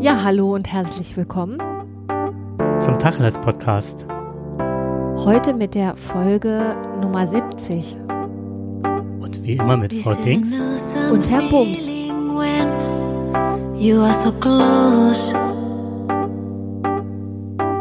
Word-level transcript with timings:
Ja, 0.00 0.24
hallo 0.24 0.54
und 0.54 0.72
herzlich 0.72 1.14
willkommen 1.14 1.58
zum 2.80 2.98
Tacheles 2.98 3.36
Podcast. 3.36 4.06
Heute 5.16 5.52
mit 5.52 5.74
der 5.74 5.94
Folge 5.94 6.74
Nummer 7.02 7.26
70. 7.26 7.98
Und 9.20 9.42
wie 9.42 9.56
immer 9.56 9.76
mit 9.76 9.92
Frau 9.92 10.14
Dings 10.14 10.96
und 11.12 11.30
Herrn 11.30 11.50
Bums. 11.50 11.86
You 13.76 14.00
are 14.00 14.14
so 14.14 14.32
close. 14.32 15.34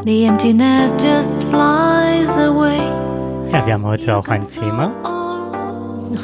The 0.04 0.26
emptiness 0.26 0.94
just 1.02 1.42
flies 1.46 2.38
away. 2.38 2.82
Ja, 3.54 3.66
wir 3.66 3.76
haben 3.76 3.86
heute 3.86 4.18
auch 4.18 4.28
ein 4.28 4.42
Thema. 4.42 4.92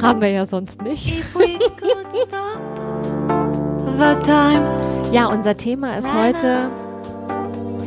Haben 0.02 0.20
wir 0.20 0.30
ja 0.30 0.46
sonst 0.46 0.82
nicht. 0.82 1.24
ja, 5.12 5.28
unser 5.28 5.58
Thema 5.58 5.98
ist 5.98 6.14
heute 6.14 6.70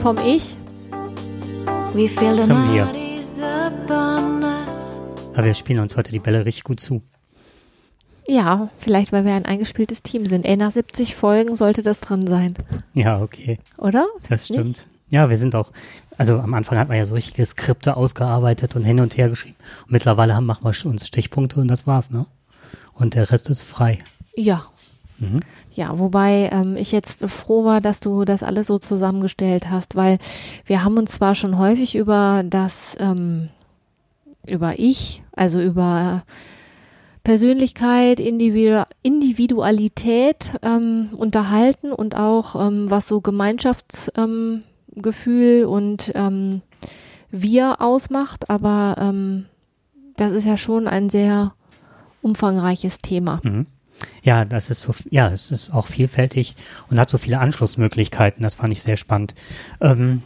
vom 0.01 0.17
Ich 0.19 0.57
zum 1.93 2.73
Wir. 2.73 2.89
Aber 5.35 5.45
wir 5.45 5.55
spielen 5.55 5.81
uns 5.81 5.97
heute 5.97 6.13
die 6.13 6.19
Bälle 6.19 6.45
richtig 6.45 6.65
gut 6.65 6.81
zu. 6.81 7.03
Ja, 8.27 8.69
vielleicht 8.79 9.13
weil 9.13 9.25
wir 9.25 9.33
ein 9.33 9.47
eingespieltes 9.47 10.03
Team 10.03 10.27
sind. 10.27 10.45
Ey, 10.45 10.57
nach 10.57 10.71
70 10.71 11.17
Folgen 11.17 11.57
sollte 11.57 11.83
das 11.83 12.01
drin 12.01 12.27
sein. 12.27 12.55
Ja, 12.93 13.23
okay. 13.23 13.59
Oder? 13.79 14.07
Das 14.29 14.47
stimmt. 14.47 14.67
Nicht? 14.67 14.87
Ja, 15.11 15.31
wir 15.31 15.39
sind 15.39 15.55
auch, 15.55 15.71
also 16.19 16.39
am 16.39 16.53
Anfang 16.53 16.79
hat 16.79 16.89
man 16.89 16.99
ja 16.99 17.07
so 17.07 17.15
richtige 17.15 17.47
Skripte 17.47 17.97
ausgearbeitet 17.97 18.77
und 18.77 18.85
hin 18.85 19.01
und 19.01 19.17
her 19.17 19.31
geschrieben. 19.31 19.57
Und 19.87 19.93
mittlerweile 19.93 20.35
haben, 20.37 20.45
machen 20.45 20.65
wir 20.65 20.91
uns 20.91 21.07
Stichpunkte 21.07 21.61
und 21.61 21.69
das 21.69 21.87
war's, 21.87 22.11
ne? 22.11 22.27
Und 22.93 23.15
der 23.15 23.31
Rest 23.31 23.49
ist 23.49 23.63
frei. 23.63 23.99
Ja. 24.37 24.67
Mhm. 25.19 25.41
Ja, 25.75 25.99
wobei 25.99 26.51
ähm, 26.53 26.77
ich 26.77 26.93
jetzt 26.93 27.25
froh 27.27 27.65
war, 27.65 27.81
dass 27.81 28.01
du 28.01 28.25
das 28.25 28.43
alles 28.43 28.67
so 28.67 28.79
zusammengestellt 28.79 29.71
hast, 29.71 29.97
weil 29.97 30.19
wir 30.65 30.85
haben 30.85 30.97
uns 30.97 31.13
zwar 31.13 31.35
schon 31.35 31.59
häufig 31.59 31.97
über 31.97 32.43
das, 32.45 32.97
ähm, 32.99 33.49
über 34.47 34.79
ich, 34.79 35.23
also 35.33 35.61
über 35.61 36.25
Persönlichkeit, 37.25 38.21
Individu 38.21 38.85
Individualität 39.03 40.55
ähm, 40.63 41.09
unterhalten 41.17 41.93
und 41.93 42.17
auch 42.17 42.69
ähm, 42.69 42.91
was 42.91 43.09
so 43.09 43.21
Gemeinschaftsgefühl 43.21 45.63
ähm, 45.63 45.69
und 45.69 46.13
ähm, 46.15 46.63
wir 47.31 47.83
ausmacht, 47.83 48.49
aber 48.49 49.13
das 50.17 50.33
ist 50.33 50.47
ja 50.47 50.57
schon 50.57 50.89
ein 50.89 51.11
sehr 51.11 51.53
umfangreiches 52.23 53.01
Thema. 53.01 53.41
Mhm. 53.43 53.67
Ja, 54.23 54.45
das 54.45 54.71
ist 54.71 54.83
so, 54.83 54.95
ja, 55.11 55.29
es 55.29 55.51
ist 55.51 55.73
auch 55.73 55.87
vielfältig 55.87 56.55
und 56.91 56.99
hat 56.99 57.11
so 57.11 57.19
viele 57.19 57.39
Anschlussmöglichkeiten. 57.39 58.43
Das 58.43 58.57
fand 58.57 58.73
ich 58.73 58.83
sehr 58.83 58.97
spannend. 58.97 59.35
Ähm, 59.81 60.23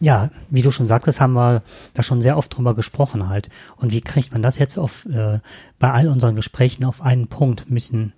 ja, 0.00 0.30
wie 0.50 0.62
du 0.62 0.70
schon 0.70 0.86
sagtest, 0.86 1.20
haben 1.20 1.32
wir 1.34 1.62
da 1.94 2.02
schon 2.02 2.20
sehr 2.20 2.36
oft 2.36 2.56
drüber 2.56 2.74
gesprochen 2.74 3.28
halt. 3.28 3.48
Und 3.76 3.92
wie 3.92 4.00
kriegt 4.00 4.32
man 4.32 4.42
das 4.42 4.58
jetzt 4.58 4.78
auf, 4.78 5.06
äh, 5.06 5.38
bei 5.78 5.92
all 5.92 6.08
unseren 6.08 6.34
Gesprächen 6.34 6.84
auf 6.84 7.00
einen 7.00 7.28
Punkt? 7.28 7.70
Ein 7.70 7.74
bisschen 7.74 8.12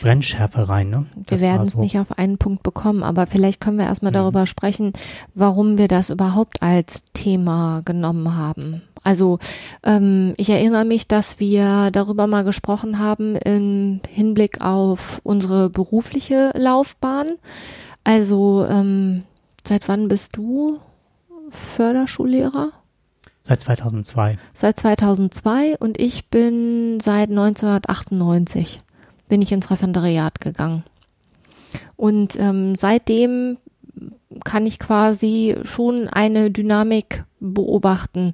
Brennschärfe 0.00 0.68
rein, 0.68 0.88
ne? 0.88 1.06
Das 1.26 1.40
wir 1.40 1.48
werden 1.48 1.66
es 1.66 1.74
so. 1.74 1.80
nicht 1.80 1.98
auf 1.98 2.18
einen 2.18 2.38
Punkt 2.38 2.62
bekommen, 2.62 3.02
aber 3.02 3.26
vielleicht 3.26 3.60
können 3.60 3.78
wir 3.78 3.84
erstmal 3.84 4.10
mhm. 4.10 4.16
darüber 4.16 4.46
sprechen, 4.46 4.92
warum 5.34 5.76
wir 5.76 5.86
das 5.86 6.08
überhaupt 6.08 6.62
als 6.62 7.04
Thema 7.12 7.82
genommen 7.84 8.36
haben. 8.36 8.82
Also 9.02 9.38
ähm, 9.82 10.34
ich 10.36 10.50
erinnere 10.50 10.84
mich, 10.84 11.08
dass 11.08 11.40
wir 11.40 11.90
darüber 11.90 12.26
mal 12.26 12.44
gesprochen 12.44 12.98
haben 12.98 13.36
im 13.36 14.00
Hinblick 14.08 14.60
auf 14.60 15.20
unsere 15.24 15.70
berufliche 15.70 16.52
Laufbahn. 16.54 17.32
Also 18.04 18.66
ähm, 18.68 19.24
seit 19.66 19.88
wann 19.88 20.08
bist 20.08 20.36
du 20.36 20.80
Förderschullehrer? 21.50 22.72
Seit 23.42 23.60
2002. 23.60 24.38
Seit 24.54 24.78
2002 24.78 25.78
und 25.78 25.98
ich 25.98 26.28
bin 26.28 27.00
seit 27.00 27.30
1998 27.30 28.82
bin 29.28 29.40
ich 29.42 29.52
ins 29.52 29.70
Referendariat 29.70 30.40
gegangen. 30.40 30.84
Und 31.96 32.38
ähm, 32.38 32.74
seitdem 32.74 33.56
kann 34.44 34.66
ich 34.66 34.78
quasi 34.78 35.56
schon 35.62 36.08
eine 36.08 36.50
Dynamik 36.50 37.24
beobachten, 37.40 38.32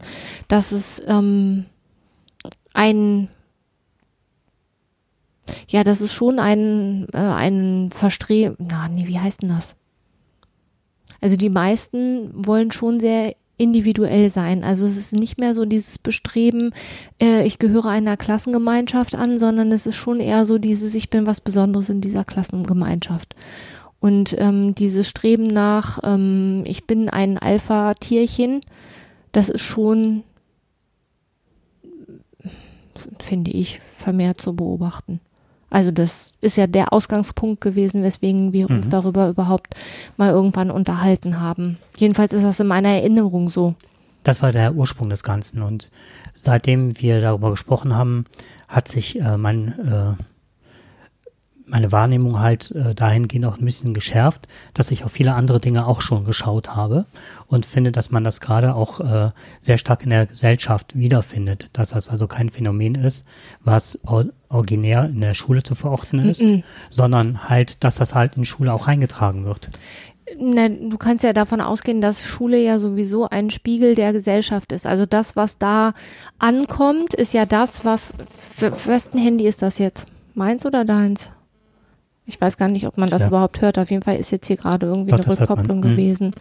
dass 0.49 0.72
es 0.72 1.03
ähm, 1.06 1.65
ein 2.75 3.28
ja, 5.69 5.84
das 5.84 6.00
ist 6.00 6.12
schon 6.12 6.39
ein, 6.39 7.06
äh, 7.12 7.19
ein 7.19 7.91
Verstreben, 7.93 8.56
na, 8.59 8.89
nee, 8.89 9.06
wie 9.06 9.21
heißt 9.21 9.43
denn 9.43 9.50
das? 9.50 9.77
Also 11.21 11.37
die 11.37 11.50
meisten 11.50 12.31
wollen 12.34 12.72
schon 12.72 13.00
sehr 13.00 13.34
individuell 13.56 14.28
sein. 14.28 14.65
Also 14.65 14.87
es 14.87 14.97
ist 14.97 15.15
nicht 15.15 15.39
mehr 15.39 15.55
so 15.55 15.65
dieses 15.65 15.99
Bestreben, 15.99 16.72
äh, 17.21 17.47
ich 17.47 17.59
gehöre 17.59 17.87
einer 17.87 18.16
Klassengemeinschaft 18.16 19.15
an, 19.15 19.39
sondern 19.39 19.72
es 19.72 19.87
ist 19.87 19.97
schon 19.97 20.21
eher 20.21 20.45
so 20.45 20.59
dieses, 20.59 20.95
ich 20.95 21.09
bin 21.09 21.27
was 21.27 21.41
Besonderes 21.41 21.89
in 21.89 22.00
dieser 22.00 22.25
Klassengemeinschaft. 22.25 23.34
Und 24.01 24.37
ähm, 24.39 24.75
dieses 24.75 25.09
Streben 25.09 25.47
nach, 25.47 25.99
ähm, 26.03 26.62
ich 26.67 26.87
bin 26.87 27.09
ein 27.09 27.39
Alpha-Tierchen, 27.39 28.61
das 29.33 29.49
ist 29.49 29.62
schon, 29.62 30.23
finde 33.19 33.51
ich, 33.51 33.81
vermehrt 33.97 34.41
zu 34.41 34.55
beobachten. 34.55 35.21
Also 35.69 35.91
das 35.91 36.33
ist 36.41 36.57
ja 36.57 36.67
der 36.67 36.93
Ausgangspunkt 36.93 37.61
gewesen, 37.61 38.03
weswegen 38.03 38.53
wir 38.53 38.71
uns 38.71 38.87
mhm. 38.87 38.91
darüber 38.91 39.29
überhaupt 39.29 39.75
mal 40.17 40.31
irgendwann 40.31 40.71
unterhalten 40.71 41.41
haben. 41.41 41.78
Jedenfalls 41.97 42.33
ist 42.33 42.45
das 42.45 42.61
in 42.61 42.67
meiner 42.67 42.91
Erinnerung 42.91 43.51
so. 43.51 43.75
Das 44.23 44.43
war 44.43 44.53
der 44.53 44.75
Ursprung 44.75 45.11
des 45.11 45.23
Ganzen 45.23 45.63
und 45.63 45.91
seitdem 46.34 47.01
wir 47.01 47.21
darüber 47.21 47.51
gesprochen 47.51 47.95
haben, 47.95 48.27
hat 48.69 48.89
sich 48.89 49.21
äh, 49.21 49.37
mein 49.37 49.78
äh, 49.78 50.23
meine 51.66 51.91
Wahrnehmung 51.93 52.38
halt 52.41 52.71
äh, 52.71 52.94
dahingehend 52.94 53.44
auch 53.44 53.59
ein 53.59 53.65
bisschen 53.65 53.93
geschärft, 53.93 54.49
dass 54.72 54.91
ich 54.91 55.04
auf 55.04 55.12
viele 55.12 55.34
andere 55.34 55.60
Dinge 55.60 55.87
auch 55.87 56.00
schon 56.00 56.25
geschaut 56.25 56.75
habe 56.75 57.06
und 57.49 57.66
finde, 57.66 57.93
dass 57.93 58.10
man 58.10 58.25
das 58.25 58.41
gerade 58.41 58.75
auch 58.75 59.00
äh, 59.00 59.31
sehr 59.60 59.77
stark 59.77 60.04
in 60.04 60.10
der 60.10 60.27
Gesellschaft 60.27 60.97
wiederfindet, 60.97 61.69
dass 61.72 61.91
das 61.91 62.09
also 62.09 62.27
kein 62.28 62.50
Phänomen 62.50 62.94
ist, 62.94 63.27
was 63.62 63.99
or 64.06 64.27
originär 64.49 65.06
in 65.06 65.21
der 65.21 65.34
Schule 65.34 65.65
zu 65.65 65.75
verorten 65.75 66.21
ist, 66.21 66.41
mm 66.41 66.47
-mm. 66.47 66.62
sondern 66.91 67.49
halt, 67.49 67.83
dass 67.83 67.97
das 67.97 68.15
halt 68.15 68.37
in 68.37 68.44
Schule 68.44 68.72
auch 68.72 68.87
reingetragen 68.87 69.44
wird. 69.44 69.71
Na, 70.38 70.69
du 70.69 70.97
kannst 70.98 71.25
ja 71.25 71.33
davon 71.33 71.60
ausgehen, 71.60 72.00
dass 72.00 72.25
Schule 72.25 72.59
ja 72.59 72.78
sowieso 72.78 73.28
ein 73.28 73.50
Spiegel 73.50 73.97
der 73.97 74.12
Gesellschaft 74.12 74.71
ist. 74.72 74.87
Also 74.87 75.04
das, 75.04 75.34
was 75.34 75.59
da 75.59 75.94
ankommt, 76.38 77.15
ist 77.15 77.33
ja 77.33 77.44
das, 77.44 77.84
was. 77.84 78.12
Wessen 78.59 79.19
Handy 79.19 79.47
ist 79.47 79.62
das 79.62 79.78
jetzt? 79.78 80.06
Meins 80.34 80.65
oder 80.65 80.84
deins? 80.84 81.31
Ich 82.27 82.41
weiß 82.41 82.57
gar 82.57 82.69
nicht, 82.69 82.87
ob 82.87 82.99
man 82.99 83.09
das 83.09 83.23
ja. 83.23 83.29
überhaupt 83.29 83.61
hört. 83.61 83.79
Auf 83.79 83.91
jeden 83.91 84.03
Fall 84.03 84.17
ist 84.17 84.33
jetzt 84.33 84.49
hier 84.49 84.57
gerade 84.57 84.87
irgendwie 84.87 85.13
Doch, 85.13 85.21
eine 85.21 85.29
Rückkopplung 85.29 85.83
hm. 85.83 85.91
gewesen. 85.91 86.33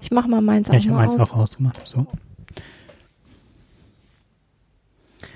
Ich 0.00 0.10
mache 0.10 0.28
mal 0.28 0.42
meins 0.42 0.68
ja, 0.68 0.74
auch 0.74 0.78
ich 0.78 0.88
mal 0.88 0.96
meins 0.96 1.14
aus. 1.14 1.30
auch 1.30 1.36
ausgemacht. 1.36 1.80
So. 1.84 2.06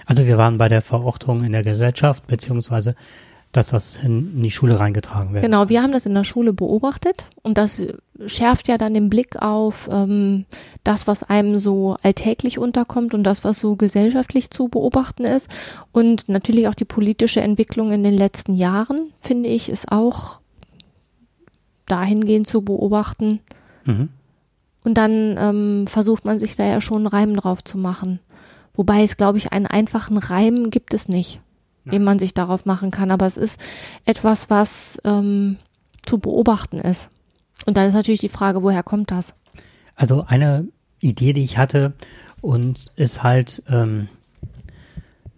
Also 0.07 0.27
wir 0.27 0.37
waren 0.37 0.59
bei 0.59 0.69
der 0.69 0.83
Verortung 0.83 1.45
in 1.45 1.53
der 1.53 1.63
Gesellschaft, 1.63 2.27
beziehungsweise 2.27 2.95
dass 3.55 3.69
das 3.69 3.97
in, 4.03 4.43
die 4.43 4.51
Schule 4.51 4.81
reingetragen 4.81 5.33
wird. 5.33 5.45
Genau, 5.45 5.69
wir 5.69 5.81
haben 5.81 5.93
das 5.93 6.07
in 6.07 6.15
der 6.15 6.25
Schule 6.25 6.53
beobachtet 6.53 7.27
und 7.43 7.57
das 7.57 7.81
schärft 8.27 8.67
ja 8.67 8.79
dann 8.79 8.95
den 8.95 9.09
Blick 9.09 9.41
auf 9.41 9.89
ähm, 9.93 10.45
das, 10.83 11.07
was 11.07 11.23
einem 11.23 11.61
so 11.61 11.97
alltäglich 12.03 12.59
unterkommt 12.59 13.15
und 13.15 13.23
das, 13.23 13.45
was 13.45 13.61
so 13.61 13.77
gesellschaftlich 13.77 14.51
zu 14.51 14.67
beobachten 14.67 15.25
ist. 15.25 15.49
Und 15.93 16.29
natürlich 16.29 16.67
auch 16.67 16.75
die 16.75 16.85
politische 16.85 17.43
Entwicklung 17.43 17.93
in 17.93 18.03
den 18.03 18.15
letzten 18.15 18.55
Jahren, 18.55 19.13
finde 19.21 19.49
ich, 19.51 19.69
ist 19.69 19.93
auch 19.93 20.41
dahingehend 21.87 22.49
zu 22.49 22.63
beobachten. 22.63 23.39
Mhm. 23.85 24.09
Und 24.85 24.95
dann 24.99 25.37
ähm, 25.39 25.87
versucht 25.87 26.25
man 26.25 26.41
sich 26.41 26.57
da 26.57 26.67
ja 26.67 26.81
schon 26.81 26.99
einen 26.99 27.07
Reim 27.07 27.37
drauf 27.37 27.63
zu 27.63 27.79
machen. 27.79 28.19
Wobei 28.75 29.05
es, 29.05 29.17
glaube 29.17 29.39
ich, 29.39 29.53
einen 29.53 29.69
einfachen 29.69 30.19
Reim 30.19 30.71
gibt 30.71 30.93
es 30.93 31.09
nicht 31.09 31.41
den 31.85 32.05
man 32.05 32.19
sich 32.19 32.35
darauf 32.35 32.67
machen 32.67 32.91
kann. 32.91 33.11
Aber 33.11 33.27
es 33.27 33.37
ist 33.37 33.61
etwas, 34.05 34.51
was 34.51 34.99
ähm, 35.05 35.57
zu 36.05 36.19
beobachten 36.19 36.79
ist. 36.79 37.11
Und 37.67 37.77
dann 37.77 37.87
ist 37.87 37.95
natürlich 37.95 38.21
die 38.21 38.29
Frage, 38.29 38.63
woher 38.63 38.83
kommt 38.83 39.11
das? 39.11 39.35
Also 39.97 40.25
eine 40.27 40.69
Idee, 41.01 41.33
die 41.33 41.45
ich 41.45 41.59
hatte, 41.59 41.95
und 42.41 42.93
ist 42.97 43.23
halt, 43.23 43.63
ähm, 43.69 44.09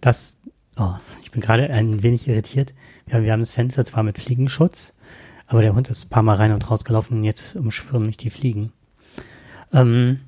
dass, 0.01 0.41
oh, 0.77 0.95
ich 1.23 1.31
bin 1.31 1.41
gerade 1.41 1.69
ein 1.69 2.03
wenig 2.03 2.27
irritiert. 2.27 2.73
Wir 3.05 3.23
wir 3.23 3.31
haben 3.31 3.39
das 3.39 3.53
Fenster 3.53 3.85
zwar 3.85 4.03
mit 4.03 4.19
Fliegenschutz, 4.19 4.93
aber 5.45 5.61
der 5.61 5.73
Hund 5.73 5.89
ist 5.89 6.05
ein 6.05 6.09
paar 6.09 6.23
Mal 6.23 6.35
rein 6.35 6.51
und 6.51 6.69
raus 6.69 6.83
gelaufen 6.83 7.19
und 7.19 7.23
jetzt 7.23 7.55
umschwirren 7.55 8.05
mich 8.05 8.17
die 8.17 8.29
Fliegen. 8.29 8.73
Ähm, 9.71 10.19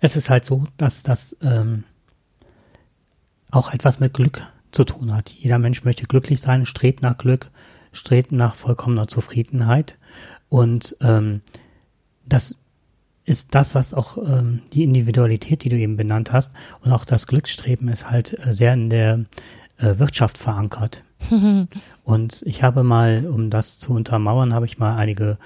es 0.00 0.16
ist 0.16 0.30
halt 0.30 0.44
so, 0.44 0.64
dass 0.76 1.04
das 1.04 1.36
ähm, 1.42 1.84
auch 3.52 3.72
etwas 3.72 4.00
mit 4.00 4.14
Glück 4.14 4.46
zu 4.72 4.84
tun 4.84 5.14
hat. 5.14 5.30
Jeder 5.30 5.58
Mensch 5.58 5.84
möchte 5.84 6.04
glücklich 6.04 6.40
sein, 6.40 6.66
strebt 6.66 7.02
nach 7.02 7.18
Glück, 7.18 7.50
strebt 7.92 8.32
nach 8.32 8.54
vollkommener 8.54 9.06
Zufriedenheit. 9.06 9.98
Und 10.48 10.96
ähm, 11.00 11.42
das 12.26 12.56
ist 13.24 13.54
das, 13.54 13.74
was 13.74 13.94
auch 13.94 14.18
ähm, 14.18 14.62
die 14.72 14.82
Individualität, 14.82 15.62
die 15.62 15.68
du 15.68 15.76
eben 15.76 15.96
benannt 15.96 16.32
hast, 16.32 16.52
und 16.80 16.92
auch 16.92 17.04
das 17.04 17.26
Glücksstreben 17.26 17.88
ist 17.88 18.10
halt 18.10 18.36
äh, 18.44 18.52
sehr 18.52 18.74
in 18.74 18.90
der 18.90 19.24
äh, 19.78 19.98
Wirtschaft 19.98 20.38
verankert. 20.38 21.04
und 22.04 22.42
ich 22.42 22.62
habe 22.62 22.82
mal, 22.82 23.26
um 23.26 23.48
das 23.48 23.78
zu 23.78 23.92
untermauern, 23.92 24.52
habe 24.52 24.66
ich 24.66 24.78
mal 24.78 24.96
einige 24.96 25.38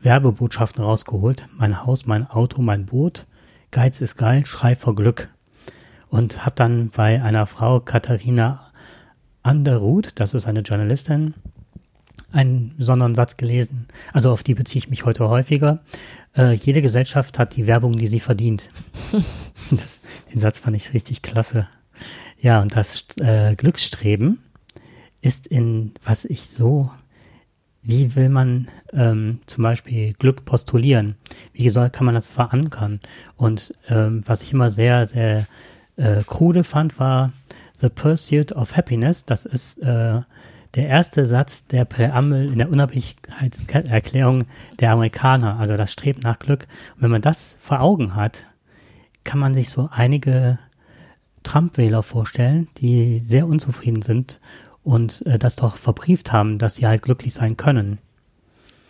Werbebotschaften 0.00 0.84
rausgeholt. 0.84 1.48
Mein 1.56 1.86
Haus, 1.86 2.06
mein 2.06 2.28
Auto, 2.28 2.60
mein 2.60 2.84
Boot. 2.84 3.26
Geiz 3.70 4.00
ist 4.00 4.16
geil, 4.16 4.44
Schrei 4.44 4.74
vor 4.74 4.94
Glück. 4.94 5.28
Und 6.10 6.44
habe 6.44 6.54
dann 6.56 6.90
bei 6.90 7.22
einer 7.22 7.46
Frau, 7.46 7.80
Katharina 7.80 8.71
Underwood, 9.42 10.12
das 10.16 10.34
ist 10.34 10.46
eine 10.46 10.60
Journalistin, 10.60 11.34
einen 12.30 12.74
besonderen 12.76 13.14
Satz 13.14 13.36
gelesen. 13.36 13.86
Also 14.12 14.32
auf 14.32 14.42
die 14.42 14.54
beziehe 14.54 14.78
ich 14.78 14.90
mich 14.90 15.04
heute 15.04 15.28
häufiger. 15.28 15.80
Äh, 16.36 16.52
jede 16.52 16.82
Gesellschaft 16.82 17.38
hat 17.38 17.56
die 17.56 17.66
Werbung, 17.66 17.98
die 17.98 18.06
sie 18.06 18.20
verdient. 18.20 18.70
das, 19.70 20.00
den 20.32 20.40
Satz 20.40 20.58
fand 20.58 20.76
ich 20.76 20.94
richtig 20.94 21.22
klasse. 21.22 21.68
Ja, 22.40 22.60
und 22.62 22.74
das 22.74 23.06
äh, 23.20 23.54
Glücksstreben 23.54 24.38
ist 25.20 25.46
in, 25.46 25.94
was 26.02 26.24
ich 26.24 26.42
so, 26.42 26.90
wie 27.82 28.14
will 28.14 28.28
man 28.28 28.68
ähm, 28.92 29.40
zum 29.46 29.62
Beispiel 29.62 30.12
Glück 30.14 30.44
postulieren? 30.44 31.16
Wie 31.52 31.68
soll, 31.68 31.90
kann 31.90 32.06
man 32.06 32.14
das 32.14 32.28
verankern? 32.28 33.00
Und 33.36 33.74
ähm, 33.88 34.22
was 34.26 34.42
ich 34.42 34.52
immer 34.52 34.70
sehr, 34.70 35.04
sehr 35.04 35.46
äh, 35.96 36.22
krude 36.24 36.64
fand, 36.64 36.98
war 36.98 37.32
The 37.76 37.88
Pursuit 37.88 38.52
of 38.52 38.76
Happiness. 38.76 39.24
Das 39.24 39.44
ist 39.44 39.78
äh, 39.78 40.20
der 40.74 40.88
erste 40.88 41.26
Satz 41.26 41.66
der 41.66 41.84
Präambel 41.84 42.50
in 42.50 42.58
der 42.58 42.70
Unabhängigkeitserklärung 42.70 44.44
der 44.80 44.92
Amerikaner, 44.92 45.58
also 45.58 45.76
das 45.76 45.92
Streben 45.92 46.20
nach 46.20 46.38
Glück. 46.38 46.66
Und 46.96 47.02
wenn 47.02 47.10
man 47.10 47.22
das 47.22 47.58
vor 47.60 47.80
Augen 47.80 48.14
hat, 48.14 48.46
kann 49.24 49.38
man 49.38 49.54
sich 49.54 49.70
so 49.70 49.88
einige 49.92 50.58
Trump-Wähler 51.42 52.02
vorstellen, 52.02 52.68
die 52.78 53.18
sehr 53.18 53.46
unzufrieden 53.46 54.02
sind 54.02 54.40
und 54.82 55.24
äh, 55.26 55.38
das 55.38 55.56
doch 55.56 55.76
verbrieft 55.76 56.32
haben, 56.32 56.58
dass 56.58 56.76
sie 56.76 56.86
halt 56.86 57.02
glücklich 57.02 57.34
sein 57.34 57.56
können. 57.56 57.98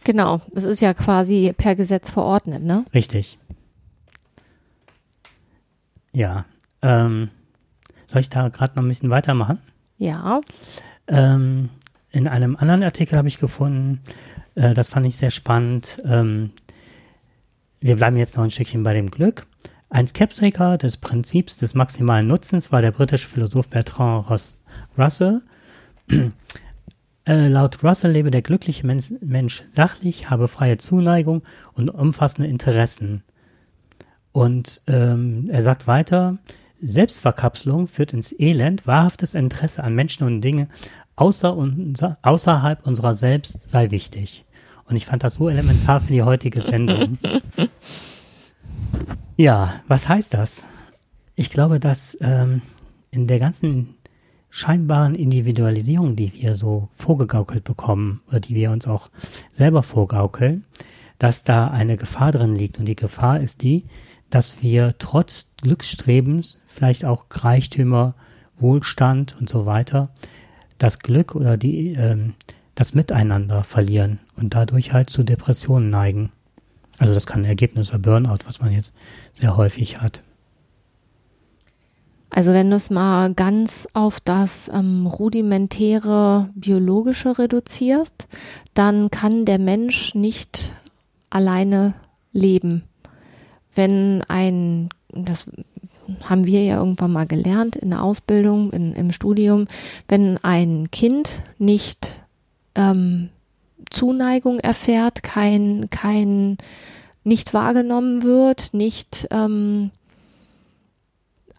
Genau, 0.05 0.41
das 0.53 0.65
ist 0.65 0.81
ja 0.81 0.95
quasi 0.95 1.55
per 1.57 1.77
Gesetz 1.77 2.11
verordnet, 2.11 2.63
ne? 2.63 2.85
Richtig. 2.93 3.39
Ja. 6.13 6.45
Ähm, 6.83 7.31
soll 8.13 8.21
ich 8.21 8.31
da 8.31 8.49
gerade 8.49 8.77
noch 8.77 8.83
ein 8.83 8.89
bisschen 8.89 9.11
weitermachen? 9.11 9.59
Ja. 9.99 10.41
Ähm, 11.09 11.71
in 12.11 12.29
einem 12.29 12.57
anderen 12.57 12.83
Artikel 12.83 13.19
habe 13.19 13.29
ich 13.29 13.39
gefunden, 13.39 14.01
äh, 14.55 14.75
das 14.75 14.91
fand 14.91 15.07
ich 15.07 15.17
sehr 15.17 15.31
spannend. 15.31 16.01
Ähm, 16.05 16.51
wir 17.81 17.97
bleiben 17.97 18.17
jetzt 18.17 18.37
noch 18.37 18.45
ein 18.45 18.51
Stückchen 18.51 18.83
bei 18.83 18.95
dem 18.95 19.11
Glück. 19.11 19.47
Ein 19.91 20.07
Skeptiker 20.07 20.79
des 20.79 20.97
Prinzips 20.97 21.57
des 21.57 21.75
maximalen 21.75 22.27
Nutzens 22.29 22.73
war 22.73 22.81
der 22.81 22.93
britische 22.93 23.29
Philosoph 23.29 23.69
Bertrand 23.69 24.27
Russell. 24.97 25.43
äh, 27.27 27.49
laut 27.49 27.83
Russell 27.83 28.13
lebe 28.13 28.31
der 28.31 28.43
glückliche 28.43 28.87
Mensch, 28.87 29.13
Mensch 29.21 29.65
sachlich, 29.71 30.31
habe 30.31 30.49
freie 30.49 30.79
Zuneigung 30.79 31.43
und 31.75 31.91
umfassende 31.91 32.49
Interessen. 32.49 33.23
Und 34.33 34.81
ähm, 34.87 35.47
er 35.51 35.61
sagt 35.61 35.87
weiter, 35.87 36.39
Selbstverkapselung 36.83 37.89
führt 37.89 38.13
ins 38.13 38.39
Elend, 38.39 38.87
wahrhaftes 38.87 39.35
Interesse 39.35 39.85
an 39.85 39.95
Menschen 39.95 40.27
und 40.27 40.41
Dinge 40.41 40.69
außer 41.17 41.57
unser, 41.57 42.19
außerhalb 42.23 42.87
unserer 42.87 43.15
selbst 43.15 43.69
sei 43.69 43.91
wichtig. 43.91 44.45
Und 44.87 44.97
ich 44.97 45.07
fand 45.07 45.23
das 45.23 45.35
so 45.35 45.49
elementar 45.49 46.01
für 46.01 46.13
die 46.13 46.23
heutige 46.23 46.61
Sendung. 46.61 47.19
ja, 49.37 49.81
was 49.89 50.09
heißt 50.09 50.35
das? 50.35 50.69
Ich 51.35 51.51
glaube, 51.51 51.81
dass 51.81 52.19
ähm, 52.21 52.63
in 53.11 53.27
der 53.27 53.39
ganzen 53.39 53.97
scheinbaren 54.51 55.15
Individualisierung, 55.15 56.15
die 56.15 56.33
wir 56.35 56.55
so 56.55 56.89
vorgegaukelt 56.95 57.65
bekommen, 57.65 58.21
oder 58.29 58.41
die 58.41 58.55
wir 58.55 58.71
uns 58.71 58.87
auch 58.87 59.09
selber 59.51 59.83
vorgaukeln, 59.83 60.65
dass 61.19 61.45
da 61.45 61.69
eine 61.69 61.97
Gefahr 61.97 62.33
drin 62.33 62.57
liegt. 62.57 62.79
Und 62.79 62.87
die 62.87 62.97
Gefahr 62.97 63.41
ist 63.41 63.63
die, 63.63 63.85
dass 64.33 64.63
wir 64.63 64.95
trotz 64.99 65.51
Glücksstrebens, 65.61 66.59
vielleicht 66.65 67.05
auch 67.05 67.27
Reichtümer, 67.31 68.15
Wohlstand 68.59 69.37
und 69.39 69.51
so 69.51 69.67
weiter, 69.67 70.09
das 70.79 71.01
Glück 71.01 71.35
oder 71.35 71.59
die, 71.59 71.93
ähm, 71.93 72.33
das 72.75 72.95
Miteinander 72.95 73.63
verlieren 73.63 74.21
und 74.35 74.55
dadurch 74.55 74.95
halt 74.95 75.11
zu 75.11 75.23
Depressionen 75.23 75.91
neigen. 75.91 76.33
Also 76.99 77.13
das 77.13 77.27
kann 77.27 77.43
ein 77.43 77.47
Ergebnis 77.47 77.91
oder 77.91 77.99
Burnout, 77.99 78.47
was 78.47 78.61
man 78.61 78.73
jetzt 78.73 78.97
sehr 79.33 79.59
häufig 79.59 80.01
hat. 80.01 80.23
Also 82.31 82.55
wenn 82.55 82.71
du 82.71 82.77
es 82.77 82.89
mal 82.89 83.35
ganz 83.35 83.87
auf 83.93 84.19
das 84.19 84.71
ähm, 84.73 85.07
rudimentäre 85.07 86.49
biologische 86.55 87.39
reduzierst, 87.39 88.29
dann 88.73 89.11
kann 89.11 89.45
der 89.45 89.59
Mensch 89.59 90.15
nicht 90.15 90.73
alleine 91.29 91.93
leben. 92.33 92.85
Wenn 93.75 94.23
ein, 94.29 94.89
das 95.09 95.47
haben 96.25 96.47
wir 96.47 96.63
ja 96.63 96.77
irgendwann 96.77 97.13
mal 97.13 97.27
gelernt 97.27 97.77
in 97.77 97.91
der 97.91 98.03
Ausbildung, 98.03 98.73
in, 98.73 98.93
im 98.93 99.13
Studium, 99.13 99.67
wenn 100.09 100.39
ein 100.39 100.91
Kind 100.91 101.43
nicht 101.59 102.23
ähm, 102.75 103.31
Zuneigung 103.91 104.59
erfährt, 104.59 105.23
kein, 105.23 105.89
kein, 105.91 106.59
nicht 107.25 107.55
wahrgenommen 107.55 108.23
wird, 108.23 108.75
nicht 108.75 109.29
ähm, 109.31 109.91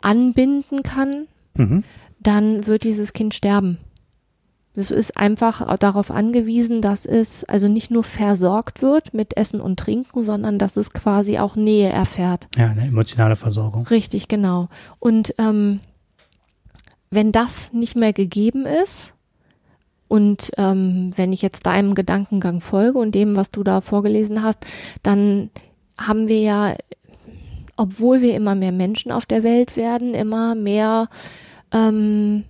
anbinden 0.02 0.84
kann, 0.84 1.28
mhm. 1.56 1.84
dann 2.20 2.68
wird 2.68 2.84
dieses 2.84 3.14
Kind 3.14 3.34
sterben. 3.34 3.78
Es 4.76 4.90
ist 4.90 5.18
einfach 5.18 5.78
darauf 5.78 6.10
angewiesen, 6.10 6.82
dass 6.82 7.06
es 7.06 7.44
also 7.44 7.68
nicht 7.68 7.92
nur 7.92 8.04
versorgt 8.04 8.82
wird 8.82 9.14
mit 9.14 9.38
Essen 9.38 9.62
und 9.62 9.80
Trinken, 9.80 10.24
sondern 10.24 10.58
dass 10.58 10.78
es 10.78 10.92
quasi 10.92 11.38
auch 11.38 11.56
Nähe 11.56 11.90
erfährt. 11.90 12.48
Ja, 12.58 12.70
eine 12.70 12.88
emotionale 12.88 13.36
Versorgung. 13.36 13.86
Richtig, 13.88 14.28
genau. 14.28 14.70
Und 15.00 15.36
ähm, 15.38 15.80
wenn 17.12 17.32
das 17.32 17.72
nicht 17.72 17.96
mehr 17.96 18.14
gegeben 18.14 18.66
ist, 18.66 19.14
und 20.14 20.52
ähm, 20.58 21.10
wenn 21.16 21.34
ich 21.34 21.42
jetzt 21.42 21.66
deinem 21.66 21.96
Gedankengang 21.96 22.62
folge 22.62 23.00
und 23.00 23.16
dem, 23.16 23.36
was 23.36 23.50
du 23.50 23.64
da 23.64 23.82
vorgelesen 23.82 24.44
hast, 24.44 24.60
dann 25.02 25.50
haben 25.98 26.28
wir 26.28 26.40
ja, 26.40 26.76
obwohl 27.78 28.22
wir 28.22 28.36
immer 28.36 28.54
mehr 28.54 28.72
Menschen 28.72 29.12
auf 29.12 29.26
der 29.26 29.42
Welt 29.42 29.76
werden, 29.76 30.14
immer 30.14 30.54
mehr 30.54 31.10
ähm, 31.72 32.44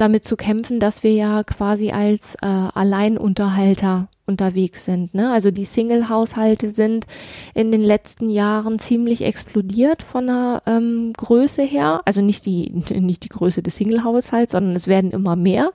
damit 0.00 0.24
zu 0.24 0.36
kämpfen, 0.36 0.80
dass 0.80 1.02
wir 1.02 1.12
ja 1.12 1.44
quasi 1.44 1.90
als 1.90 2.34
äh, 2.36 2.46
Alleinunterhalter 2.46 4.08
unterwegs 4.26 4.84
sind. 4.84 5.12
Ne? 5.12 5.30
Also 5.30 5.50
die 5.50 5.64
Single-Haushalte 5.64 6.70
sind 6.70 7.06
in 7.54 7.72
den 7.72 7.82
letzten 7.82 8.30
Jahren 8.30 8.78
ziemlich 8.78 9.22
explodiert 9.22 10.02
von 10.02 10.26
der 10.28 10.62
ähm, 10.66 11.12
Größe 11.16 11.62
her. 11.62 12.00
Also 12.04 12.22
nicht 12.22 12.46
die, 12.46 12.70
nicht 12.94 13.24
die 13.24 13.28
Größe 13.28 13.62
des 13.62 13.76
Single-Haushalts, 13.76 14.52
sondern 14.52 14.74
es 14.74 14.86
werden 14.86 15.10
immer 15.10 15.36
mehr. 15.36 15.70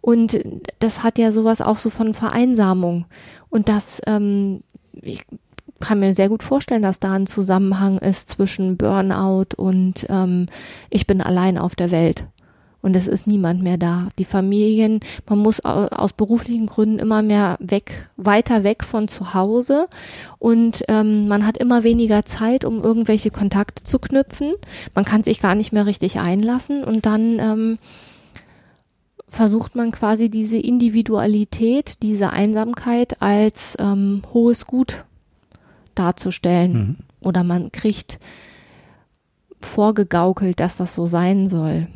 Und 0.00 0.38
das 0.80 1.02
hat 1.02 1.18
ja 1.18 1.32
sowas 1.32 1.62
auch 1.62 1.78
so 1.78 1.88
von 1.88 2.12
Vereinsamung. 2.12 3.06
Und 3.48 3.70
das, 3.70 4.02
ähm, 4.06 4.62
ich 4.92 5.24
kann 5.80 6.00
mir 6.00 6.12
sehr 6.14 6.28
gut 6.28 6.42
vorstellen, 6.42 6.82
dass 6.82 7.00
da 7.00 7.12
ein 7.12 7.26
Zusammenhang 7.26 7.98
ist 7.98 8.28
zwischen 8.28 8.76
Burnout 8.76 9.54
und 9.56 10.06
ähm, 10.08 10.46
ich 10.90 11.06
bin 11.06 11.20
allein 11.20 11.58
auf 11.58 11.74
der 11.74 11.90
Welt 11.90 12.26
und 12.84 12.94
es 12.94 13.08
ist 13.08 13.26
niemand 13.26 13.62
mehr 13.62 13.78
da. 13.78 14.08
Die 14.18 14.26
Familien, 14.26 15.00
man 15.26 15.38
muss 15.38 15.64
aus 15.64 16.12
beruflichen 16.12 16.66
Gründen 16.66 16.98
immer 16.98 17.22
mehr 17.22 17.56
weg, 17.58 18.10
weiter 18.18 18.62
weg 18.62 18.84
von 18.84 19.08
zu 19.08 19.32
Hause 19.32 19.88
und 20.38 20.84
ähm, 20.88 21.26
man 21.26 21.46
hat 21.46 21.56
immer 21.56 21.82
weniger 21.82 22.26
Zeit, 22.26 22.66
um 22.66 22.82
irgendwelche 22.82 23.30
Kontakte 23.30 23.84
zu 23.84 23.98
knüpfen. 23.98 24.52
Man 24.94 25.06
kann 25.06 25.22
sich 25.22 25.40
gar 25.40 25.54
nicht 25.54 25.72
mehr 25.72 25.86
richtig 25.86 26.20
einlassen 26.20 26.84
und 26.84 27.06
dann 27.06 27.38
ähm, 27.38 27.78
versucht 29.28 29.74
man 29.74 29.90
quasi 29.90 30.28
diese 30.28 30.58
Individualität, 30.58 32.02
diese 32.02 32.30
Einsamkeit 32.30 33.22
als 33.22 33.76
ähm, 33.80 34.20
hohes 34.34 34.66
Gut 34.66 35.06
darzustellen. 35.94 36.72
Mhm. 36.72 36.96
Oder 37.20 37.44
man 37.44 37.72
kriegt 37.72 38.18
vorgegaukelt, 39.62 40.60
dass 40.60 40.76
das 40.76 40.94
so 40.94 41.06
sein 41.06 41.48
soll. 41.48 41.88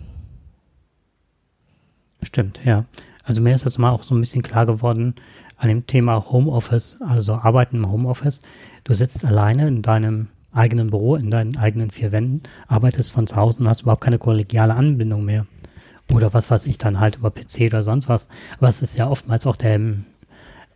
Stimmt, 2.22 2.60
ja. 2.64 2.84
Also 3.25 3.42
mir 3.42 3.54
ist 3.54 3.66
das 3.66 3.78
mal 3.78 3.90
auch 3.90 4.02
so 4.02 4.14
ein 4.14 4.20
bisschen 4.20 4.42
klar 4.42 4.66
geworden 4.66 5.14
an 5.56 5.68
dem 5.68 5.87
Thema 5.87 6.30
Homeoffice, 6.30 7.00
also 7.02 7.34
Arbeiten 7.34 7.76
im 7.76 7.90
Homeoffice. 7.90 8.42
Du 8.84 8.94
sitzt 8.94 9.25
alleine 9.25 9.68
in 9.68 9.82
deinem 9.82 10.28
eigenen 10.52 10.90
Büro, 10.90 11.16
in 11.16 11.30
deinen 11.30 11.56
eigenen 11.56 11.90
vier 11.90 12.12
Wänden, 12.12 12.42
arbeitest 12.68 13.12
von 13.12 13.26
zu 13.26 13.37
Hause 13.37 13.60
und 13.60 13.68
hast 13.68 13.82
überhaupt 13.82 14.02
keine 14.02 14.18
kollegiale 14.18 14.75
Anbindung 14.75 15.25
mehr. 15.25 15.46
Oder 16.10 16.32
was 16.32 16.50
weiß 16.50 16.64
ich 16.66 16.78
dann 16.78 17.00
halt 17.00 17.16
über 17.16 17.30
PC 17.30 17.66
oder 17.66 17.82
sonst 17.82 18.08
was. 18.08 18.28
Es 18.60 18.80
ist 18.80 18.96
ja 18.96 19.08
oftmals 19.08 19.46
auch 19.46 19.56
der, 19.56 19.75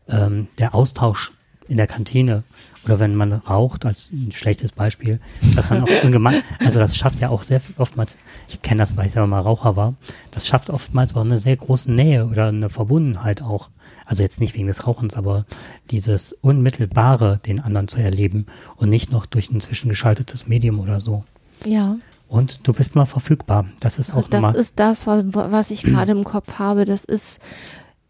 ähm, 0.09 0.49
der 0.59 0.75
Austausch 0.75 1.33
in 1.69 1.79
der 1.79 1.87
Kantine 1.87 2.43
oder 2.85 2.99
wenn 2.99 3.15
man 3.15 3.33
raucht, 3.33 3.87
als 3.87 4.11
ein 4.13 4.33
schlechtes 4.33 4.73
Beispiel, 4.73 5.21
dass 5.55 5.71
man 5.71 5.83
auch 5.85 6.05
ungemein, 6.05 6.43
also 6.59 6.81
das 6.81 6.97
schafft 6.97 7.21
ja 7.21 7.29
auch 7.29 7.43
sehr 7.43 7.61
oftmals, 7.79 8.19
ich 8.49 8.63
kenne 8.63 8.81
das, 8.81 8.97
weil 8.97 9.07
ich 9.07 9.13
selber 9.13 9.27
mal 9.29 9.41
Raucher 9.41 9.77
war, 9.77 9.95
das 10.31 10.47
schafft 10.47 10.71
oftmals 10.71 11.15
auch 11.15 11.21
eine 11.21 11.39
sehr 11.39 11.57
große 11.57 11.93
Nähe 11.93 12.27
oder 12.27 12.47
eine 12.47 12.69
Verbundenheit 12.69 13.43
auch. 13.43 13.71
Also 14.05 14.23
jetzt 14.23 14.41
nicht 14.41 14.55
wegen 14.55 14.67
des 14.67 14.87
Rauchens, 14.87 15.17
aber 15.17 15.47
dieses 15.91 16.33
Unmittelbare, 16.33 17.41
den 17.47 17.61
anderen 17.61 17.89
zu 17.89 18.01
erleben 18.01 18.47
und 18.77 18.91
nicht 18.91 19.13
noch 19.13 19.27
durch 19.27 19.51
ein 19.51 19.61
zwischengeschaltetes 19.61 20.49
Medium 20.49 20.81
oder 20.81 21.01
so. 21.01 21.25
Ja. 21.65 21.97
Und 22.29 22.67
du 22.67 22.73
bist 22.73 22.95
mal 22.97 23.05
verfügbar. 23.07 23.67
Das 23.81 23.99
ist 23.99 24.13
auch 24.13 24.29
Das 24.29 24.41
nochmal. 24.43 24.57
ist 24.57 24.79
das, 24.81 25.07
was, 25.07 25.25
was 25.33 25.71
ich 25.71 25.83
gerade 25.83 26.13
im 26.13 26.25
Kopf 26.25 26.59
habe. 26.59 26.85
Das 26.85 27.05
ist 27.05 27.39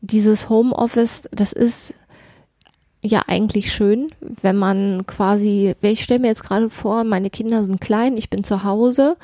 dieses 0.01 0.49
Homeoffice, 0.49 1.29
das 1.33 1.53
ist 1.53 1.95
ja 3.03 3.25
eigentlich 3.27 3.73
schön, 3.73 4.11
wenn 4.21 4.57
man 4.57 5.07
quasi, 5.07 5.75
ich 5.83 6.03
stelle 6.03 6.21
mir 6.21 6.29
jetzt 6.29 6.45
gerade 6.45 6.71
vor, 6.71 7.05
meine 7.05 7.31
Kinder 7.31 7.65
sind 7.65 7.81
klein, 7.81 8.17
ich 8.17 8.31
bin 8.31 8.45
zu 8.45 8.65
Hause 8.65 9.17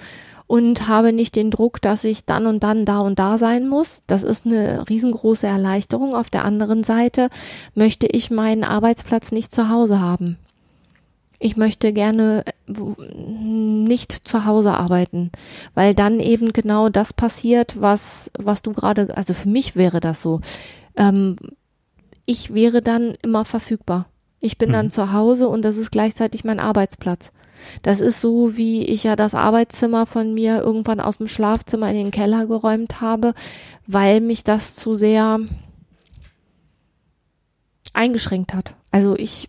und 0.49 0.89
habe 0.89 1.13
nicht 1.13 1.37
den 1.37 1.51
Druck, 1.51 1.81
dass 1.81 2.05
ich 2.05 2.25
dann 2.25 2.47
und 2.47 2.65
dann 2.65 2.85
da 2.85 3.01
und 3.01 3.19
da 3.19 3.39
sein 3.39 3.69
muss. 3.69 4.03
Das 4.07 4.25
ist 4.25 4.47
eine 4.47 4.89
riesengroße 4.89 5.47
Erleichterung. 5.47 6.15
Auf 6.15 6.31
der 6.31 6.45
anderen 6.45 6.83
Seite 6.83 7.29
möchte 7.75 8.07
ich 8.07 8.31
meinen 8.31 8.65
Arbeitsplatz 8.65 9.31
nicht 9.31 9.55
zu 9.55 9.69
Hause 9.69 10.01
haben. 10.01 10.39
Ich 11.39 11.57
möchte 11.57 11.93
gerne 11.93 12.45
nicht 12.67 14.11
zu 14.11 14.45
Hause 14.45 14.73
arbeiten, 14.73 15.31
weil 15.75 15.95
dann 15.95 16.19
eben 16.19 16.53
genau 16.53 16.89
das 16.89 17.13
passiert, 17.13 17.81
was, 17.81 18.31
was 18.37 18.63
du 18.63 18.73
gerade, 18.73 19.17
also 19.17 19.35
für 19.35 19.49
mich 19.49 19.77
wäre 19.77 20.01
das 20.01 20.21
so. 20.21 20.41
Ähm, 20.97 21.37
ich 22.29 22.53
wäre 22.53 22.83
dann 22.83 23.15
immer 23.23 23.47
verfügbar. 23.47 24.07
Ich 24.39 24.59
bin 24.59 24.69
mhm. 24.69 24.75
dann 24.75 24.91
zu 24.91 25.13
Hause 25.13 25.49
und 25.49 25.65
das 25.65 25.79
ist 25.79 25.91
gleichzeitig 25.91 26.45
mein 26.45 26.61
Arbeitsplatz. 26.61 27.33
Das 27.83 28.01
ist 28.01 28.21
so, 28.21 28.55
wie 28.55 28.85
ich 28.85 29.03
ja 29.03 29.17
das 29.17 29.35
Arbeitszimmer 29.35 30.05
von 30.05 30.35
mir 30.35 30.59
irgendwann 30.59 31.01
aus 31.01 31.17
dem 31.17 31.27
Schlafzimmer 31.27 31.89
in 31.91 31.97
den 31.97 32.11
Keller 32.11 32.47
geräumt 32.47 33.01
habe, 33.01 33.33
weil 33.87 34.21
mich 34.21 34.45
das 34.45 34.77
zu 34.77 34.95
sehr 34.95 35.41
eingeschränkt 37.95 38.53
hat. 38.53 38.75
Also 38.91 39.17
ich 39.17 39.49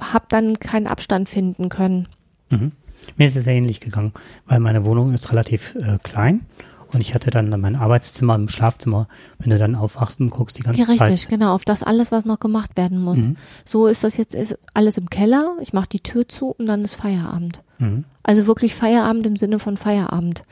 habe 0.00 0.24
dann 0.30 0.58
keinen 0.58 0.86
Abstand 0.86 1.28
finden 1.28 1.68
können. 1.68 2.08
Mhm. 2.48 2.72
Mir 3.18 3.28
ist 3.28 3.36
es 3.36 3.44
sehr 3.44 3.54
ähnlich 3.54 3.80
gegangen, 3.80 4.14
weil 4.46 4.58
meine 4.58 4.86
Wohnung 4.86 5.12
ist 5.12 5.30
relativ 5.32 5.74
äh, 5.74 5.98
klein 6.02 6.46
und 6.92 7.00
ich 7.00 7.14
hatte 7.14 7.30
dann 7.30 7.48
mein 7.60 7.76
Arbeitszimmer 7.76 8.34
im 8.34 8.48
Schlafzimmer. 8.48 9.08
Wenn 9.38 9.50
du 9.50 9.58
dann 9.58 9.74
aufwachst 9.74 10.20
und 10.20 10.30
guckst 10.30 10.58
die 10.58 10.62
ganze 10.62 10.80
ja, 10.80 10.86
richtig, 10.86 10.98
Zeit. 10.98 11.12
Richtig, 11.12 11.30
genau, 11.30 11.54
auf 11.54 11.64
das 11.64 11.82
alles, 11.82 12.12
was 12.12 12.24
noch 12.24 12.40
gemacht 12.40 12.76
werden 12.76 12.98
muss. 12.98 13.18
Mhm. 13.18 13.36
So 13.64 13.86
ist 13.86 14.04
das 14.04 14.16
jetzt 14.16 14.34
ist 14.34 14.58
alles 14.74 14.98
im 14.98 15.10
Keller. 15.10 15.56
Ich 15.60 15.72
mache 15.72 15.88
die 15.88 16.00
Tür 16.00 16.28
zu 16.28 16.54
und 16.58 16.66
dann 16.66 16.82
ist 16.82 16.94
Feierabend. 16.94 17.62
Mhm. 17.78 18.04
Also 18.22 18.46
wirklich 18.46 18.74
Feierabend 18.74 19.26
im 19.26 19.36
Sinne 19.36 19.58
von 19.58 19.76
Feierabend. 19.76 20.42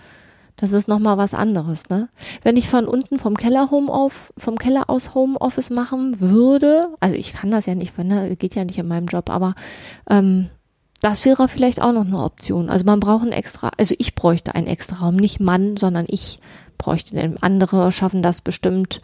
Das 0.57 0.73
ist 0.73 0.89
nochmal 0.89 1.17
was 1.19 1.35
anderes, 1.35 1.89
ne? 1.89 2.09
Wenn 2.43 2.57
ich 2.57 2.69
von 2.69 2.89
unten 2.89 3.17
vom 3.17 3.37
Keller 3.37 3.71
Home 3.71 3.93
auf, 3.93 4.33
vom 4.37 4.57
Keller 4.57 4.91
aus 4.91 5.15
Homeoffice 5.15 5.71
machen 5.71 6.21
würde, 6.21 6.89
also 6.99 7.15
ich 7.15 7.33
kann 7.33 7.53
das 7.53 7.67
ja 7.67 7.77
nicht, 7.77 7.97
ne, 7.97 8.35
geht 8.35 8.57
ja 8.57 8.65
nicht 8.65 8.79
in 8.79 8.89
meinem 8.89 9.07
Job, 9.07 9.31
aber 9.31 9.55
ähm, 10.11 10.51
das 11.01 11.25
wäre 11.25 11.49
vielleicht 11.49 11.81
auch 11.81 11.93
noch 11.93 12.07
eine 12.07 12.23
Option. 12.23 12.71
Also 12.71 12.85
man 12.85 13.01
braucht 13.01 13.25
ein 13.25 13.33
extra, 13.33 13.71
also 13.77 13.95
ich 13.99 14.15
bräuchte 14.15 14.55
einen 14.55 14.67
extra 14.67 14.97
Raum, 14.97 15.17
nicht 15.17 15.41
Mann, 15.41 15.77
sondern 15.77 16.07
ich 16.09 16.41
bräuchte 16.77 17.15
den. 17.15 17.41
Andere 17.43 17.93
schaffen 17.93 18.23
das 18.23 18.41
bestimmt 18.41 19.01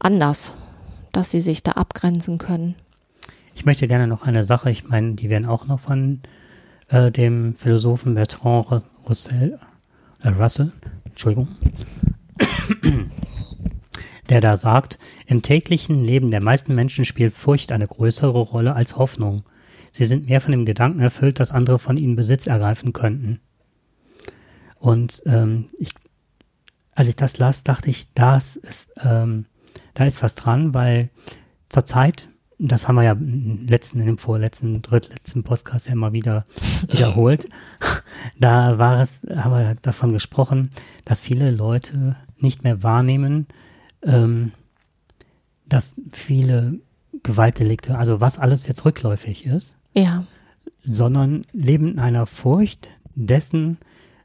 anders, 0.00 0.54
dass 1.12 1.30
sie 1.30 1.40
sich 1.40 1.62
da 1.62 1.72
abgrenzen 1.72 2.38
können. 2.38 2.74
Ich 3.54 3.64
möchte 3.64 3.86
gerne 3.86 4.08
noch 4.08 4.22
eine 4.22 4.44
Sache, 4.44 4.70
ich 4.70 4.88
meine, 4.88 5.14
die 5.14 5.30
werden 5.30 5.46
auch 5.46 5.66
noch 5.66 5.80
von 5.80 6.20
äh, 6.88 7.12
dem 7.12 7.54
Philosophen 7.54 8.14
Bertrand 8.14 8.82
Russell, 9.08 9.60
äh, 10.22 10.28
Russell, 10.30 10.72
Entschuldigung, 11.04 11.48
der 14.28 14.40
da 14.40 14.56
sagt, 14.56 14.98
im 15.26 15.42
täglichen 15.42 16.02
Leben 16.04 16.32
der 16.32 16.42
meisten 16.42 16.74
Menschen 16.74 17.04
spielt 17.04 17.34
Furcht 17.36 17.70
eine 17.70 17.86
größere 17.86 18.40
Rolle 18.40 18.74
als 18.74 18.96
Hoffnung. 18.96 19.44
Sie 19.94 20.06
sind 20.06 20.26
mehr 20.26 20.40
von 20.40 20.50
dem 20.50 20.66
Gedanken 20.66 20.98
erfüllt, 20.98 21.38
dass 21.38 21.52
andere 21.52 21.78
von 21.78 21.96
ihnen 21.96 22.16
Besitz 22.16 22.48
ergreifen 22.48 22.92
könnten. 22.92 23.38
Und 24.80 25.22
ähm, 25.24 25.66
ich, 25.78 25.90
als 26.96 27.06
ich 27.06 27.14
das 27.14 27.38
las, 27.38 27.62
dachte 27.62 27.90
ich, 27.90 28.12
das 28.12 28.56
ist, 28.56 28.92
ähm, 29.00 29.46
da 29.94 30.04
ist 30.04 30.20
was 30.20 30.34
dran, 30.34 30.74
weil 30.74 31.10
zur 31.68 31.86
Zeit, 31.86 32.28
das 32.58 32.88
haben 32.88 32.96
wir 32.96 33.04
ja 33.04 33.12
im 33.12 33.68
letzten, 33.68 34.00
in 34.00 34.06
dem 34.06 34.18
vorletzten, 34.18 34.82
drittletzten 34.82 35.44
Podcast 35.44 35.86
ja 35.86 35.92
immer 35.92 36.12
wieder 36.12 36.44
wiederholt, 36.88 37.48
da 38.36 38.80
war 38.80 39.00
es, 39.00 39.20
haben 39.32 39.52
wir 39.52 39.76
davon 39.80 40.12
gesprochen, 40.12 40.70
dass 41.04 41.20
viele 41.20 41.52
Leute 41.52 42.16
nicht 42.38 42.64
mehr 42.64 42.82
wahrnehmen, 42.82 43.46
ähm, 44.02 44.50
dass 45.66 45.94
viele 46.10 46.80
Gewaltdelikte, 47.22 47.96
also 47.96 48.20
was 48.20 48.40
alles 48.40 48.66
jetzt 48.66 48.84
rückläufig 48.84 49.46
ist, 49.46 49.78
ja. 49.94 50.24
Sondern 50.84 51.46
leben 51.52 51.92
in 51.92 51.98
einer 51.98 52.26
Furcht 52.26 52.90
dessen, 53.14 53.78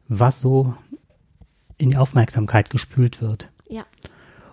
was 0.08 0.42
so 0.42 0.74
in 1.78 1.92
die 1.92 1.98
Aufmerksamkeit 1.98 2.70
gespült 2.70 3.22
wird. 3.22 3.50
Ja. 3.70 3.86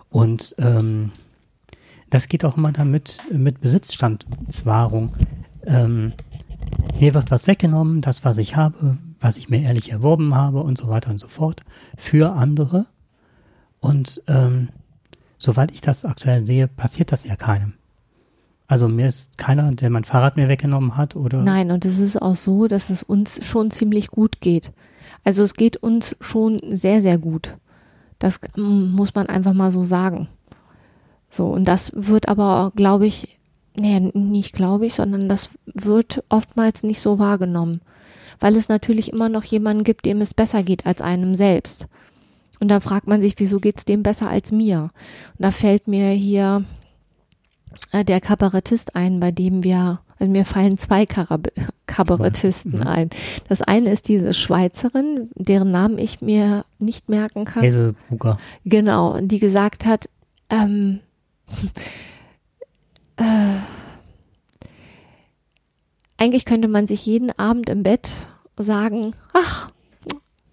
Und 0.09 0.55
ähm, 0.57 1.11
das 2.09 2.29
geht 2.29 2.45
auch 2.45 2.57
immer 2.57 2.71
damit 2.71 3.19
mit 3.31 3.59
Besitzstandswahrung. 3.59 5.13
Ähm, 5.65 6.13
mir 6.99 7.13
wird 7.13 7.31
was 7.31 7.47
weggenommen, 7.47 8.01
das, 8.01 8.23
was 8.23 8.37
ich 8.37 8.55
habe, 8.55 8.97
was 9.19 9.37
ich 9.37 9.49
mir 9.49 9.61
ehrlich 9.61 9.91
erworben 9.91 10.33
habe 10.35 10.61
und 10.61 10.77
so 10.77 10.87
weiter 10.87 11.09
und 11.09 11.19
so 11.19 11.27
fort, 11.27 11.63
für 11.97 12.33
andere. 12.33 12.87
Und 13.79 14.23
ähm, 14.27 14.69
soweit 15.37 15.71
ich 15.71 15.81
das 15.81 16.05
aktuell 16.05 16.45
sehe, 16.45 16.67
passiert 16.67 17.11
das 17.11 17.25
ja 17.25 17.35
keinem. 17.35 17.73
Also 18.67 18.89
mir 18.89 19.07
ist 19.07 19.37
keiner, 19.37 19.71
der 19.71 19.89
mein 19.89 20.03
Fahrrad 20.03 20.35
mir 20.35 20.49
weggenommen 20.49 20.97
hat 20.97 21.15
oder. 21.15 21.41
Nein, 21.41 21.71
und 21.71 21.85
es 21.85 21.99
ist 21.99 22.21
auch 22.21 22.35
so, 22.35 22.67
dass 22.67 22.89
es 22.89 23.01
uns 23.01 23.45
schon 23.45 23.71
ziemlich 23.71 24.09
gut 24.09 24.41
geht. 24.41 24.73
Also 25.23 25.43
es 25.43 25.53
geht 25.53 25.77
uns 25.77 26.17
schon 26.19 26.59
sehr, 26.69 27.01
sehr 27.01 27.17
gut. 27.17 27.55
Das 28.19 28.39
muss 28.55 29.15
man 29.15 29.27
einfach 29.27 29.53
mal 29.53 29.71
so 29.71 29.83
sagen. 29.83 30.27
So, 31.29 31.47
und 31.47 31.65
das 31.65 31.91
wird 31.95 32.27
aber, 32.27 32.71
glaube 32.75 33.05
ich, 33.05 33.39
nee, 33.75 33.99
nicht 33.99 34.53
glaube 34.53 34.85
ich, 34.85 34.95
sondern 34.95 35.29
das 35.29 35.49
wird 35.65 36.23
oftmals 36.29 36.83
nicht 36.83 36.99
so 36.99 37.19
wahrgenommen. 37.19 37.81
Weil 38.39 38.55
es 38.55 38.69
natürlich 38.69 39.11
immer 39.13 39.29
noch 39.29 39.43
jemanden 39.43 39.83
gibt, 39.83 40.05
dem 40.05 40.21
es 40.21 40.33
besser 40.33 40.63
geht 40.63 40.85
als 40.85 41.01
einem 41.01 41.35
selbst. 41.35 41.87
Und 42.59 42.69
da 42.69 42.79
fragt 42.79 43.07
man 43.07 43.21
sich, 43.21 43.35
wieso 43.37 43.59
geht 43.59 43.77
es 43.77 43.85
dem 43.85 44.03
besser 44.03 44.29
als 44.29 44.51
mir? 44.51 44.89
Und 45.37 45.39
da 45.39 45.51
fällt 45.51 45.87
mir 45.87 46.09
hier 46.09 46.65
der 47.93 48.21
Kabarettist 48.21 48.95
ein, 48.95 49.19
bei 49.19 49.31
dem 49.31 49.63
wir, 49.63 49.99
also 50.19 50.31
mir 50.31 50.45
fallen 50.45 50.77
zwei 50.77 51.05
Karab 51.05 51.47
Kabarettisten 51.85 52.79
mhm. 52.79 52.87
ein. 52.87 53.09
Das 53.47 53.61
eine 53.61 53.91
ist 53.91 54.07
diese 54.07 54.33
Schweizerin, 54.33 55.29
deren 55.35 55.71
Namen 55.71 55.97
ich 55.97 56.21
mir 56.21 56.65
nicht 56.79 57.09
merken 57.09 57.45
kann. 57.45 57.63
Hazelbrugger. 57.63 58.37
Genau, 58.65 59.19
die 59.21 59.39
gesagt 59.39 59.85
hat, 59.85 60.09
ähm, 60.49 60.99
äh, 63.17 63.55
eigentlich 66.17 66.45
könnte 66.45 66.67
man 66.67 66.87
sich 66.87 67.05
jeden 67.05 67.31
Abend 67.39 67.69
im 67.69 67.83
Bett 67.83 68.27
sagen, 68.57 69.13
ach, 69.33 69.71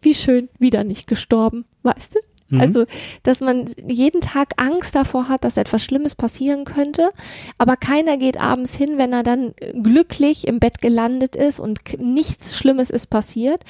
wie 0.02 0.14
schön, 0.14 0.48
wieder 0.58 0.84
nicht 0.84 1.06
gestorben, 1.06 1.64
weißt 1.82 2.14
du? 2.14 2.18
Mhm. 2.54 2.60
Also, 2.60 2.84
dass 3.22 3.40
man 3.40 3.66
jeden 3.86 4.20
Tag 4.20 4.54
Angst 4.56 4.94
davor 4.94 5.28
hat, 5.28 5.44
dass 5.44 5.56
etwas 5.56 5.82
Schlimmes 5.82 6.14
passieren 6.14 6.64
könnte, 6.64 7.10
aber 7.58 7.76
keiner 7.76 8.16
geht 8.16 8.40
abends 8.40 8.74
hin, 8.74 8.98
wenn 8.98 9.12
er 9.12 9.22
dann 9.22 9.54
glücklich 9.82 10.46
im 10.46 10.60
Bett 10.60 10.80
gelandet 10.80 11.36
ist 11.36 11.60
und 11.60 11.80
nichts 11.98 12.56
Schlimmes 12.56 12.90
ist 12.90 13.08
passiert. 13.08 13.64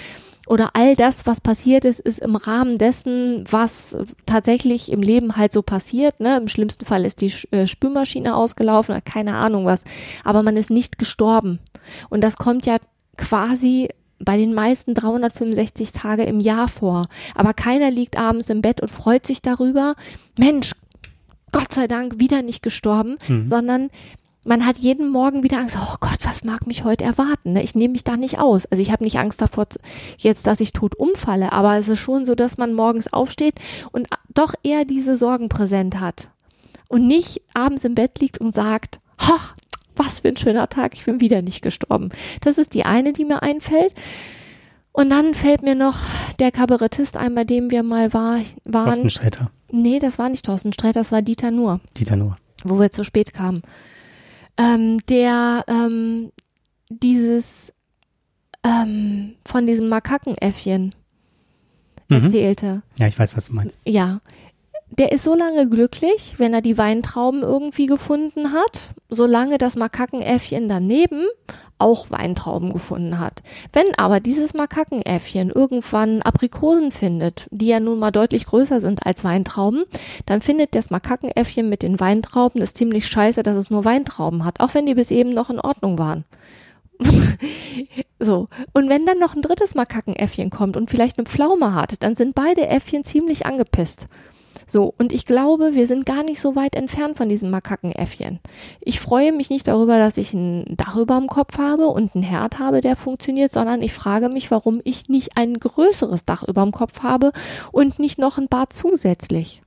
Oder 0.46 0.70
all 0.74 0.94
das, 0.94 1.26
was 1.26 1.40
passiert 1.40 1.86
ist, 1.86 2.00
ist 2.00 2.18
im 2.18 2.36
Rahmen 2.36 2.76
dessen, 2.76 3.44
was 3.50 3.96
tatsächlich 4.26 4.92
im 4.92 5.00
Leben 5.00 5.36
halt 5.36 5.52
so 5.52 5.62
passiert. 5.62 6.20
Ne? 6.20 6.36
Im 6.36 6.48
schlimmsten 6.48 6.84
Fall 6.84 7.06
ist 7.06 7.22
die 7.22 7.32
äh, 7.50 7.66
Spülmaschine 7.66 8.36
ausgelaufen, 8.36 8.94
keine 9.04 9.36
Ahnung 9.36 9.64
was. 9.64 9.84
Aber 10.22 10.42
man 10.42 10.58
ist 10.58 10.70
nicht 10.70 10.98
gestorben. 10.98 11.60
Und 12.10 12.22
das 12.22 12.36
kommt 12.36 12.66
ja 12.66 12.76
quasi 13.16 13.88
bei 14.24 14.36
den 14.36 14.54
meisten 14.54 14.94
365 14.94 15.92
Tage 15.92 16.24
im 16.24 16.40
Jahr 16.40 16.68
vor. 16.68 17.08
Aber 17.34 17.54
keiner 17.54 17.90
liegt 17.90 18.18
abends 18.18 18.50
im 18.50 18.62
Bett 18.62 18.80
und 18.80 18.90
freut 18.90 19.26
sich 19.26 19.42
darüber, 19.42 19.94
Mensch, 20.38 20.74
Gott 21.52 21.72
sei 21.72 21.86
Dank 21.86 22.18
wieder 22.18 22.42
nicht 22.42 22.62
gestorben, 22.62 23.16
mhm. 23.28 23.48
sondern 23.48 23.90
man 24.44 24.66
hat 24.66 24.76
jeden 24.78 25.08
Morgen 25.08 25.42
wieder 25.42 25.58
Angst, 25.58 25.78
oh 25.80 25.96
Gott, 26.00 26.18
was 26.22 26.44
mag 26.44 26.66
mich 26.66 26.84
heute 26.84 27.04
erwarten? 27.04 27.54
Ne? 27.54 27.62
Ich 27.62 27.74
nehme 27.74 27.92
mich 27.92 28.04
da 28.04 28.16
nicht 28.16 28.38
aus. 28.38 28.66
Also 28.66 28.82
ich 28.82 28.90
habe 28.92 29.04
nicht 29.04 29.18
Angst 29.18 29.40
davor, 29.40 29.66
jetzt, 30.18 30.46
dass 30.46 30.60
ich 30.60 30.72
tot 30.72 30.94
umfalle, 30.94 31.52
aber 31.52 31.76
es 31.78 31.88
ist 31.88 32.00
schon 32.00 32.24
so, 32.24 32.34
dass 32.34 32.58
man 32.58 32.74
morgens 32.74 33.12
aufsteht 33.12 33.54
und 33.92 34.08
doch 34.34 34.54
eher 34.62 34.84
diese 34.84 35.16
Sorgen 35.16 35.48
präsent 35.48 35.98
hat 36.00 36.28
und 36.88 37.06
nicht 37.06 37.40
abends 37.54 37.84
im 37.84 37.94
Bett 37.94 38.20
liegt 38.20 38.38
und 38.38 38.54
sagt, 38.54 39.00
ach, 39.16 39.54
was 39.96 40.20
für 40.20 40.28
ein 40.28 40.36
schöner 40.36 40.68
Tag, 40.68 40.94
ich 40.94 41.04
bin 41.04 41.20
wieder 41.20 41.42
nicht 41.42 41.62
gestorben. 41.62 42.10
Das 42.40 42.58
ist 42.58 42.74
die 42.74 42.84
eine, 42.84 43.12
die 43.12 43.24
mir 43.24 43.42
einfällt. 43.42 43.92
Und 44.92 45.10
dann 45.10 45.34
fällt 45.34 45.62
mir 45.62 45.74
noch 45.74 45.98
der 46.38 46.52
Kabarettist 46.52 47.16
ein, 47.16 47.34
bei 47.34 47.44
dem 47.44 47.70
wir 47.70 47.82
mal 47.82 48.12
war, 48.12 48.40
waren. 48.64 48.86
Thorsten 48.86 49.10
Sträter. 49.10 49.50
Nee, 49.72 49.98
das 49.98 50.18
war 50.18 50.28
nicht 50.28 50.44
Thorsten 50.44 50.72
Sträter, 50.72 51.00
das 51.00 51.10
war 51.10 51.20
Dieter 51.20 51.50
Nuhr. 51.50 51.80
Dieter 51.96 52.14
Nuhr. 52.14 52.36
Wo 52.62 52.78
wir 52.78 52.92
zu 52.92 53.02
spät 53.04 53.34
kamen. 53.34 53.62
Ähm, 54.56 54.98
der 55.08 55.64
ähm, 55.66 56.30
dieses 56.88 57.72
ähm, 58.62 59.34
von 59.44 59.66
diesem 59.66 59.88
Makakenäffchen 59.88 60.94
mhm. 62.08 62.24
erzählte. 62.24 62.82
Ja, 62.96 63.06
ich 63.06 63.18
weiß, 63.18 63.36
was 63.36 63.46
du 63.46 63.54
meinst. 63.54 63.78
Ja, 63.84 64.20
der 64.98 65.12
ist 65.12 65.24
so 65.24 65.34
lange 65.34 65.68
glücklich, 65.68 66.34
wenn 66.38 66.54
er 66.54 66.60
die 66.60 66.78
Weintrauben 66.78 67.42
irgendwie 67.42 67.86
gefunden 67.86 68.52
hat, 68.52 68.90
solange 69.08 69.58
das 69.58 69.76
Makakenäffchen 69.76 70.68
daneben 70.68 71.26
auch 71.78 72.10
Weintrauben 72.10 72.72
gefunden 72.72 73.18
hat. 73.18 73.42
Wenn 73.72 73.94
aber 73.96 74.20
dieses 74.20 74.54
Makakenäffchen 74.54 75.50
irgendwann 75.50 76.22
Aprikosen 76.22 76.92
findet, 76.92 77.48
die 77.50 77.66
ja 77.66 77.80
nun 77.80 77.98
mal 77.98 78.12
deutlich 78.12 78.46
größer 78.46 78.80
sind 78.80 79.04
als 79.04 79.24
Weintrauben, 79.24 79.84
dann 80.26 80.40
findet 80.40 80.74
das 80.74 80.90
Makakenäffchen 80.90 81.68
mit 81.68 81.82
den 81.82 81.98
Weintrauben 81.98 82.62
es 82.62 82.74
ziemlich 82.74 83.06
scheiße, 83.06 83.42
dass 83.42 83.56
es 83.56 83.70
nur 83.70 83.84
Weintrauben 83.84 84.44
hat, 84.44 84.60
auch 84.60 84.74
wenn 84.74 84.86
die 84.86 84.94
bis 84.94 85.10
eben 85.10 85.30
noch 85.30 85.50
in 85.50 85.60
Ordnung 85.60 85.98
waren. 85.98 86.24
so. 88.20 88.48
Und 88.72 88.88
wenn 88.88 89.04
dann 89.04 89.18
noch 89.18 89.34
ein 89.34 89.42
drittes 89.42 89.74
Makakenäffchen 89.74 90.50
kommt 90.50 90.76
und 90.76 90.88
vielleicht 90.88 91.18
eine 91.18 91.26
Pflaume 91.26 91.74
hat, 91.74 92.02
dann 92.02 92.14
sind 92.14 92.34
beide 92.34 92.68
Äffchen 92.68 93.04
ziemlich 93.04 93.46
angepisst. 93.46 94.06
So, 94.66 94.94
und 94.98 95.12
ich 95.12 95.24
glaube, 95.24 95.74
wir 95.74 95.86
sind 95.86 96.06
gar 96.06 96.22
nicht 96.22 96.40
so 96.40 96.56
weit 96.56 96.74
entfernt 96.74 97.16
von 97.16 97.28
diesem 97.28 97.50
Makakenäffchen. 97.50 98.40
Ich 98.80 99.00
freue 99.00 99.32
mich 99.32 99.50
nicht 99.50 99.68
darüber, 99.68 99.98
dass 99.98 100.16
ich 100.16 100.32
ein 100.32 100.76
Dach 100.76 100.96
über 100.96 101.16
dem 101.16 101.28
Kopf 101.28 101.58
habe 101.58 101.88
und 101.88 102.14
einen 102.14 102.24
Herd 102.24 102.58
habe, 102.58 102.80
der 102.80 102.96
funktioniert, 102.96 103.52
sondern 103.52 103.82
ich 103.82 103.92
frage 103.92 104.28
mich, 104.28 104.50
warum 104.50 104.80
ich 104.84 105.08
nicht 105.08 105.36
ein 105.36 105.54
größeres 105.54 106.24
Dach 106.24 106.42
über 106.42 106.62
dem 106.62 106.72
Kopf 106.72 107.02
habe 107.02 107.32
und 107.72 107.98
nicht 107.98 108.18
noch 108.18 108.38
ein 108.38 108.48
Bad 108.48 108.72
zusätzlich. 108.72 109.62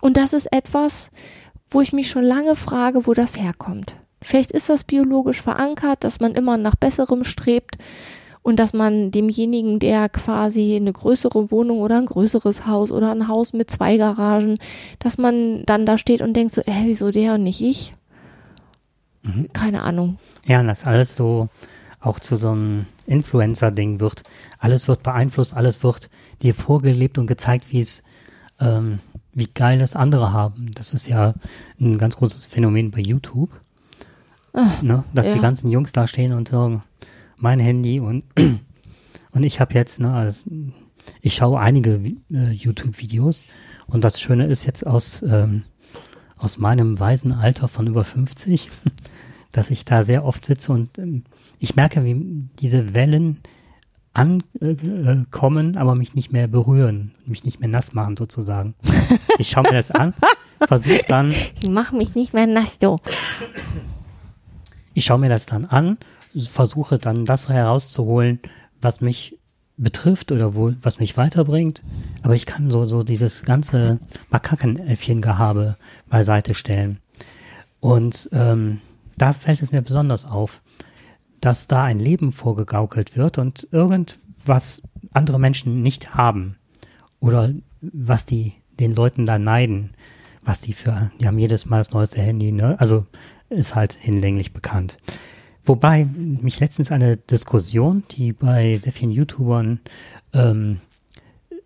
Und 0.00 0.16
das 0.16 0.32
ist 0.32 0.52
etwas, 0.52 1.10
wo 1.70 1.80
ich 1.80 1.92
mich 1.92 2.10
schon 2.10 2.24
lange 2.24 2.56
frage, 2.56 3.06
wo 3.06 3.14
das 3.14 3.36
herkommt. 3.36 3.96
Vielleicht 4.22 4.50
ist 4.50 4.68
das 4.68 4.84
biologisch 4.84 5.40
verankert, 5.40 6.04
dass 6.04 6.20
man 6.20 6.34
immer 6.34 6.56
nach 6.56 6.74
Besserem 6.74 7.24
strebt 7.24 7.78
und 8.46 8.60
dass 8.60 8.72
man 8.72 9.10
demjenigen, 9.10 9.80
der 9.80 10.08
quasi 10.08 10.76
eine 10.76 10.92
größere 10.92 11.50
Wohnung 11.50 11.80
oder 11.80 11.98
ein 11.98 12.06
größeres 12.06 12.64
Haus 12.64 12.92
oder 12.92 13.10
ein 13.10 13.26
Haus 13.26 13.52
mit 13.52 13.68
zwei 13.68 13.96
Garagen, 13.96 14.58
dass 15.00 15.18
man 15.18 15.64
dann 15.66 15.84
da 15.84 15.98
steht 15.98 16.22
und 16.22 16.34
denkt 16.34 16.54
so, 16.54 16.60
äh, 16.60 16.84
wieso 16.84 17.10
der 17.10 17.34
und 17.34 17.42
nicht 17.42 17.60
ich? 17.60 17.92
Mhm. 19.24 19.52
Keine 19.52 19.82
Ahnung. 19.82 20.18
Ja, 20.46 20.60
und 20.60 20.68
das 20.68 20.86
alles 20.86 21.16
so 21.16 21.48
auch 21.98 22.20
zu 22.20 22.36
so 22.36 22.50
einem 22.50 22.86
Influencer-Ding 23.08 23.98
wird. 23.98 24.22
Alles 24.60 24.86
wird 24.86 25.02
beeinflusst, 25.02 25.52
alles 25.52 25.82
wird 25.82 26.08
dir 26.42 26.54
vorgelebt 26.54 27.18
und 27.18 27.26
gezeigt, 27.26 27.72
wie 27.72 27.80
es, 27.80 28.04
ähm, 28.60 29.00
wie 29.32 29.48
geil 29.52 29.80
das 29.80 29.96
andere 29.96 30.32
haben. 30.32 30.70
Das 30.72 30.92
ist 30.92 31.08
ja 31.08 31.34
ein 31.80 31.98
ganz 31.98 32.16
großes 32.16 32.46
Phänomen 32.46 32.92
bei 32.92 33.00
YouTube. 33.00 33.50
Ach, 34.52 34.82
ne? 34.82 35.02
Dass 35.12 35.26
ja. 35.26 35.34
die 35.34 35.40
ganzen 35.40 35.72
Jungs 35.72 35.90
da 35.90 36.06
stehen 36.06 36.32
und 36.32 36.46
sagen, 36.46 36.84
mein 37.36 37.60
Handy 37.60 38.00
und, 38.00 38.24
und 39.32 39.42
ich 39.42 39.60
habe 39.60 39.74
jetzt, 39.74 40.00
ne, 40.00 40.12
also 40.12 40.50
ich 41.20 41.34
schaue 41.34 41.60
einige 41.60 42.00
äh, 42.32 42.50
YouTube-Videos 42.50 43.44
und 43.86 44.04
das 44.04 44.20
Schöne 44.20 44.46
ist 44.46 44.64
jetzt 44.66 44.86
aus, 44.86 45.22
ähm, 45.22 45.62
aus 46.36 46.58
meinem 46.58 46.98
weisen 46.98 47.32
Alter 47.32 47.68
von 47.68 47.86
über 47.86 48.04
50, 48.04 48.68
dass 49.52 49.70
ich 49.70 49.84
da 49.84 50.02
sehr 50.02 50.24
oft 50.24 50.44
sitze 50.44 50.72
und 50.72 50.98
ähm, 50.98 51.24
ich 51.58 51.76
merke, 51.76 52.04
wie 52.04 52.48
diese 52.58 52.94
Wellen 52.94 53.40
ankommen, 54.12 55.74
äh, 55.74 55.78
aber 55.78 55.94
mich 55.94 56.14
nicht 56.14 56.32
mehr 56.32 56.48
berühren, 56.48 57.12
mich 57.26 57.44
nicht 57.44 57.60
mehr 57.60 57.68
nass 57.68 57.92
machen 57.92 58.16
sozusagen. 58.16 58.74
Ich 59.38 59.50
schaue 59.50 59.64
mir 59.64 59.72
das 59.72 59.90
an, 59.90 60.14
versuche 60.66 61.02
dann. 61.06 61.30
Ich 61.60 61.68
mache 61.68 61.94
mich 61.94 62.14
nicht 62.14 62.32
mehr 62.32 62.46
nass, 62.46 62.78
du. 62.78 62.96
Ich 64.94 65.04
schaue 65.04 65.18
mir 65.18 65.28
das 65.28 65.44
dann 65.44 65.66
an 65.66 65.98
versuche 66.36 66.98
dann 66.98 67.26
das 67.26 67.48
herauszuholen, 67.48 68.40
was 68.80 69.00
mich 69.00 69.38
betrifft 69.76 70.32
oder 70.32 70.54
wo, 70.54 70.72
was 70.82 71.00
mich 71.00 71.16
weiterbringt. 71.16 71.82
Aber 72.22 72.34
ich 72.34 72.46
kann 72.46 72.70
so, 72.70 72.86
so 72.86 73.02
dieses 73.02 73.44
ganze 73.44 73.98
Makakenäffchen-Gehabe 74.30 75.76
beiseite 76.08 76.54
stellen. 76.54 76.98
Und 77.80 78.28
ähm, 78.32 78.80
da 79.16 79.32
fällt 79.32 79.62
es 79.62 79.72
mir 79.72 79.82
besonders 79.82 80.24
auf, 80.24 80.62
dass 81.40 81.66
da 81.66 81.84
ein 81.84 81.98
Leben 81.98 82.32
vorgegaukelt 82.32 83.16
wird 83.16 83.38
und 83.38 83.68
irgendwas 83.70 84.82
andere 85.12 85.38
Menschen 85.38 85.82
nicht 85.82 86.14
haben. 86.14 86.56
Oder 87.20 87.52
was 87.80 88.24
die 88.24 88.54
den 88.80 88.94
Leuten 88.94 89.26
da 89.26 89.38
neiden, 89.38 89.94
was 90.42 90.60
die 90.60 90.72
für, 90.72 91.10
die 91.20 91.26
haben 91.26 91.38
jedes 91.38 91.66
Mal 91.66 91.78
das 91.78 91.92
neueste 91.92 92.20
Handy, 92.20 92.52
ne? 92.52 92.78
Also 92.78 93.06
ist 93.48 93.74
halt 93.74 93.94
hinlänglich 93.94 94.52
bekannt. 94.52 94.98
Wobei 95.66 96.04
mich 96.04 96.60
letztens 96.60 96.92
eine 96.92 97.16
Diskussion, 97.16 98.04
die 98.12 98.32
bei 98.32 98.76
sehr 98.76 98.92
vielen 98.92 99.10
YouTubern 99.10 99.80
ähm, 100.32 100.80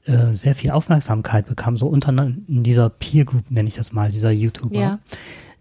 äh, 0.04 0.34
sehr 0.34 0.54
viel 0.54 0.70
Aufmerksamkeit 0.70 1.46
bekam, 1.46 1.76
so 1.76 1.86
unter 1.86 2.10
in 2.10 2.62
dieser 2.62 2.88
Peer 2.88 3.26
Group 3.26 3.50
nenne 3.50 3.68
ich 3.68 3.74
das 3.74 3.92
mal, 3.92 4.10
dieser 4.10 4.30
YouTuber, 4.30 4.80
ja. 4.80 4.98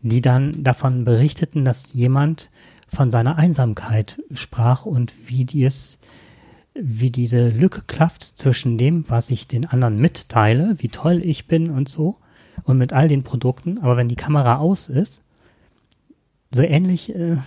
die 0.02 0.22
dann 0.22 0.64
davon 0.64 1.04
berichteten, 1.04 1.66
dass 1.66 1.94
jemand 1.94 2.50
von 2.88 3.12
seiner 3.12 3.36
Einsamkeit 3.36 4.22
sprach 4.34 4.86
und 4.86 5.14
wie 5.28 5.44
dies, 5.44 6.00
wie 6.74 7.12
diese 7.12 7.50
Lücke 7.50 7.84
klafft 7.86 8.24
zwischen 8.24 8.78
dem, 8.78 9.10
was 9.10 9.30
ich 9.30 9.48
den 9.48 9.66
anderen 9.66 10.00
mitteile, 10.00 10.76
wie 10.78 10.90
toll 10.90 11.22
ich 11.24 11.48
bin 11.48 11.70
und 11.70 11.90
so, 11.90 12.16
und 12.64 12.78
mit 12.78 12.94
all 12.94 13.10
den 13.10 13.24
Produkten, 13.24 13.78
aber 13.80 13.98
wenn 13.98 14.08
die 14.10 14.16
Kamera 14.16 14.58
aus 14.58 14.88
ist, 14.88 15.22
so 16.52 16.64
ähnlich 16.64 17.14
äh, 17.14 17.38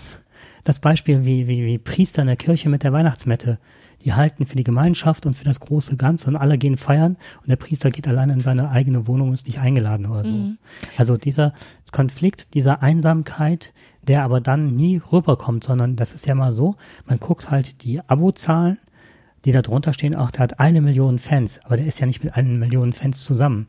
das 0.65 0.79
Beispiel 0.79 1.25
wie, 1.25 1.49
wie, 1.49 1.65
wie 1.65 1.79
Priester 1.79 2.23
in 2.23 2.29
der 2.29 2.37
Kirche 2.37 2.69
mit 2.69 2.83
der 2.83 2.93
Weihnachtsmette. 2.93 3.59
Die 4.05 4.15
halten 4.15 4.47
für 4.47 4.57
die 4.57 4.65
Gemeinschaft 4.65 5.27
und 5.27 5.35
für 5.35 5.45
das 5.45 5.61
große 5.61 5.97
Ganze 5.97 6.29
und 6.29 6.37
alle 6.37 6.59
gehen 6.59 6.77
feiern 6.77 7.17
und 7.41 7.49
der 7.49 7.57
Priester 7.57 7.91
geht 7.91 8.09
alleine 8.09 8.33
in 8.33 8.41
seine 8.41 8.71
eigene 8.71 9.07
Wohnung 9.07 9.29
und 9.29 9.35
ist 9.35 9.47
nicht 9.47 9.61
eingeladen 9.61 10.07
oder 10.07 10.25
so. 10.25 10.33
Mhm. 10.33 10.59
Also 10.97 11.17
dieser 11.17 11.53
Konflikt, 11.93 12.55
dieser 12.55 12.83
Einsamkeit, 12.83 13.73
der 14.03 14.25
aber 14.25 14.41
dann 14.41 14.75
nie 14.75 15.01
rüberkommt, 15.13 15.63
sondern 15.63 15.95
das 15.95 16.15
ist 16.15 16.27
ja 16.27 16.35
mal 16.35 16.53
so, 16.53 16.75
man 17.07 17.21
guckt 17.21 17.51
halt 17.51 17.85
die 17.85 18.01
Abozahlen, 18.01 18.79
die 19.45 19.53
da 19.53 19.63
drunter 19.63 19.93
stehen, 19.93 20.17
auch 20.17 20.31
der 20.31 20.41
hat 20.41 20.61
eine 20.61 20.81
Million 20.81 21.19
Fans, 21.19 21.61
aber 21.65 21.77
der 21.77 21.87
ist 21.87 22.01
ja 22.01 22.07
nicht 22.07 22.25
mit 22.25 22.35
einer 22.35 22.49
Million 22.49 22.93
Fans 22.93 23.25
zusammen. 23.25 23.69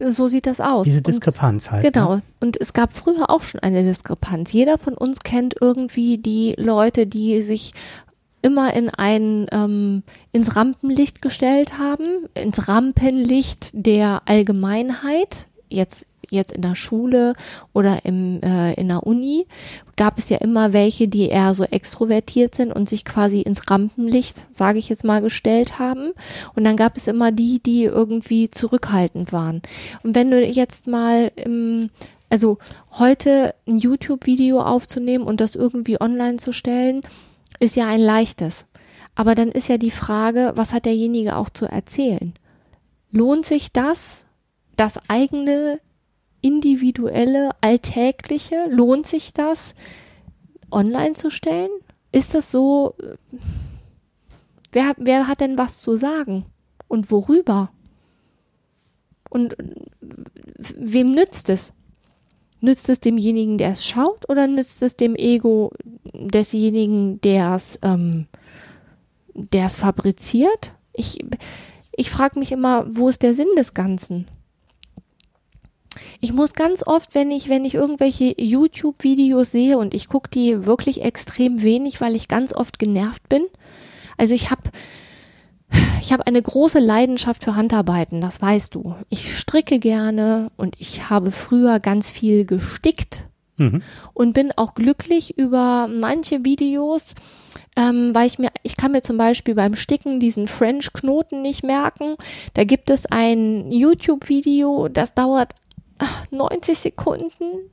So 0.00 0.26
sieht 0.26 0.46
das 0.46 0.60
aus. 0.60 0.84
Diese 0.84 1.02
Diskrepanz 1.02 1.66
und, 1.66 1.72
halt. 1.72 1.92
Genau. 1.92 2.16
Ne? 2.16 2.22
Und 2.40 2.60
es 2.60 2.72
gab 2.72 2.94
früher 2.94 3.30
auch 3.30 3.42
schon 3.42 3.60
eine 3.60 3.82
Diskrepanz. 3.82 4.52
Jeder 4.52 4.78
von 4.78 4.94
uns 4.94 5.20
kennt 5.20 5.54
irgendwie 5.60 6.18
die 6.18 6.54
Leute, 6.58 7.06
die 7.06 7.40
sich 7.42 7.72
immer 8.42 8.74
in 8.74 8.90
ein 8.90 10.02
ins 10.32 10.54
Rampenlicht 10.56 11.22
gestellt 11.22 11.78
haben, 11.78 12.28
ins 12.34 12.68
Rampenlicht 12.68 13.70
der 13.72 14.22
Allgemeinheit. 14.26 15.48
Jetzt 15.68 16.06
jetzt 16.30 16.52
in 16.52 16.62
der 16.62 16.74
Schule 16.74 17.34
oder 17.72 18.04
im, 18.04 18.42
äh, 18.42 18.74
in 18.74 18.88
der 18.88 19.06
Uni, 19.06 19.46
gab 19.96 20.18
es 20.18 20.28
ja 20.28 20.38
immer 20.38 20.72
welche, 20.72 21.08
die 21.08 21.28
eher 21.28 21.54
so 21.54 21.64
extrovertiert 21.64 22.54
sind 22.54 22.72
und 22.72 22.88
sich 22.88 23.04
quasi 23.04 23.40
ins 23.40 23.70
Rampenlicht, 23.70 24.54
sage 24.54 24.78
ich 24.78 24.88
jetzt 24.88 25.04
mal, 25.04 25.22
gestellt 25.22 25.78
haben. 25.78 26.12
Und 26.54 26.64
dann 26.64 26.76
gab 26.76 26.96
es 26.96 27.06
immer 27.06 27.32
die, 27.32 27.60
die 27.60 27.84
irgendwie 27.84 28.50
zurückhaltend 28.50 29.32
waren. 29.32 29.62
Und 30.02 30.14
wenn 30.14 30.30
du 30.30 30.44
jetzt 30.44 30.86
mal 30.86 31.30
im 31.36 31.90
also 32.28 32.58
heute 32.98 33.54
ein 33.68 33.78
YouTube-Video 33.78 34.60
aufzunehmen 34.60 35.24
und 35.24 35.40
das 35.40 35.54
irgendwie 35.54 36.00
online 36.00 36.38
zu 36.38 36.52
stellen, 36.52 37.02
ist 37.60 37.76
ja 37.76 37.86
ein 37.86 38.00
leichtes. 38.00 38.66
Aber 39.14 39.36
dann 39.36 39.52
ist 39.52 39.68
ja 39.68 39.78
die 39.78 39.92
Frage, 39.92 40.52
was 40.56 40.72
hat 40.72 40.86
derjenige 40.86 41.36
auch 41.36 41.50
zu 41.50 41.66
erzählen? 41.66 42.34
Lohnt 43.12 43.46
sich 43.46 43.72
das, 43.72 44.25
das 44.76 44.98
eigene 45.08 45.80
individuelle, 46.40 47.50
alltägliche? 47.60 48.66
Lohnt 48.68 49.06
sich 49.06 49.32
das, 49.32 49.74
online 50.70 51.14
zu 51.14 51.30
stellen? 51.30 51.70
Ist 52.12 52.34
das 52.34 52.50
so? 52.50 52.94
Wer, 54.72 54.94
wer 54.98 55.28
hat 55.28 55.40
denn 55.40 55.58
was 55.58 55.80
zu 55.80 55.96
sagen? 55.96 56.44
Und 56.88 57.10
worüber? 57.10 57.70
Und 59.30 59.56
wem 60.76 61.12
nützt 61.12 61.50
es? 61.50 61.72
Nützt 62.60 62.88
es 62.88 63.00
demjenigen, 63.00 63.58
der 63.58 63.70
es 63.70 63.84
schaut, 63.84 64.28
oder 64.28 64.46
nützt 64.46 64.82
es 64.82 64.96
dem 64.96 65.14
Ego 65.14 65.72
desjenigen, 66.14 67.20
der 67.20 67.54
es, 67.54 67.78
ähm, 67.82 68.26
der 69.34 69.66
es 69.66 69.76
fabriziert? 69.76 70.72
Ich, 70.92 71.18
ich 71.92 72.10
frage 72.10 72.38
mich 72.38 72.52
immer, 72.52 72.86
wo 72.88 73.08
ist 73.08 73.22
der 73.22 73.34
Sinn 73.34 73.48
des 73.56 73.74
Ganzen? 73.74 74.26
Ich 76.20 76.32
muss 76.32 76.54
ganz 76.54 76.86
oft, 76.86 77.14
wenn 77.14 77.30
ich, 77.30 77.48
wenn 77.48 77.64
ich 77.64 77.74
irgendwelche 77.74 78.34
YouTube-Videos 78.36 79.50
sehe 79.50 79.78
und 79.78 79.94
ich 79.94 80.08
gucke 80.08 80.30
die 80.30 80.66
wirklich 80.66 81.02
extrem 81.02 81.62
wenig, 81.62 82.00
weil 82.00 82.14
ich 82.14 82.28
ganz 82.28 82.52
oft 82.52 82.78
genervt 82.78 83.28
bin. 83.28 83.46
Also 84.16 84.34
ich 84.34 84.50
habe 84.50 84.70
ich 86.00 86.12
habe 86.12 86.26
eine 86.26 86.40
große 86.40 86.78
Leidenschaft 86.78 87.42
für 87.42 87.56
Handarbeiten, 87.56 88.20
das 88.20 88.40
weißt 88.40 88.74
du. 88.74 88.94
Ich 89.08 89.36
stricke 89.36 89.78
gerne 89.80 90.52
und 90.56 90.76
ich 90.78 91.10
habe 91.10 91.32
früher 91.32 91.80
ganz 91.80 92.10
viel 92.10 92.44
gestickt 92.44 93.24
mhm. 93.56 93.82
und 94.14 94.32
bin 94.32 94.52
auch 94.56 94.74
glücklich 94.74 95.36
über 95.36 95.88
manche 95.88 96.44
Videos, 96.44 97.14
ähm, 97.76 98.14
weil 98.14 98.26
ich 98.26 98.38
mir, 98.38 98.50
ich 98.62 98.76
kann 98.76 98.92
mir 98.92 99.02
zum 99.02 99.16
Beispiel 99.16 99.54
beim 99.54 99.74
Sticken 99.74 100.20
diesen 100.20 100.46
French-Knoten 100.46 101.42
nicht 101.42 101.64
merken. 101.64 102.16
Da 102.54 102.64
gibt 102.64 102.90
es 102.90 103.06
ein 103.06 103.72
YouTube-Video, 103.72 104.88
das 104.88 105.14
dauert 105.14 105.54
90 106.30 106.78
Sekunden. 106.78 107.70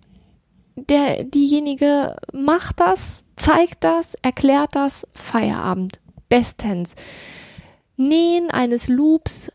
Der, 0.75 1.23
diejenige 1.23 2.15
macht 2.31 2.79
das, 2.79 3.23
zeigt 3.35 3.83
das, 3.83 4.15
erklärt 4.21 4.75
das, 4.75 5.05
Feierabend. 5.13 5.99
Bestens. 6.29 6.95
Nähen 7.95 8.49
eines 8.49 8.87
Loops. 8.87 9.51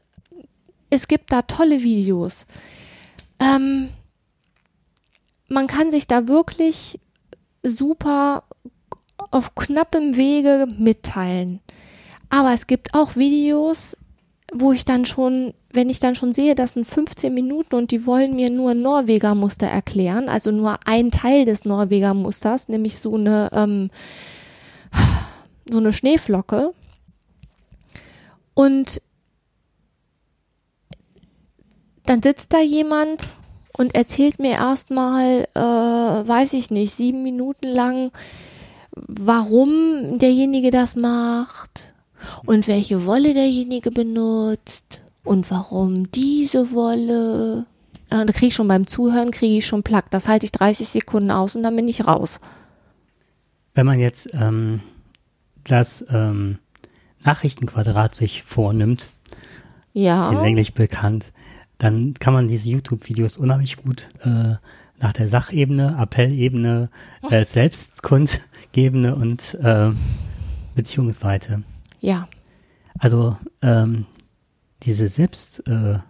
Es 0.90 1.08
gibt 1.08 1.32
da 1.32 1.42
tolle 1.42 1.82
Videos. 1.82 2.46
Ähm, 3.40 3.88
man 5.48 5.66
kann 5.66 5.90
sich 5.90 6.06
da 6.06 6.28
wirklich 6.28 7.00
super 7.62 8.44
auf 9.30 9.54
knappem 9.54 10.16
Wege 10.16 10.68
mitteilen. 10.78 11.60
Aber 12.30 12.52
es 12.52 12.66
gibt 12.66 12.94
auch 12.94 13.16
Videos, 13.16 13.96
wo 14.52 14.72
ich 14.72 14.84
dann 14.84 15.04
schon, 15.04 15.52
wenn 15.70 15.90
ich 15.90 16.00
dann 16.00 16.14
schon 16.14 16.32
sehe, 16.32 16.54
das 16.54 16.72
sind 16.72 16.86
15 16.86 17.32
Minuten 17.32 17.74
und 17.74 17.90
die 17.90 18.06
wollen 18.06 18.34
mir 18.34 18.50
nur 18.50 18.74
Norweger 18.74 19.34
Muster 19.34 19.66
erklären, 19.66 20.28
also 20.28 20.50
nur 20.50 20.78
ein 20.86 21.10
Teil 21.10 21.44
des 21.44 21.64
Norweger 21.64 22.14
Musters, 22.14 22.68
nämlich 22.68 22.98
so 22.98 23.16
eine, 23.16 23.50
ähm, 23.52 23.90
so 25.70 25.78
eine 25.78 25.92
Schneeflocke. 25.92 26.72
Und 28.54 29.02
dann 32.06 32.22
sitzt 32.22 32.54
da 32.54 32.60
jemand 32.60 33.36
und 33.76 33.94
erzählt 33.94 34.38
mir 34.38 34.52
erstmal, 34.52 35.46
äh, 35.54 35.60
weiß 35.60 36.54
ich 36.54 36.70
nicht, 36.70 36.96
sieben 36.96 37.22
Minuten 37.22 37.68
lang, 37.68 38.12
warum 38.92 40.18
derjenige 40.18 40.70
das 40.70 40.96
macht 40.96 41.92
und 42.46 42.68
welche 42.68 43.04
Wolle 43.06 43.34
derjenige 43.34 43.90
benutzt 43.90 45.00
und 45.24 45.50
warum 45.50 46.10
diese 46.12 46.72
Wolle. 46.72 47.66
Äh, 48.10 48.24
da 48.24 48.32
kriege 48.32 48.46
ich 48.46 48.54
schon 48.54 48.68
beim 48.68 48.86
Zuhören, 48.86 49.30
kriege 49.30 49.58
ich 49.58 49.66
schon 49.66 49.82
Plack. 49.82 50.10
Das 50.10 50.28
halte 50.28 50.46
ich 50.46 50.52
30 50.52 50.88
Sekunden 50.88 51.30
aus 51.30 51.54
und 51.54 51.62
dann 51.62 51.76
bin 51.76 51.88
ich 51.88 52.06
raus. 52.06 52.40
Wenn 53.74 53.86
man 53.86 54.00
jetzt 54.00 54.30
ähm, 54.32 54.80
das 55.64 56.06
ähm, 56.10 56.58
Nachrichtenquadrat 57.24 58.14
sich 58.14 58.42
vornimmt, 58.42 59.10
ja. 59.92 60.30
in 60.30 60.38
Englisch 60.38 60.72
bekannt, 60.72 61.32
dann 61.78 62.14
kann 62.14 62.32
man 62.32 62.48
diese 62.48 62.70
YouTube-Videos 62.70 63.36
unheimlich 63.36 63.76
gut 63.76 64.08
äh, 64.24 64.54
nach 65.00 65.12
der 65.12 65.28
Sachebene, 65.28 65.96
Appellebene, 65.98 66.90
äh, 67.30 67.44
Selbstkundgebene 67.44 69.14
und 69.14 69.54
äh, 69.62 69.90
Beziehungsseite. 70.74 71.62
Ja. 72.00 72.28
Also 72.98 73.36
ähm, 73.62 74.06
diese 74.82 75.08
Selbstkundgabe 75.08 76.04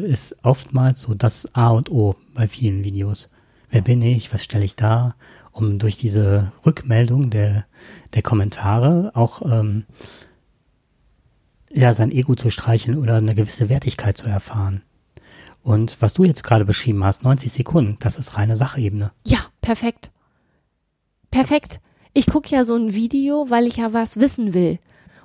äh, 0.00 0.04
äh, 0.04 0.10
ist 0.10 0.36
oftmals 0.42 1.02
so 1.02 1.14
das 1.14 1.54
A 1.54 1.70
und 1.70 1.90
O 1.90 2.16
bei 2.34 2.46
vielen 2.46 2.84
Videos. 2.84 3.30
Wer 3.70 3.82
bin 3.82 4.02
ich? 4.02 4.32
Was 4.32 4.44
stelle 4.44 4.64
ich 4.64 4.76
da? 4.76 5.14
Um 5.52 5.78
durch 5.78 5.96
diese 5.96 6.52
Rückmeldung 6.66 7.30
der, 7.30 7.64
der 8.14 8.22
Kommentare 8.22 9.12
auch 9.14 9.42
ähm, 9.42 9.84
ja, 11.70 11.92
sein 11.92 12.12
Ego 12.12 12.34
zu 12.34 12.50
streicheln 12.50 12.98
oder 12.98 13.16
eine 13.16 13.34
gewisse 13.34 13.68
Wertigkeit 13.68 14.16
zu 14.16 14.26
erfahren. 14.26 14.82
Und 15.62 16.00
was 16.02 16.12
du 16.12 16.24
jetzt 16.24 16.44
gerade 16.44 16.64
beschrieben 16.64 17.02
hast, 17.04 17.24
90 17.24 17.50
Sekunden, 17.50 17.96
das 18.00 18.16
ist 18.16 18.36
reine 18.36 18.56
Sachebene. 18.56 19.12
Ja, 19.26 19.38
perfekt. 19.60 20.10
Perfekt. 21.30 21.80
Ich 22.14 22.26
gucke 22.26 22.54
ja 22.54 22.64
so 22.64 22.76
ein 22.76 22.94
Video, 22.94 23.50
weil 23.50 23.66
ich 23.66 23.76
ja 23.76 23.92
was 23.92 24.18
wissen 24.18 24.54
will. 24.54 24.78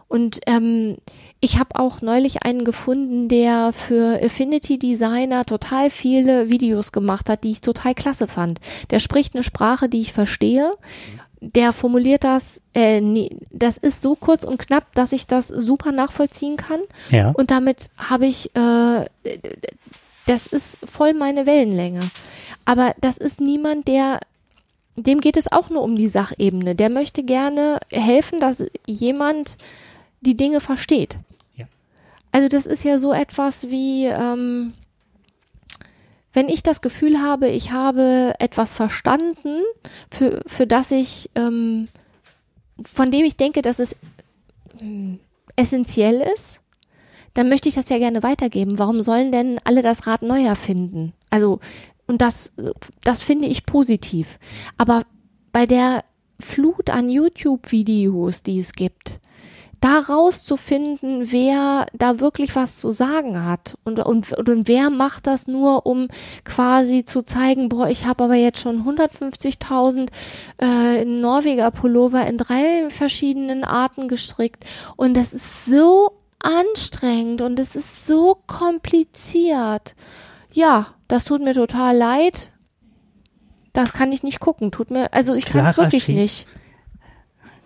Und 0.09 0.39
ähm, 0.47 0.97
ich 1.39 1.59
habe 1.59 1.79
auch 1.79 2.01
neulich 2.01 2.41
einen 2.43 2.65
gefunden, 2.65 3.29
der 3.29 3.71
für 3.73 4.19
Affinity 4.21 4.79
Designer 4.79 5.45
total 5.45 5.91
viele 5.91 6.49
Videos 6.49 6.91
gemacht 6.91 7.29
hat, 7.29 7.43
die 7.43 7.51
ich 7.51 7.61
total 7.61 7.93
klasse 7.93 8.27
fand. 8.27 8.59
Der 8.89 8.99
spricht 8.99 9.35
eine 9.35 9.43
Sprache, 9.43 9.87
die 9.87 9.99
ich 9.99 10.11
verstehe. 10.11 10.73
Der 11.41 11.71
formuliert 11.73 12.23
das, 12.23 12.59
äh, 12.73 12.99
nee, 12.99 13.37
das 13.51 13.77
ist 13.77 14.01
so 14.01 14.15
kurz 14.15 14.43
und 14.43 14.57
knapp, 14.57 14.91
dass 14.93 15.13
ich 15.13 15.27
das 15.27 15.47
super 15.47 15.91
nachvollziehen 15.91 16.57
kann. 16.57 16.81
Ja. 17.11 17.29
Und 17.29 17.51
damit 17.51 17.91
habe 17.95 18.25
ich, 18.25 18.53
äh, 18.55 19.05
das 20.25 20.47
ist 20.47 20.79
voll 20.83 21.13
meine 21.13 21.45
Wellenlänge. 21.45 22.01
Aber 22.65 22.93
das 22.99 23.17
ist 23.17 23.39
niemand, 23.39 23.87
der 23.87 24.19
dem 25.03 25.21
geht 25.21 25.37
es 25.37 25.51
auch 25.51 25.69
nur 25.69 25.81
um 25.83 25.95
die 25.95 26.07
Sachebene. 26.07 26.75
Der 26.75 26.89
möchte 26.89 27.23
gerne 27.23 27.79
helfen, 27.91 28.39
dass 28.39 28.65
jemand 28.85 29.57
die 30.21 30.35
Dinge 30.35 30.59
versteht. 30.59 31.17
Ja. 31.55 31.65
Also 32.31 32.47
das 32.47 32.65
ist 32.65 32.83
ja 32.83 32.97
so 32.97 33.13
etwas 33.13 33.69
wie, 33.69 34.05
ähm, 34.05 34.73
wenn 36.33 36.49
ich 36.49 36.63
das 36.63 36.81
Gefühl 36.81 37.21
habe, 37.21 37.47
ich 37.47 37.71
habe 37.71 38.33
etwas 38.39 38.73
verstanden, 38.73 39.63
für, 40.09 40.41
für 40.45 40.67
das 40.67 40.91
ich, 40.91 41.29
ähm, 41.35 41.87
von 42.81 43.11
dem 43.11 43.25
ich 43.25 43.35
denke, 43.35 43.61
dass 43.61 43.79
es 43.79 43.93
äh, 44.81 45.17
essentiell 45.55 46.21
ist, 46.21 46.61
dann 47.33 47.49
möchte 47.49 47.69
ich 47.69 47.75
das 47.75 47.89
ja 47.89 47.97
gerne 47.97 48.23
weitergeben. 48.23 48.79
Warum 48.79 49.01
sollen 49.01 49.31
denn 49.31 49.59
alle 49.63 49.81
das 49.81 50.07
Rad 50.07 50.21
neu 50.21 50.43
erfinden? 50.43 51.13
Also 51.29 51.59
und 52.09 52.21
das, 52.21 52.51
das 53.03 53.21
finde 53.21 53.47
ich 53.47 53.67
positiv. 53.67 54.39
Aber 54.77 55.03
bei 55.51 55.67
der 55.67 56.03
Flut 56.39 56.89
an 56.89 57.07
YouTube-Videos, 57.07 58.41
die 58.41 58.59
es 58.59 58.71
gibt, 58.71 59.19
da 59.79 59.99
rauszufinden, 59.99 61.31
wer 61.31 61.85
da 61.93 62.19
wirklich 62.19 62.55
was 62.55 62.77
zu 62.77 62.89
sagen 62.89 63.45
hat 63.45 63.77
und, 63.83 63.99
und, 63.99 64.33
und 64.33 64.67
wer 64.67 64.89
macht 64.89 65.27
das 65.27 65.47
nur, 65.47 65.85
um 65.85 66.07
quasi 66.43 67.05
zu 67.05 67.21
zeigen, 67.21 67.69
boah, 67.69 67.87
ich 67.87 68.05
habe 68.05 68.23
aber 68.23 68.35
jetzt 68.35 68.59
schon 68.59 68.83
150.000 68.83 70.09
äh, 70.59 71.05
Norweger 71.05 71.69
Pullover 71.69 72.25
in 72.25 72.39
drei 72.39 72.89
verschiedenen 72.89 73.63
Arten 73.63 74.07
gestrickt 74.07 74.65
und 74.97 75.15
das 75.15 75.33
ist 75.33 75.65
so 75.65 76.11
anstrengend 76.39 77.41
und 77.41 77.59
es 77.59 77.75
ist 77.75 78.07
so 78.07 78.35
kompliziert. 78.47 79.93
Ja, 80.51 80.95
das 81.09 81.25
tut 81.25 81.43
mir 81.43 81.53
total 81.53 81.97
leid. 81.97 82.51
Das 83.73 83.91
kann 83.91 84.11
ich 84.11 84.23
nicht 84.23 84.39
gucken. 84.39 84.71
Tut 84.71 84.91
mir, 84.91 85.11
also 85.13 85.33
ich 85.33 85.45
kann 85.45 85.65
es 85.65 85.77
wirklich 85.77 86.05
Schied. 86.05 86.15
nicht. 86.15 86.47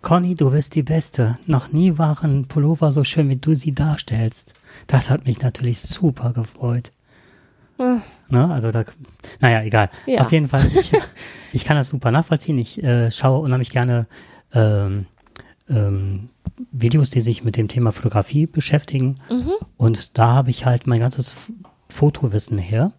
Conny, 0.01 0.36
du 0.36 0.51
bist 0.51 0.75
die 0.75 0.84
Beste. 0.84 1.38
Noch 1.45 1.71
nie 1.71 1.97
waren 1.97 2.47
Pullover 2.47 2.91
so 2.91 3.03
schön, 3.03 3.29
wie 3.29 3.38
du 3.38 3.53
sie 3.53 3.73
darstellst. 3.73 4.53
Das 4.88 5.10
hat 5.10 5.25
mich 5.25 5.41
natürlich 5.41 5.82
super 5.82 6.34
gefreut. 6.34 6.91
Hm. 7.77 8.01
Ne, 8.29 8.51
also 8.51 8.71
da, 8.71 8.86
naja, 9.39 9.62
egal. 9.63 9.89
Ja. 10.06 10.21
Auf 10.21 10.32
jeden 10.32 10.47
Fall, 10.47 10.65
ich, 10.73 10.91
ich 11.53 11.65
kann 11.65 11.77
das 11.77 11.89
super 11.89 12.12
nachvollziehen. 12.12 12.58
Ich 12.58 12.82
äh, 12.82 13.12
schaue 13.12 13.39
unheimlich 13.39 13.71
gerne 13.71 14.08
ähm, 14.53 15.06
ähm, 15.69 16.29
Videos, 16.71 17.10
die 17.10 17.21
sich 17.21 17.43
mit 17.43 17.58
dem 17.58 17.67
Thema 17.67 17.91
Fotografie 17.91 18.45
beschäftigen. 18.45 19.19
Mhm. 19.29 19.51
Und 19.77 20.17
da 20.17 20.34
habe 20.34 20.49
ich 20.49 20.65
halt 20.65 20.88
mein 20.88 20.99
ganzes 20.99 21.51
Fotowissen 21.89 22.58
her 22.58 22.93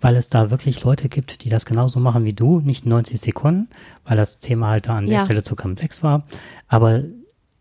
weil 0.00 0.16
es 0.16 0.28
da 0.28 0.50
wirklich 0.50 0.84
Leute 0.84 1.08
gibt, 1.08 1.44
die 1.44 1.48
das 1.48 1.64
genauso 1.64 2.00
machen 2.00 2.24
wie 2.24 2.32
du, 2.32 2.60
nicht 2.60 2.86
90 2.86 3.20
Sekunden, 3.20 3.68
weil 4.04 4.16
das 4.16 4.38
Thema 4.38 4.68
halt 4.68 4.88
da 4.88 4.98
an 4.98 5.06
ja. 5.06 5.18
der 5.18 5.24
Stelle 5.26 5.42
zu 5.42 5.56
komplex 5.56 6.02
war. 6.02 6.24
Aber 6.68 7.02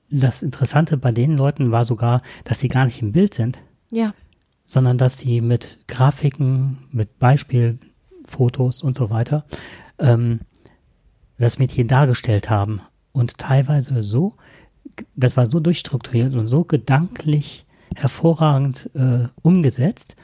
das 0.10 0.42
Interessante 0.42 0.98
bei 0.98 1.12
den 1.12 1.34
Leuten 1.34 1.72
war 1.72 1.86
sogar, 1.86 2.22
dass 2.44 2.60
sie 2.60 2.68
gar 2.68 2.86
nicht 2.86 3.02
im 3.02 3.12
Bild 3.12 3.34
sind. 3.34 3.62
Ja. 3.92 4.14
Sondern 4.68 4.98
dass 4.98 5.18
die 5.18 5.42
mit 5.42 5.80
Grafiken, 5.88 6.88
mit 6.92 7.20
Beispielfotos 7.20 8.82
und 8.82 8.96
so 8.96 9.10
weiter 9.10 9.46
ähm, 10.00 10.42
das 11.38 11.60
Mädchen 11.60 11.88
dargestellt 11.88 12.50
haben. 12.50 12.82
Und 13.12 13.38
teilweise 13.38 14.02
so, 14.04 14.34
das 15.16 15.38
war 15.38 15.46
so 15.46 15.60
durchstrukturiert 15.60 16.34
und 16.34 16.46
so 16.46 16.64
gedanklich 16.64 17.66
hervorragend 17.96 18.90
äh, 18.94 19.28
umgesetzt, 19.42 20.16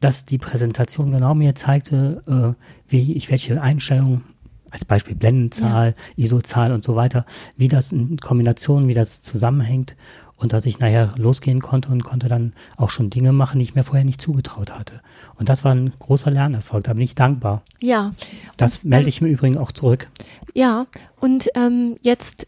dass 0.00 0.24
die 0.24 0.38
Präsentation 0.38 1.10
genau 1.10 1.34
mir 1.34 1.54
zeigte, 1.54 2.22
äh, 2.26 2.62
wie 2.88 3.14
ich 3.14 3.30
welche 3.30 3.60
Einstellungen, 3.60 4.22
als 4.70 4.84
Beispiel 4.84 5.14
Blendenzahl, 5.14 5.94
ja. 5.96 6.24
ISO-Zahl 6.24 6.72
und 6.72 6.84
so 6.84 6.96
weiter, 6.96 7.24
wie 7.56 7.68
das 7.68 7.92
in 7.92 8.18
Kombination, 8.18 8.88
wie 8.88 8.94
das 8.94 9.22
zusammenhängt 9.22 9.96
und 10.36 10.52
dass 10.52 10.66
ich 10.66 10.78
nachher 10.78 11.14
losgehen 11.16 11.62
konnte 11.62 11.90
und 11.90 12.04
konnte 12.04 12.28
dann 12.28 12.52
auch 12.76 12.90
schon 12.90 13.10
Dinge 13.10 13.32
machen, 13.32 13.58
die 13.58 13.64
ich 13.64 13.74
mir 13.74 13.84
vorher 13.84 14.04
nicht 14.04 14.20
zugetraut 14.20 14.72
hatte. 14.72 15.00
Und 15.36 15.48
das 15.48 15.64
war 15.64 15.74
ein 15.74 15.92
großer 15.98 16.30
Lernerfolg, 16.30 16.84
da 16.84 16.92
bin 16.92 17.02
ich 17.02 17.14
dankbar. 17.14 17.62
Ja. 17.80 18.12
Das 18.56 18.76
und, 18.76 18.84
melde 18.86 19.08
ich 19.08 19.20
mir 19.20 19.28
übrigens 19.28 19.56
auch 19.56 19.72
zurück. 19.72 20.08
Ja, 20.54 20.86
und 21.20 21.48
ähm, 21.54 21.96
jetzt, 22.02 22.46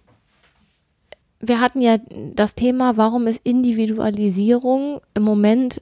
wir 1.40 1.60
hatten 1.60 1.80
ja 1.80 1.98
das 2.34 2.54
Thema, 2.54 2.96
warum 2.96 3.26
ist 3.26 3.40
Individualisierung 3.42 5.00
im 5.14 5.22
Moment, 5.22 5.80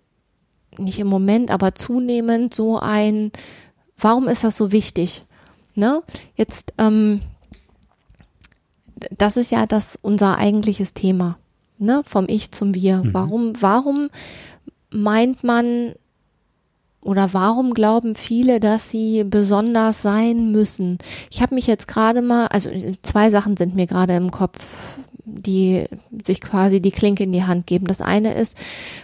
nicht 0.78 0.98
im 0.98 1.06
Moment, 1.06 1.50
aber 1.50 1.74
zunehmend 1.74 2.54
so 2.54 2.78
ein, 2.78 3.32
warum 3.98 4.28
ist 4.28 4.44
das 4.44 4.56
so 4.56 4.72
wichtig? 4.72 5.24
Ne? 5.74 6.02
Jetzt, 6.36 6.72
ähm, 6.78 7.20
das 9.16 9.36
ist 9.36 9.50
ja 9.50 9.66
das 9.66 9.98
unser 10.00 10.38
eigentliches 10.38 10.94
Thema 10.94 11.38
ne, 11.78 12.02
vom 12.06 12.26
Ich 12.28 12.50
zum 12.52 12.74
Wir. 12.74 13.02
Mhm. 13.02 13.14
Warum, 13.14 13.52
warum 13.60 14.10
meint 14.90 15.44
man 15.44 15.94
oder 17.00 17.32
warum 17.32 17.74
glauben 17.74 18.14
viele, 18.14 18.58
dass 18.58 18.90
sie 18.90 19.24
besonders 19.24 20.02
sein 20.02 20.50
müssen? 20.50 20.98
Ich 21.30 21.42
habe 21.42 21.54
mich 21.54 21.66
jetzt 21.66 21.88
gerade 21.88 22.22
mal, 22.22 22.46
also 22.48 22.70
zwei 23.02 23.30
Sachen 23.30 23.56
sind 23.56 23.74
mir 23.74 23.86
gerade 23.86 24.16
im 24.16 24.30
Kopf, 24.30 24.98
die 25.26 25.86
sich 26.24 26.40
quasi 26.40 26.80
die 26.80 26.92
Klinke 26.92 27.24
in 27.24 27.32
die 27.32 27.44
Hand 27.44 27.66
geben. 27.66 27.86
Das 27.86 28.00
eine 28.00 28.34
ist 28.34 28.56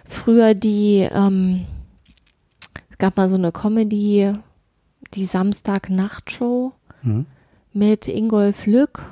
früher 0.08 0.54
die, 0.54 1.08
ähm, 1.12 1.66
es 2.90 2.98
gab 2.98 3.16
mal 3.16 3.28
so 3.28 3.34
eine 3.34 3.52
Comedy, 3.52 4.32
die 5.14 5.26
Samstag-Nachtshow 5.26 6.72
mhm. 7.02 7.26
mit 7.72 8.06
Ingolf 8.08 8.66
Lück. 8.66 9.10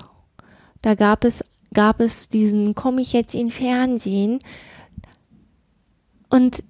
Da 0.83 0.94
gab 0.94 1.25
es 1.25 1.44
gab 1.75 2.01
es 2.01 2.29
diesen 2.29 2.75
Komme 2.75 3.01
ich 3.01 3.12
jetzt 3.12 3.35
in 3.35 3.51
Fernsehen 3.51 4.40
und 6.29 6.64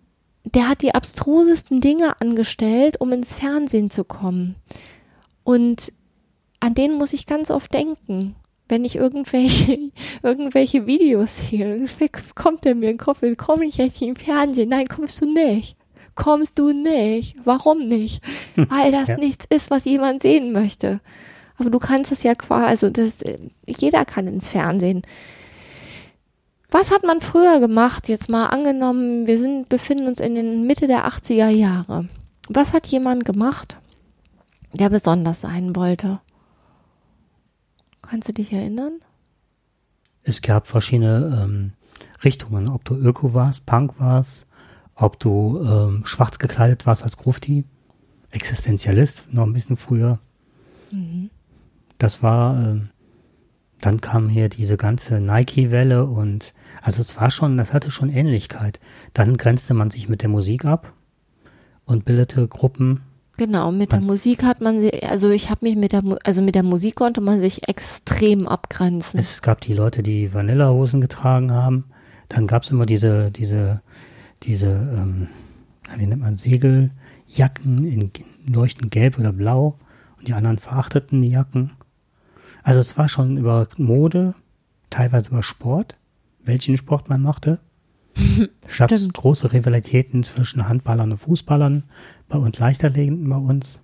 der 0.44 0.68
hat 0.68 0.82
die 0.82 0.94
abstrusesten 0.94 1.80
Dinge 1.80 2.20
angestellt, 2.20 3.00
um 3.00 3.12
ins 3.12 3.34
Fernsehen 3.34 3.90
zu 3.90 4.04
kommen. 4.04 4.56
Und 5.44 5.92
an 6.60 6.74
den 6.74 6.94
muss 6.94 7.12
ich 7.12 7.26
ganz 7.26 7.50
oft 7.50 7.72
denken, 7.72 8.34
wenn 8.70 8.84
ich 8.84 8.96
irgendwelche, 8.96 9.78
irgendwelche 10.22 10.86
Videos 10.86 11.48
sehe. 11.48 11.86
Kommt 12.34 12.64
der 12.64 12.74
mir 12.74 12.90
in 12.90 12.96
den 12.96 12.98
Kopf, 12.98 13.20
komme 13.36 13.66
ich 13.66 13.76
jetzt 13.76 14.00
im 14.00 14.16
Fernsehen? 14.16 14.70
Nein, 14.70 14.88
kommst 14.88 15.20
du 15.20 15.32
nicht. 15.32 15.76
Kommst 16.14 16.58
du 16.58 16.72
nicht. 16.72 17.36
Warum 17.44 17.86
nicht? 17.88 18.22
Weil 18.56 18.92
das 18.92 19.08
ja. 19.08 19.16
nichts 19.16 19.44
ist, 19.48 19.70
was 19.70 19.84
jemand 19.84 20.22
sehen 20.22 20.52
möchte. 20.52 21.00
Aber 21.56 21.70
du 21.70 21.78
kannst 21.78 22.10
es 22.10 22.22
ja 22.22 22.34
quasi, 22.34 22.64
also 22.64 22.90
das, 22.90 23.22
jeder 23.66 24.04
kann 24.04 24.26
ins 24.26 24.48
Fernsehen. 24.48 25.02
Was 26.70 26.90
hat 26.90 27.04
man 27.04 27.20
früher 27.20 27.60
gemacht? 27.60 28.08
Jetzt 28.08 28.28
mal 28.28 28.46
angenommen, 28.46 29.26
wir 29.26 29.38
sind, 29.38 29.68
befinden 29.68 30.06
uns 30.06 30.20
in 30.20 30.34
den 30.34 30.66
Mitte 30.66 30.86
der 30.86 31.06
80er 31.06 31.48
Jahre. 31.48 32.08
Was 32.48 32.72
hat 32.72 32.86
jemand 32.86 33.24
gemacht, 33.24 33.76
der 34.72 34.88
besonders 34.88 35.40
sein 35.40 35.74
wollte? 35.74 36.20
Kannst 38.10 38.28
du 38.28 38.32
dich 38.32 38.52
erinnern? 38.52 39.00
Es 40.22 40.42
gab 40.42 40.66
verschiedene 40.66 41.40
ähm, 41.42 41.72
Richtungen, 42.24 42.68
ob 42.68 42.84
du 42.84 42.94
Öko 42.96 43.32
warst, 43.34 43.66
Punk 43.66 44.00
warst, 44.00 44.46
ob 44.94 45.18
du 45.18 45.62
ähm, 45.62 46.04
schwarz 46.04 46.38
gekleidet 46.38 46.86
warst 46.86 47.04
als 47.04 47.16
Grufti, 47.16 47.64
Existenzialist, 48.30 49.24
noch 49.30 49.44
ein 49.44 49.52
bisschen 49.52 49.76
früher. 49.76 50.18
Mhm 50.90 51.30
das 52.00 52.22
war, 52.22 52.60
äh, 52.60 52.80
dann 53.80 54.00
kam 54.00 54.28
hier 54.28 54.48
diese 54.48 54.76
ganze 54.76 55.20
Nike-Welle 55.20 56.06
und 56.06 56.54
also 56.82 57.00
es 57.00 57.16
war 57.20 57.30
schon, 57.30 57.56
das 57.56 57.72
hatte 57.72 57.90
schon 57.90 58.10
Ähnlichkeit. 58.10 58.80
Dann 59.14 59.36
grenzte 59.36 59.74
man 59.74 59.90
sich 59.90 60.08
mit 60.08 60.22
der 60.22 60.28
Musik 60.28 60.64
ab 60.64 60.92
und 61.84 62.04
bildete 62.04 62.48
Gruppen. 62.48 63.02
Genau, 63.40 63.72
mit 63.72 63.92
der 63.92 64.02
Musik 64.02 64.42
hat 64.42 64.60
man, 64.60 64.90
also 65.08 65.30
ich 65.30 65.48
habe 65.48 65.64
mich 65.64 65.74
mit 65.74 65.92
der, 65.92 66.02
also 66.24 66.42
mit 66.42 66.54
der 66.54 66.62
Musik 66.62 66.94
konnte 66.94 67.22
man 67.22 67.40
sich 67.40 67.66
extrem 67.68 68.46
abgrenzen. 68.46 69.18
Es 69.18 69.40
gab 69.40 69.62
die 69.62 69.72
Leute, 69.72 70.02
die 70.02 70.34
Vanillehosen 70.34 71.00
getragen 71.00 71.50
haben. 71.50 71.84
Dann 72.28 72.46
gab 72.46 72.64
es 72.64 72.70
immer 72.70 72.84
diese, 72.84 73.30
diese, 73.30 73.80
diese, 74.42 74.66
ähm, 74.68 75.28
wie 75.96 76.04
nennt 76.04 76.20
man, 76.20 76.34
Segeljacken 76.34 77.86
in 77.86 78.10
leuchtend 78.46 78.90
gelb 78.90 79.18
oder 79.18 79.32
blau 79.32 79.78
und 80.18 80.28
die 80.28 80.34
anderen 80.34 80.58
verachteten 80.58 81.22
die 81.22 81.30
Jacken. 81.30 81.70
Also 82.62 82.80
es 82.80 82.98
war 82.98 83.08
schon 83.08 83.38
über 83.38 83.68
Mode, 83.78 84.34
teilweise 84.90 85.30
über 85.30 85.42
Sport, 85.42 85.96
welchen 86.44 86.76
Sport 86.76 87.08
man 87.08 87.22
mochte. 88.16 88.50
Es 88.66 88.78
gab 88.78 88.90
große 89.12 89.52
Rivalitäten 89.52 90.22
zwischen 90.22 90.68
Handballern 90.68 91.12
und 91.12 91.18
Fußballern 91.18 91.84
bei 92.28 92.38
uns 92.38 92.58
Leichterlegenden 92.58 93.28
bei 93.28 93.36
uns. 93.36 93.82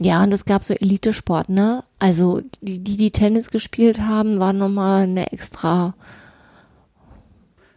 Ja, 0.00 0.22
und 0.22 0.32
es 0.32 0.44
gab 0.44 0.64
so 0.64 0.74
Elitesport, 0.74 1.48
ne? 1.48 1.84
Also 1.98 2.42
die, 2.62 2.82
die, 2.82 2.96
die 2.96 3.12
Tennis 3.12 3.50
gespielt 3.50 4.00
haben, 4.00 4.40
waren 4.40 4.58
nochmal 4.58 5.04
eine 5.04 5.30
extra. 5.30 5.94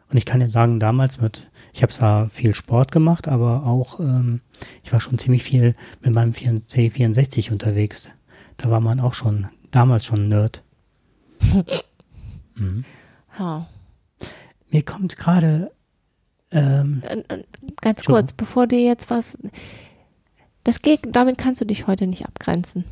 Und 0.10 0.18
ich 0.18 0.26
kann 0.26 0.42
ja 0.42 0.50
sagen, 0.50 0.80
damals 0.80 1.22
mit, 1.22 1.50
ich 1.74 1.84
habe 1.84 1.94
zwar 1.94 2.30
viel 2.30 2.56
Sport 2.56 2.92
gemacht, 2.92 3.28
aber 3.28 3.66
auch, 3.66 4.00
ähm, 4.00 4.42
ich 4.84 4.92
war 4.94 5.00
schon 5.00 5.20
ziemlich 5.20 5.44
viel 5.44 5.76
mit 6.02 6.14
meinem 6.14 6.32
C64 6.32 7.52
unterwegs. 7.52 8.10
Da 8.56 8.72
war 8.72 8.80
man 8.80 9.00
auch 9.00 9.14
schon 9.14 9.48
damals 9.70 10.06
schon 10.06 10.30
Nerd. 10.30 10.64
mhm. 12.56 12.84
Mir 14.70 14.84
kommt 14.84 15.18
gerade. 15.18 15.72
Ähm, 16.52 17.02
äh, 17.04 17.20
äh, 17.28 17.44
Ganz 17.82 18.04
kurz, 18.04 18.34
bevor 18.34 18.68
dir 18.68 18.82
jetzt 18.82 19.10
was. 19.10 19.38
Das 20.64 20.82
geht, 20.82 21.16
damit 21.16 21.38
kannst 21.38 21.62
du 21.62 21.66
dich 21.66 21.88
heute 21.88 22.08
nicht 22.08 22.26
abgrenzen. 22.26 22.84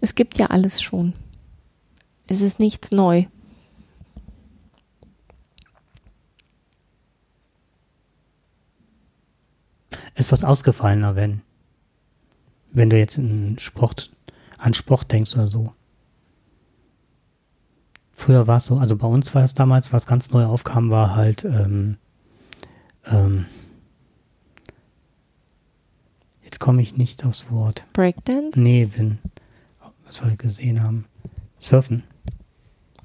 Es 0.00 0.14
gibt 0.14 0.38
ja 0.38 0.46
alles 0.46 0.82
schon. 0.82 1.14
Es 2.26 2.40
ist 2.40 2.58
nichts 2.58 2.90
neu. 2.90 3.26
Es 10.14 10.30
wird 10.30 10.44
ausgefallener, 10.44 11.14
wenn, 11.14 11.42
wenn 12.72 12.90
du 12.90 12.98
jetzt 12.98 13.18
einen 13.18 13.58
Sport 13.58 14.10
an 14.58 14.74
Sport 14.74 15.12
denkst 15.12 15.34
oder 15.34 15.48
so. 15.48 15.72
Früher 18.18 18.48
war 18.48 18.56
es 18.56 18.64
so, 18.64 18.78
also 18.78 18.96
bei 18.96 19.06
uns 19.06 19.34
war 19.34 19.44
es 19.44 19.52
damals, 19.52 19.92
was 19.92 20.06
ganz 20.06 20.32
neu 20.32 20.46
aufkam, 20.46 20.90
war 20.90 21.14
halt 21.14 21.44
ähm, 21.44 21.98
ähm, 23.04 23.44
jetzt 26.42 26.58
komme 26.58 26.80
ich 26.80 26.96
nicht 26.96 27.24
aufs 27.24 27.50
Wort. 27.50 27.84
Breakdance? 27.92 28.58
Nee, 28.58 28.88
wenn, 28.96 29.18
was 30.06 30.24
wir 30.24 30.34
gesehen 30.36 30.82
haben. 30.82 31.04
Surfen. 31.60 32.04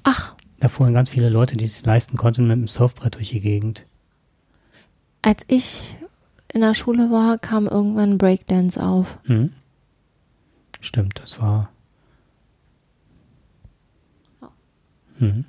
Ach. 0.02 0.34
Da 0.60 0.68
fuhren 0.68 0.94
ganz 0.94 1.10
viele 1.10 1.28
Leute, 1.28 1.56
die 1.56 1.66
es 1.66 1.84
leisten 1.84 2.16
konnten, 2.16 2.46
mit 2.46 2.56
dem 2.56 2.68
Surfbrett 2.68 3.16
durch 3.16 3.30
die 3.30 3.40
Gegend. 3.40 3.84
Als 5.20 5.44
ich 5.46 5.96
in 6.52 6.62
der 6.62 6.74
Schule 6.74 7.10
war, 7.10 7.38
kam 7.38 7.66
irgendwann 7.66 8.16
Breakdance 8.16 8.82
auf. 8.82 9.18
Mhm. 9.24 9.52
Stimmt, 10.80 11.20
das 11.20 11.40
war. 11.40 11.71
Mhm. 15.22 15.44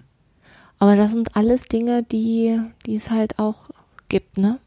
Aber 0.79 0.95
das 0.95 1.12
sind 1.12 1.36
alles 1.36 1.65
Dinge, 1.65 2.03
die, 2.03 2.59
die 2.86 2.95
es 2.95 3.09
halt 3.09 3.39
auch 3.39 3.69
gibt, 4.09 4.38
ne? 4.38 4.59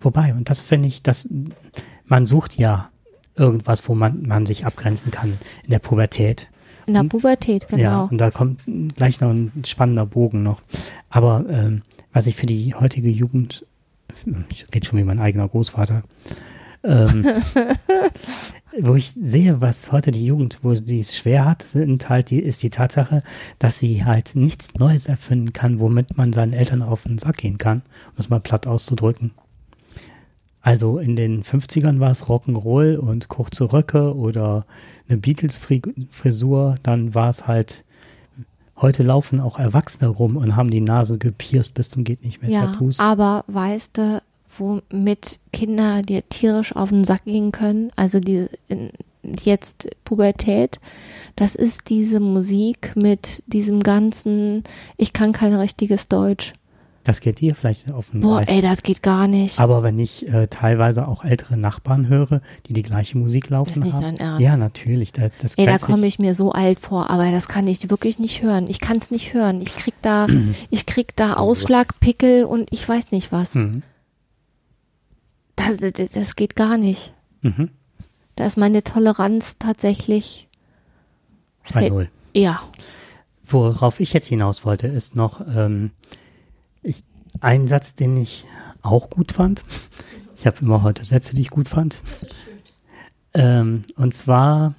Wobei, 0.00 0.32
und 0.32 0.48
das 0.48 0.60
finde 0.60 0.88
ich, 0.88 1.02
dass 1.02 1.28
man 2.06 2.26
sucht 2.26 2.56
ja 2.56 2.90
irgendwas, 3.34 3.88
wo 3.88 3.94
man, 3.94 4.22
man 4.22 4.46
sich 4.46 4.64
abgrenzen 4.64 5.10
kann 5.10 5.38
in 5.64 5.70
der 5.70 5.78
Pubertät. 5.78 6.48
In 6.86 6.94
der 6.94 7.02
Pubertät, 7.02 7.66
genau. 7.68 7.82
Ja, 7.82 8.02
und 8.02 8.18
da 8.18 8.30
kommt 8.30 8.60
gleich 8.94 9.20
noch 9.20 9.30
ein 9.30 9.64
spannender 9.66 10.06
Bogen 10.06 10.42
noch. 10.42 10.62
Aber 11.10 11.44
ähm, 11.48 11.82
was 12.12 12.28
ich 12.28 12.36
für 12.36 12.46
die 12.46 12.74
heutige 12.74 13.10
Jugend, 13.10 13.66
ich 14.50 14.66
rede 14.72 14.86
schon 14.86 14.98
wie 14.98 15.04
mein 15.04 15.18
eigener 15.18 15.48
Großvater, 15.48 16.04
ähm, 16.84 17.26
wo 18.80 18.94
ich 18.94 19.12
sehe, 19.12 19.60
was 19.60 19.92
heute 19.92 20.10
die 20.10 20.24
Jugend, 20.24 20.58
wo 20.62 20.74
sie 20.74 21.00
es 21.00 21.16
schwer 21.16 21.44
hat, 21.44 21.62
sind 21.62 22.08
halt 22.08 22.30
die, 22.30 22.40
ist 22.40 22.62
die 22.62 22.70
Tatsache, 22.70 23.22
dass 23.58 23.78
sie 23.78 24.04
halt 24.04 24.36
nichts 24.36 24.74
Neues 24.74 25.06
erfinden 25.06 25.52
kann, 25.52 25.80
womit 25.80 26.16
man 26.16 26.32
seinen 26.32 26.52
Eltern 26.52 26.82
auf 26.82 27.04
den 27.04 27.18
Sack 27.18 27.38
gehen 27.38 27.58
kann, 27.58 27.82
um 28.08 28.18
es 28.18 28.28
mal 28.28 28.40
platt 28.40 28.66
auszudrücken. 28.66 29.32
Also 30.60 30.98
in 30.98 31.14
den 31.14 31.42
50ern 31.42 32.00
war 32.00 32.10
es 32.10 32.24
Rock'n'Roll 32.24 32.96
und 32.96 33.28
kurze 33.28 33.72
Röcke 33.72 34.16
oder 34.16 34.66
eine 35.08 35.18
Beatles-Frisur, 35.18 36.76
dann 36.82 37.14
war 37.14 37.28
es 37.28 37.46
halt 37.46 37.84
Heute 38.78 39.02
laufen 39.02 39.40
auch 39.40 39.58
Erwachsene 39.58 40.08
rum 40.08 40.36
und 40.36 40.54
haben 40.54 40.70
die 40.70 40.82
Nase 40.82 41.16
gepierst 41.16 41.72
bis 41.72 41.88
zum 41.88 42.04
geht 42.04 42.22
nicht 42.22 42.42
mehr. 42.42 42.50
Ja, 42.50 42.66
Tattoos. 42.66 43.00
aber 43.00 43.42
weißt 43.46 43.96
du, 43.96 44.22
womit 44.58 45.38
Kinder 45.52 46.02
dir 46.02 46.28
tierisch 46.28 46.74
auf 46.74 46.90
den 46.90 47.04
Sack 47.04 47.24
gehen 47.24 47.52
können. 47.52 47.90
Also 47.96 48.20
die, 48.20 48.46
jetzt 49.44 49.88
Pubertät, 50.04 50.80
das 51.34 51.54
ist 51.54 51.88
diese 51.88 52.20
Musik 52.20 52.92
mit 52.94 53.42
diesem 53.46 53.80
ganzen, 53.80 54.64
ich 54.96 55.12
kann 55.12 55.32
kein 55.32 55.54
richtiges 55.54 56.08
Deutsch. 56.08 56.52
Das 57.04 57.20
geht 57.20 57.38
dir 57.38 57.54
vielleicht 57.54 57.92
auf 57.92 58.10
den 58.10 58.20
Boah, 58.20 58.38
Geist. 58.38 58.50
ey, 58.50 58.60
das 58.60 58.82
geht 58.82 59.00
gar 59.00 59.28
nicht. 59.28 59.60
Aber 59.60 59.84
wenn 59.84 59.96
ich 59.96 60.26
äh, 60.26 60.48
teilweise 60.48 61.06
auch 61.06 61.24
ältere 61.24 61.56
Nachbarn 61.56 62.08
höre, 62.08 62.40
die 62.66 62.72
die 62.72 62.82
gleiche 62.82 63.16
Musik 63.16 63.48
laufen 63.48 63.68
das 63.68 63.76
ist 63.76 63.84
nicht 63.84 63.94
haben. 63.94 64.02
Dein 64.02 64.16
Ernst. 64.16 64.40
Ja, 64.40 64.56
natürlich. 64.56 65.12
Da, 65.12 65.28
das 65.40 65.54
ey, 65.54 65.66
da 65.66 65.78
komme 65.78 66.08
ich 66.08 66.18
mir 66.18 66.34
so 66.34 66.50
alt 66.50 66.80
vor, 66.80 67.08
aber 67.08 67.30
das 67.30 67.46
kann 67.46 67.68
ich 67.68 67.88
wirklich 67.90 68.18
nicht 68.18 68.42
hören. 68.42 68.66
Ich 68.66 68.80
kann 68.80 68.96
es 68.98 69.12
nicht 69.12 69.34
hören. 69.34 69.60
Ich 69.60 69.76
krieg 69.76 69.94
da, 70.02 70.26
ich 70.70 70.86
krieg 70.86 71.14
da 71.14 71.34
Ausschlag, 71.34 72.00
Pickel 72.00 72.44
und 72.44 72.66
ich 72.72 72.88
weiß 72.88 73.12
nicht 73.12 73.30
was. 73.30 73.54
Mhm. 73.54 73.84
Das, 75.56 75.78
das, 75.78 76.36
geht 76.36 76.54
gar 76.54 76.76
nicht. 76.78 77.12
Mhm. 77.42 77.70
Da 78.36 78.46
ist 78.46 78.56
meine 78.56 78.84
Toleranz 78.84 79.58
tatsächlich 79.58 80.48
bei 81.72 81.88
null. 81.88 82.08
Ja. 82.34 82.62
Worauf 83.44 84.00
ich 84.00 84.12
jetzt 84.12 84.26
hinaus 84.26 84.64
wollte, 84.64 84.86
ist 84.86 85.16
noch, 85.16 85.40
ähm, 85.46 85.90
ein 87.40 87.68
Satz, 87.68 87.94
den 87.94 88.16
ich 88.16 88.44
auch 88.82 89.10
gut 89.10 89.32
fand. 89.32 89.64
Ich 90.36 90.46
habe 90.46 90.58
immer 90.60 90.82
heute 90.82 91.04
Sätze, 91.04 91.34
die 91.34 91.42
ich 91.42 91.50
gut 91.50 91.68
fand. 91.68 92.02
Ähm, 93.34 93.84
und 93.96 94.14
zwar 94.14 94.74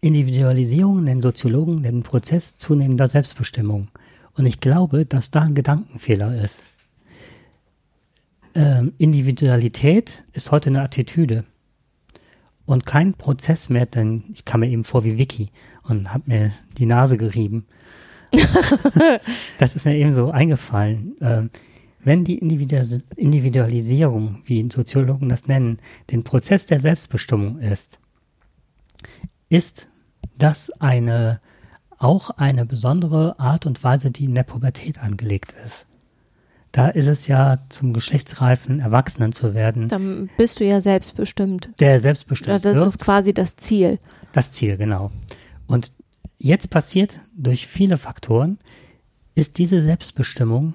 Individualisierung 0.00 1.04
den 1.06 1.20
Soziologen 1.20 1.82
den 1.82 2.02
Prozess 2.02 2.56
zunehmender 2.56 3.08
Selbstbestimmung. 3.08 3.88
Und 4.34 4.46
ich 4.46 4.60
glaube, 4.60 5.06
dass 5.06 5.30
da 5.30 5.42
ein 5.42 5.54
Gedankenfehler 5.54 6.42
ist. 6.42 6.62
Ähm, 8.56 8.94
Individualität 8.96 10.24
ist 10.32 10.50
heute 10.50 10.70
eine 10.70 10.80
Attitüde 10.80 11.44
und 12.64 12.86
kein 12.86 13.12
Prozess 13.12 13.68
mehr, 13.68 13.84
denn 13.84 14.24
ich 14.32 14.46
kam 14.46 14.60
mir 14.60 14.70
eben 14.70 14.82
vor 14.82 15.04
wie 15.04 15.18
Vicky 15.18 15.50
und 15.82 16.14
habe 16.14 16.24
mir 16.26 16.52
die 16.78 16.86
Nase 16.86 17.18
gerieben. 17.18 17.66
das 19.58 19.76
ist 19.76 19.84
mir 19.84 19.94
eben 19.94 20.14
so 20.14 20.30
eingefallen. 20.30 21.16
Ähm, 21.20 21.50
wenn 22.02 22.24
die 22.24 22.38
Individualisierung, 22.38 24.40
wie 24.46 24.66
Soziologen 24.72 25.28
das 25.28 25.48
nennen, 25.48 25.78
den 26.10 26.24
Prozess 26.24 26.64
der 26.64 26.80
Selbstbestimmung 26.80 27.58
ist, 27.58 27.98
ist 29.50 29.88
das 30.38 30.70
eine, 30.80 31.42
auch 31.98 32.30
eine 32.30 32.64
besondere 32.64 33.38
Art 33.38 33.66
und 33.66 33.84
Weise, 33.84 34.10
die 34.10 34.24
in 34.24 34.34
der 34.34 34.44
Pubertät 34.44 34.98
angelegt 34.98 35.54
ist. 35.62 35.86
Da 36.76 36.88
ist 36.88 37.06
es 37.06 37.26
ja 37.26 37.56
zum 37.70 37.94
geschlechtsreifen 37.94 38.80
Erwachsenen 38.80 39.32
zu 39.32 39.54
werden. 39.54 39.88
Dann 39.88 40.28
bist 40.36 40.60
du 40.60 40.64
ja 40.66 40.82
selbstbestimmt. 40.82 41.70
Der 41.80 41.98
selbstbestimmt 41.98 42.66
Das 42.66 42.74
wird. 42.74 42.86
ist 42.86 42.98
quasi 42.98 43.32
das 43.32 43.56
Ziel. 43.56 43.98
Das 44.32 44.52
Ziel, 44.52 44.76
genau. 44.76 45.10
Und 45.66 45.92
jetzt 46.36 46.68
passiert 46.68 47.18
durch 47.34 47.66
viele 47.66 47.96
Faktoren, 47.96 48.58
ist 49.34 49.56
diese 49.56 49.80
Selbstbestimmung, 49.80 50.74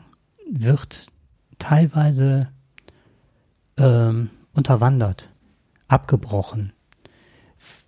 wird 0.50 1.12
teilweise 1.60 2.48
ähm, 3.78 4.32
unterwandert, 4.54 5.30
abgebrochen, 5.88 6.74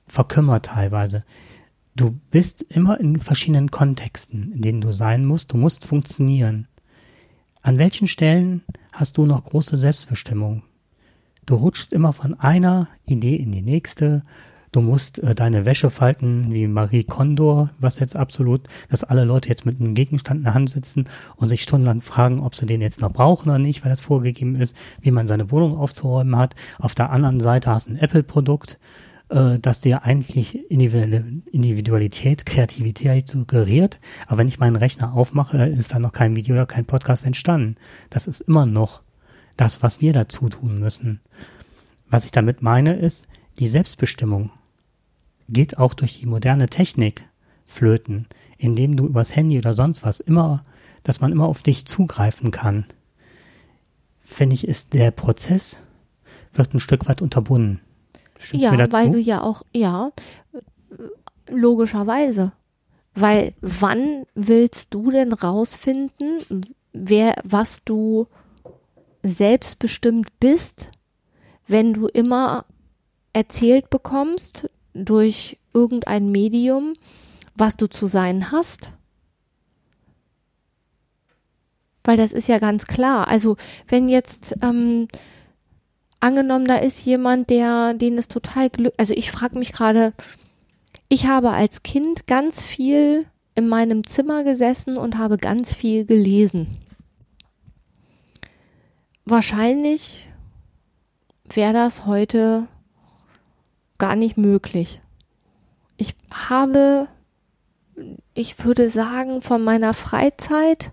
verkümmert 0.06 0.68
teilweise. 0.68 1.24
Du 1.96 2.12
bist 2.30 2.62
immer 2.62 3.00
in 3.00 3.20
verschiedenen 3.20 3.72
Kontexten, 3.72 4.54
in 4.54 4.62
denen 4.62 4.82
du 4.82 4.92
sein 4.92 5.26
musst. 5.26 5.52
Du 5.52 5.58
musst 5.58 5.88
funktionieren. 5.88 6.68
An 7.64 7.80
welchen 7.80 8.08
Stellen 8.08 8.62
hast 8.92 9.18
du 9.18 9.26
noch 9.26 9.46
große 9.46 9.78
Selbstbestimmung? 9.78 10.64
Du 11.46 11.56
rutschst 11.56 11.94
immer 11.94 12.14
von 12.14 12.40
einer 12.40 12.90
Idee 13.06 13.36
in 13.36 13.52
die 13.52 13.62
nächste 13.62 14.24
du 14.74 14.82
musst 14.82 15.20
äh, 15.20 15.34
deine 15.34 15.66
Wäsche 15.66 15.90
falten 15.90 16.52
wie 16.52 16.68
Marie 16.68 17.06
Kondo, 17.06 17.70
was 17.80 18.00
jetzt 18.00 18.18
absolut, 18.18 18.68
dass 18.90 19.06
alle 19.06 19.24
Leute 19.24 19.48
jetzt 19.48 19.66
mit 19.66 19.80
einem 19.80 19.94
Gegenstand 19.94 20.40
in 20.40 20.44
der 20.44 20.54
Hand 20.54 20.70
sitzen 20.70 21.08
und 21.38 21.48
sich 21.48 21.64
stundenlang 21.64 22.02
fragen, 22.02 22.42
ob 22.42 22.56
sie 22.56 22.66
den 22.66 22.82
jetzt 22.82 23.00
noch 23.00 23.14
brauchen 23.14 23.50
oder 23.50 23.60
nicht, 23.60 23.86
weil 23.86 23.92
das 23.92 24.02
vorgegeben 24.02 24.58
ist, 24.58 24.76
wie 25.00 25.12
man 25.12 25.28
seine 25.28 25.52
Wohnung 25.52 25.78
aufzuräumen 25.78 26.36
hat. 26.36 26.56
Auf 26.80 26.96
der 26.96 27.12
anderen 27.12 27.40
Seite 27.40 27.70
hast 27.70 27.88
du 27.88 27.94
ein 27.94 28.00
Apple-Produkt, 28.00 28.80
äh, 29.34 29.60
das 29.60 29.82
dir 29.82 30.04
eigentlich 30.04 30.70
Individualität, 30.70 32.46
Kreativität 32.46 33.28
suggeriert. 33.28 34.00
Aber 34.28 34.38
wenn 34.38 34.48
ich 34.48 34.60
meinen 34.60 34.76
Rechner 34.76 35.14
aufmache, 35.14 35.66
ist 35.66 35.94
da 35.94 36.00
noch 36.00 36.14
kein 36.14 36.36
Video 36.36 36.56
oder 36.56 36.68
kein 36.68 36.86
Podcast 36.86 37.26
entstanden. 37.26 37.76
Das 38.10 38.28
ist 38.28 38.42
immer 38.42 38.66
noch 38.66 39.02
das, 39.58 39.82
was 39.82 40.02
wir 40.02 40.14
dazu 40.14 40.50
tun 40.50 40.80
müssen. 40.80 41.20
Was 42.10 42.26
ich 42.26 42.32
damit 42.32 42.62
meine, 42.62 42.96
ist, 42.96 43.28
die 43.60 43.68
Selbstbestimmung 43.68 44.52
geht 45.50 45.78
auch 45.78 45.94
durch 45.94 46.20
die 46.20 46.26
moderne 46.26 46.68
Technik 46.68 47.24
flöten, 47.66 48.28
indem 48.58 48.96
du 48.96 49.08
übers 49.08 49.36
Handy 49.36 49.58
oder 49.58 49.74
sonst 49.74 50.04
was 50.04 50.20
immer, 50.20 50.64
dass 51.02 51.22
man 51.22 51.32
immer 51.32 51.48
auf 51.48 51.64
dich 51.64 51.86
zugreifen 51.86 52.52
kann. 52.52 52.86
Finde 54.22 54.54
ich, 54.54 54.68
ist 54.68 54.94
der 54.94 55.12
Prozess 55.12 55.80
wird 56.54 56.74
ein 56.74 56.80
Stück 56.80 57.08
weit 57.10 57.22
unterbunden. 57.22 57.82
Stimmst 58.44 58.64
ja, 58.64 58.92
weil 58.92 59.12
du 59.12 59.18
ja 59.18 59.42
auch, 59.42 59.64
ja, 59.74 60.12
logischerweise. 61.50 62.52
Weil 63.16 63.54
wann 63.62 64.26
willst 64.34 64.94
du 64.94 65.12
denn 65.12 65.34
rausfinden, 65.34 66.38
wer, 66.94 67.36
was 67.44 67.84
du 67.84 68.28
selbstbestimmt 69.22 70.40
bist, 70.40 70.92
wenn 71.68 71.94
du 71.94 72.08
immer 72.08 72.66
erzählt 73.32 73.90
bekommst 73.90 74.70
durch 74.94 75.60
irgendein 75.74 76.32
Medium, 76.32 76.94
was 77.56 77.78
du 77.78 77.88
zu 77.88 78.08
sein 78.08 78.52
hast? 78.52 78.92
Weil 82.04 82.18
das 82.18 82.34
ist 82.34 82.48
ja 82.48 82.60
ganz 82.60 82.86
klar. 82.86 83.28
Also 83.28 83.56
wenn 83.88 84.10
jetzt 84.10 84.56
ähm, 84.62 85.08
angenommen, 86.24 86.66
da 86.66 86.78
ist 86.78 87.06
jemand, 87.06 87.50
der, 87.50 87.94
den 87.94 88.18
es 88.18 88.28
total 88.28 88.70
glück, 88.70 88.94
also 88.98 89.14
ich 89.14 89.30
frage 89.30 89.60
mich 89.60 89.74
gerade, 89.74 90.14
ich 91.10 91.28
habe 91.28 91.52
als 91.52 91.84
Kind 91.84 92.26
ganz 92.28 92.64
viel 92.64 93.26
in 93.56 93.68
meinem 93.68 94.08
Zimmer 94.08 94.44
gesessen 94.44 94.98
und 94.98 95.18
habe 95.18 95.38
ganz 95.38 95.74
viel 95.74 96.06
gelesen. 96.06 96.80
Wahrscheinlich 99.26 100.28
wäre 101.50 101.74
das 101.74 102.06
heute 102.06 102.68
gar 103.98 104.16
nicht 104.16 104.38
möglich. 104.38 105.02
Ich 105.98 106.16
habe, 106.32 107.08
ich 108.34 108.64
würde 108.66 108.90
sagen, 108.90 109.42
von 109.42 109.64
meiner 109.64 109.94
Freizeit 109.94 110.92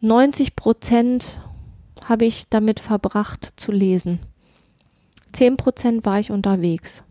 90 0.00 0.56
Prozent 0.56 1.40
habe 2.10 2.26
ich 2.26 2.50
damit 2.50 2.80
verbracht 2.80 3.54
zu 3.56 3.72
lesen. 3.72 4.18
10 5.32 5.56
Prozent 5.56 6.04
war 6.04 6.20
ich 6.20 6.30
unterwegs 6.30 7.04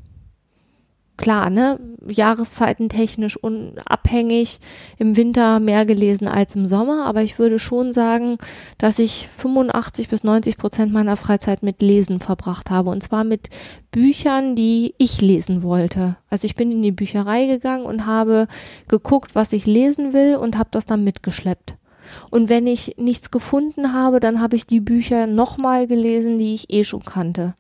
klar, 1.20 1.50
ne, 1.50 1.80
Jahreszeiten 2.08 2.88
technisch 2.88 3.36
unabhängig, 3.36 4.60
im 4.98 5.18
Winter 5.18 5.60
mehr 5.60 5.86
gelesen 5.86 6.28
als 6.28 6.56
im 6.56 6.66
Sommer, 6.66 7.06
aber 7.06 7.22
ich 7.22 7.38
würde 7.38 7.60
schon 7.60 7.92
sagen, 7.92 8.38
dass 8.78 9.00
ich 9.00 9.28
85 9.34 10.08
bis 10.08 10.24
90 10.24 10.58
Prozent 10.58 10.94
meiner 10.94 11.18
Freizeit 11.18 11.62
mit 11.62 11.82
Lesen 11.82 12.22
verbracht 12.22 12.70
habe 12.70 12.90
und 12.90 13.04
zwar 13.04 13.26
mit 13.26 13.50
Büchern, 13.92 14.56
die 14.56 14.96
ich 14.98 15.20
lesen 15.20 15.62
wollte. 15.62 16.16
Also 16.30 16.46
ich 16.46 16.56
bin 16.56 16.72
in 16.72 16.82
die 16.82 16.94
Bücherei 16.94 17.48
gegangen 17.48 17.86
und 17.86 18.06
habe 18.06 18.48
geguckt, 18.88 19.36
was 19.36 19.52
ich 19.52 19.66
lesen 19.66 20.14
will 20.14 20.38
und 20.38 20.58
habe 20.58 20.70
das 20.72 20.86
dann 20.86 21.04
mitgeschleppt. 21.04 21.76
Und 22.30 22.50
wenn 22.50 22.68
ich 22.68 22.96
nichts 22.98 23.32
gefunden 23.32 23.94
habe, 23.94 24.20
dann 24.20 24.42
habe 24.42 24.56
ich 24.56 24.66
die 24.66 24.80
Bücher 24.80 25.28
nochmal 25.28 25.88
gelesen, 25.88 26.38
die 26.38 26.54
ich 26.54 26.70
eh 26.70 26.84
schon 26.84 27.04
kannte. 27.04 27.56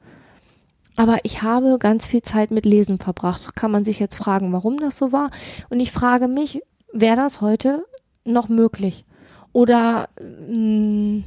Aber 0.99 1.19
ich 1.23 1.41
habe 1.41 1.77
ganz 1.79 2.05
viel 2.05 2.21
Zeit 2.21 2.51
mit 2.51 2.65
Lesen 2.65 2.99
verbracht. 2.99 3.55
Kann 3.55 3.71
man 3.71 3.85
sich 3.85 3.99
jetzt 3.99 4.17
fragen, 4.17 4.51
warum 4.51 4.77
das 4.77 4.97
so 4.97 5.13
war? 5.13 5.31
Und 5.69 5.79
ich 5.79 5.93
frage 5.93 6.27
mich, 6.27 6.61
wäre 6.91 7.15
das 7.15 7.39
heute 7.39 7.85
noch 8.25 8.49
möglich? 8.49 9.05
Oder 9.53 10.09
mh, 10.19 10.47
hm, 10.49 11.23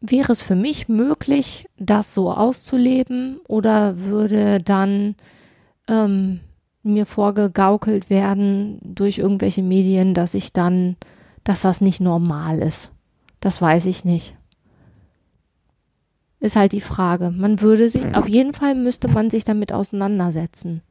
wäre 0.00 0.32
es 0.32 0.42
für 0.42 0.54
mich 0.54 0.88
möglich, 0.88 1.66
das 1.78 2.14
so 2.14 2.30
auszuleben? 2.30 3.40
Oder 3.48 3.98
würde 3.98 4.60
dann 4.60 5.16
ähm, 5.88 6.40
mir 6.82 7.06
vorgegaukelt 7.06 8.10
werden 8.10 8.78
durch 8.82 9.18
irgendwelche 9.18 9.62
Medien, 9.62 10.14
dass 10.14 10.34
ich 10.34 10.52
dann 10.52 10.96
dass 11.46 11.60
das 11.60 11.80
nicht 11.80 12.00
normal 12.00 12.58
ist. 12.58 12.90
Das 13.38 13.62
weiß 13.62 13.86
ich 13.86 14.04
nicht. 14.04 14.36
Ist 16.40 16.56
halt 16.56 16.72
die 16.72 16.80
Frage. 16.80 17.30
Man 17.30 17.60
würde 17.60 17.88
sich, 17.88 18.16
auf 18.16 18.28
jeden 18.28 18.52
Fall 18.52 18.74
müsste 18.74 19.06
man 19.06 19.30
sich 19.30 19.44
damit 19.44 19.72
auseinandersetzen. 19.72 20.82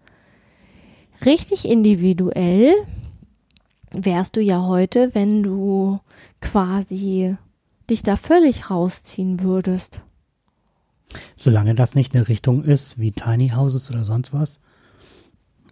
Richtig 1.25 1.67
individuell 1.67 2.73
wärst 3.91 4.37
du 4.37 4.41
ja 4.41 4.65
heute, 4.65 5.13
wenn 5.13 5.43
du 5.43 5.99
quasi 6.39 7.35
dich 7.89 8.01
da 8.01 8.15
völlig 8.15 8.69
rausziehen 8.69 9.41
würdest. 9.41 10.01
Solange 11.35 11.75
das 11.75 11.95
nicht 11.95 12.15
eine 12.15 12.29
Richtung 12.29 12.63
ist, 12.63 12.97
wie 12.97 13.11
Tiny 13.11 13.49
Houses 13.49 13.91
oder 13.91 14.05
sonst 14.05 14.33
was. 14.33 14.61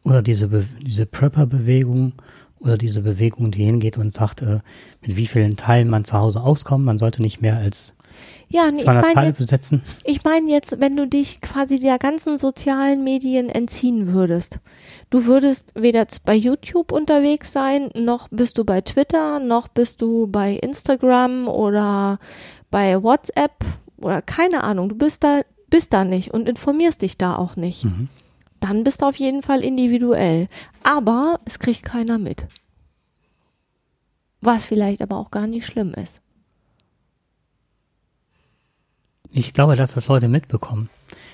Oder 0.03 0.21
diese, 0.21 0.49
Be 0.49 0.65
diese 0.81 1.05
Prepper-Bewegung 1.05 2.13
oder 2.59 2.77
diese 2.77 3.01
Bewegung, 3.01 3.51
die 3.51 3.65
hingeht 3.65 3.97
und 3.97 4.13
sagt, 4.13 4.41
äh, 4.41 4.59
mit 5.01 5.17
wie 5.17 5.27
vielen 5.27 5.57
Teilen 5.57 5.89
man 5.89 6.05
zu 6.05 6.13
Hause 6.13 6.41
auskommt. 6.41 6.85
Man 6.85 6.97
sollte 6.97 7.21
nicht 7.21 7.41
mehr 7.41 7.57
als 7.57 7.95
ja, 8.49 8.69
nee, 8.69 8.83
200 8.83 9.05
ich 9.05 9.13
Teile 9.13 9.25
meine 9.25 9.33
besetzen. 9.33 9.81
ich 10.03 10.23
mein 10.23 10.47
jetzt, 10.47 10.79
wenn 10.79 10.95
du 10.95 11.07
dich 11.07 11.41
quasi 11.41 11.79
der 11.79 11.97
ganzen 11.97 12.37
sozialen 12.37 13.03
Medien 13.03 13.49
entziehen 13.49 14.13
würdest. 14.13 14.59
Du 15.09 15.25
würdest 15.25 15.73
weder 15.75 16.05
bei 16.23 16.35
YouTube 16.35 16.91
unterwegs 16.91 17.51
sein, 17.51 17.89
noch 17.95 18.27
bist 18.29 18.57
du 18.57 18.63
bei 18.63 18.81
Twitter, 18.81 19.39
noch 19.39 19.67
bist 19.67 20.01
du 20.01 20.27
bei 20.27 20.53
Instagram 20.53 21.47
oder 21.47 22.19
bei 22.69 23.01
WhatsApp 23.01 23.53
oder 23.97 24.21
keine 24.21 24.63
Ahnung. 24.63 24.89
Du 24.89 24.95
bist 24.95 25.23
da, 25.23 25.41
bist 25.69 25.93
da 25.93 26.05
nicht 26.05 26.31
und 26.33 26.47
informierst 26.47 27.01
dich 27.01 27.17
da 27.17 27.35
auch 27.35 27.55
nicht. 27.55 27.85
Mhm. 27.85 28.09
Dann 28.63 28.85
bist 28.85 29.01
du 29.01 29.07
auf 29.07 29.17
jeden 29.17 29.43
Fall 29.43 29.59
individuell. 29.59 30.47
Aber 30.83 31.41
es 31.43 31.59
kriegt 31.59 31.83
keiner 31.83 32.17
mit. 32.17 32.45
Was 34.39 34.63
vielleicht 34.63 35.01
aber 35.01 35.17
auch 35.17 35.31
gar 35.31 35.47
nicht 35.47 35.65
schlimm 35.65 35.93
ist. 35.93 36.21
Ich 39.31 39.53
glaube, 39.53 39.75
dass 39.75 39.95
das 39.95 40.07
Leute 40.07 40.29
mitbekommen. 40.29 40.89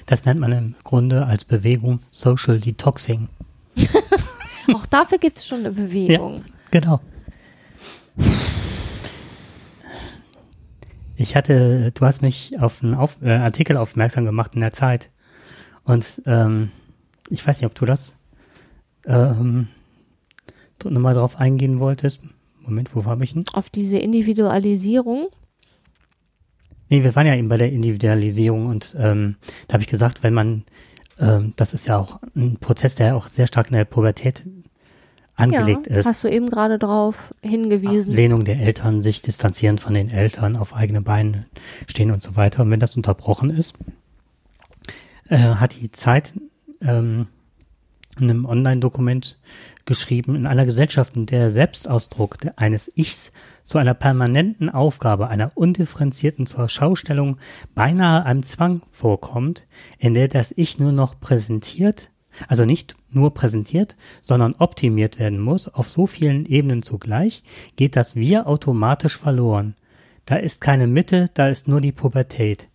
Das 0.07 0.25
nennt 0.25 0.39
man 0.39 0.51
im 0.53 0.75
Grunde 0.83 1.27
als 1.27 1.45
Bewegung 1.45 1.99
Social 2.09 2.59
Detoxing. 2.59 3.29
Auch 4.73 4.87
dafür 4.87 5.19
gibt 5.19 5.37
es 5.37 5.45
schon 5.45 5.59
eine 5.59 5.71
Bewegung. 5.71 6.41
Genau. 6.71 6.99
Ich 11.15 11.35
hatte, 11.35 11.91
du 11.91 12.05
hast 12.07 12.23
mich 12.23 12.59
auf 12.59 12.81
einen 12.81 12.95
auf, 12.95 13.21
äh, 13.21 13.33
Artikel 13.33 13.77
aufmerksam 13.77 14.25
gemacht 14.25 14.55
in 14.55 14.61
der 14.61 14.73
Zeit. 14.73 15.11
Und 15.83 16.23
ähm, 16.25 16.71
ich 17.29 17.45
weiß 17.45 17.61
nicht, 17.61 17.67
ob 17.67 17.75
du 17.75 17.85
das 17.85 18.15
ähm, 19.05 19.67
nochmal 20.83 21.13
drauf 21.13 21.39
eingehen 21.39 21.79
wolltest. 21.79 22.21
Moment, 22.61 22.95
wo 22.95 23.05
habe 23.05 23.23
ich 23.23 23.35
ihn? 23.35 23.45
Auf 23.53 23.69
diese 23.69 23.97
Individualisierung. 23.97 25.29
Nee, 26.89 27.03
wir 27.03 27.15
waren 27.15 27.27
ja 27.27 27.35
eben 27.35 27.49
bei 27.49 27.57
der 27.57 27.71
Individualisierung 27.71 28.67
und 28.67 28.95
ähm, 28.99 29.35
da 29.67 29.73
habe 29.73 29.83
ich 29.83 29.89
gesagt, 29.89 30.23
wenn 30.23 30.33
man, 30.33 30.65
ähm, 31.19 31.53
das 31.55 31.73
ist 31.73 31.87
ja 31.87 31.97
auch 31.97 32.19
ein 32.35 32.57
Prozess, 32.57 32.95
der 32.95 33.15
auch 33.15 33.27
sehr 33.27 33.47
stark 33.47 33.67
in 33.67 33.73
der 33.73 33.85
Pubertät 33.85 34.43
angelegt 35.35 35.87
ja, 35.87 35.97
ist. 35.97 36.05
hast 36.05 36.23
du 36.23 36.27
eben 36.27 36.49
gerade 36.49 36.79
drauf 36.79 37.33
hingewiesen. 37.41 38.11
Ablehnung 38.11 38.43
der 38.43 38.59
Eltern, 38.59 39.01
sich 39.01 39.21
distanzieren 39.21 39.77
von 39.77 39.93
den 39.93 40.09
Eltern, 40.09 40.57
auf 40.57 40.75
eigene 40.75 41.01
Beine 41.01 41.45
stehen 41.87 42.11
und 42.11 42.21
so 42.21 42.35
weiter. 42.35 42.63
Und 42.63 42.71
wenn 42.71 42.79
das 42.79 42.95
unterbrochen 42.95 43.49
ist, 43.51 43.77
äh, 45.29 45.37
hat 45.37 45.79
die 45.79 45.91
Zeit 45.91 46.33
ähm, 46.81 47.27
in 48.19 48.29
einem 48.29 48.45
Online-Dokument 48.45 49.39
geschrieben, 49.85 50.35
in 50.35 50.45
einer 50.45 50.65
Gesellschaft, 50.65 51.15
in 51.15 51.25
der 51.25 51.49
Selbstausdruck 51.49 52.37
eines 52.57 52.91
Ichs 52.95 53.31
zu 53.63 53.77
einer 53.77 53.93
permanenten 53.93 54.69
Aufgabe, 54.69 55.29
einer 55.29 55.51
undifferenzierten 55.55 56.45
Zurschaustellung 56.45 57.37
beinahe 57.75 58.25
einem 58.25 58.43
Zwang 58.43 58.83
vorkommt, 58.91 59.65
in 59.97 60.13
der 60.13 60.27
das 60.27 60.53
Ich 60.55 60.79
nur 60.79 60.91
noch 60.91 61.19
präsentiert, 61.19 62.11
also 62.47 62.65
nicht 62.65 62.95
nur 63.09 63.33
präsentiert, 63.33 63.95
sondern 64.21 64.53
optimiert 64.53 65.19
werden 65.19 65.39
muss, 65.39 65.67
auf 65.67 65.89
so 65.89 66.07
vielen 66.07 66.45
Ebenen 66.45 66.83
zugleich, 66.83 67.43
geht 67.75 67.95
das 67.95 68.15
Wir 68.15 68.47
automatisch 68.47 69.17
verloren. 69.17 69.75
Da 70.25 70.35
ist 70.35 70.61
keine 70.61 70.85
Mitte, 70.85 71.29
da 71.33 71.47
ist 71.47 71.67
nur 71.67 71.81
die 71.81 71.91
Pubertät. 71.91 72.67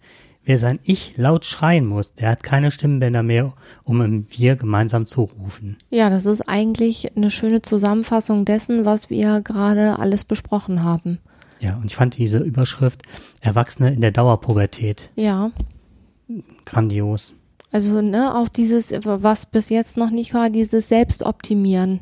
Wer 0.46 0.58
sein 0.58 0.78
Ich 0.84 1.16
laut 1.16 1.44
schreien 1.46 1.86
muss, 1.86 2.12
der 2.14 2.28
hat 2.30 2.42
keine 2.42 2.70
Stimmbänder 2.70 3.22
mehr, 3.22 3.54
um 3.84 4.02
im 4.02 4.26
Wir 4.30 4.56
gemeinsam 4.56 5.06
zu 5.06 5.22
rufen. 5.22 5.78
Ja, 5.90 6.10
das 6.10 6.26
ist 6.26 6.42
eigentlich 6.42 7.16
eine 7.16 7.30
schöne 7.30 7.62
Zusammenfassung 7.62 8.44
dessen, 8.44 8.84
was 8.84 9.08
wir 9.08 9.40
gerade 9.40 9.98
alles 9.98 10.24
besprochen 10.24 10.82
haben. 10.82 11.18
Ja, 11.60 11.76
und 11.76 11.86
ich 11.86 11.96
fand 11.96 12.18
diese 12.18 12.38
Überschrift 12.40 13.02
Erwachsene 13.40 13.94
in 13.94 14.02
der 14.02 14.10
Dauerpubertät 14.10 15.08
Ja, 15.16 15.50
grandios. 16.66 17.32
also 17.72 18.00
ne, 18.02 18.34
auch 18.34 18.48
dieses, 18.48 18.92
was 19.04 19.46
bis 19.46 19.68
jetzt 19.70 19.96
noch 19.96 20.10
nicht 20.10 20.34
war, 20.34 20.50
dieses 20.50 20.88
Selbstoptimieren, 20.88 22.00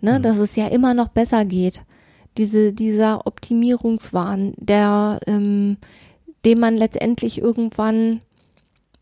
ne, 0.00 0.18
Mhm. 0.18 0.22
dass 0.22 0.38
es 0.38 0.56
ja 0.56 0.68
immer 0.68 0.94
noch 0.94 1.08
besser 1.08 1.44
geht. 1.44 1.82
Diese, 2.38 2.72
dieser 2.72 3.26
Optimierungswahn, 3.26 4.54
der, 4.56 5.20
ähm, 5.26 5.76
dem 6.44 6.60
man 6.60 6.76
letztendlich 6.76 7.38
irgendwann, 7.38 8.20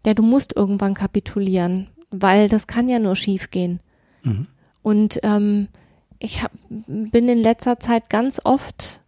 der 0.04 0.14
du 0.14 0.22
musst 0.22 0.54
irgendwann 0.56 0.94
kapitulieren, 0.94 1.88
weil 2.10 2.48
das 2.48 2.66
kann 2.66 2.88
ja 2.88 2.98
nur 2.98 3.16
schief 3.16 3.50
gehen. 3.50 3.80
Mhm. 4.22 4.46
Und 4.82 5.20
ähm, 5.22 5.68
ich 6.18 6.42
hab, 6.42 6.52
bin 6.68 7.28
in 7.28 7.38
letzter 7.38 7.78
Zeit 7.78 8.10
ganz 8.10 8.40
oft, 8.44 9.00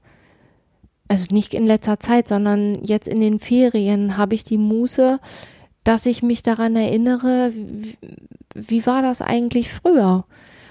also 1.09 1.26
nicht 1.30 1.55
in 1.55 1.66
letzter 1.66 2.01
Zeit, 2.01 2.28
sondern 2.28 2.83
jetzt 2.85 3.09
in 3.09 3.20
den 3.20 3.39
Ferien 3.39 4.16
habe 4.16 4.35
ich 4.35 4.45
die 4.45 4.59
Muße, 4.59 5.20
dass 5.85 6.07
ich 6.07 6.22
mich 6.22 6.43
daran 6.43 6.76
erinnere, 6.76 7.53
wie, 7.55 7.97
wie 8.55 8.87
war 8.87 9.03
das 9.03 9.20
eigentlich 9.20 9.72
früher? 9.72 10.24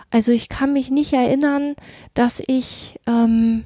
Also 0.10 0.32
ich 0.32 0.50
kann 0.50 0.74
mich 0.74 0.90
nicht 0.92 1.14
erinnern, 1.14 1.76
dass 2.14 2.42
ich 2.46 3.00
ähm, 3.08 3.64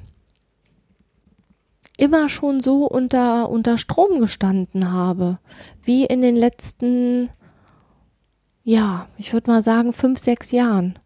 immer 1.96 2.28
schon 2.28 2.60
so 2.60 2.86
unter, 2.86 3.48
unter 3.48 3.78
Strom 3.78 4.20
gestanden 4.20 4.92
habe, 4.92 5.38
wie 5.82 6.04
in 6.04 6.20
den 6.20 6.36
letzten, 6.36 7.30
ja, 8.62 9.06
ich 9.16 9.32
würde 9.32 9.50
mal 9.50 9.62
sagen, 9.62 9.92
fünf, 9.92 10.18
sechs 10.18 10.50
Jahren. 10.50 10.98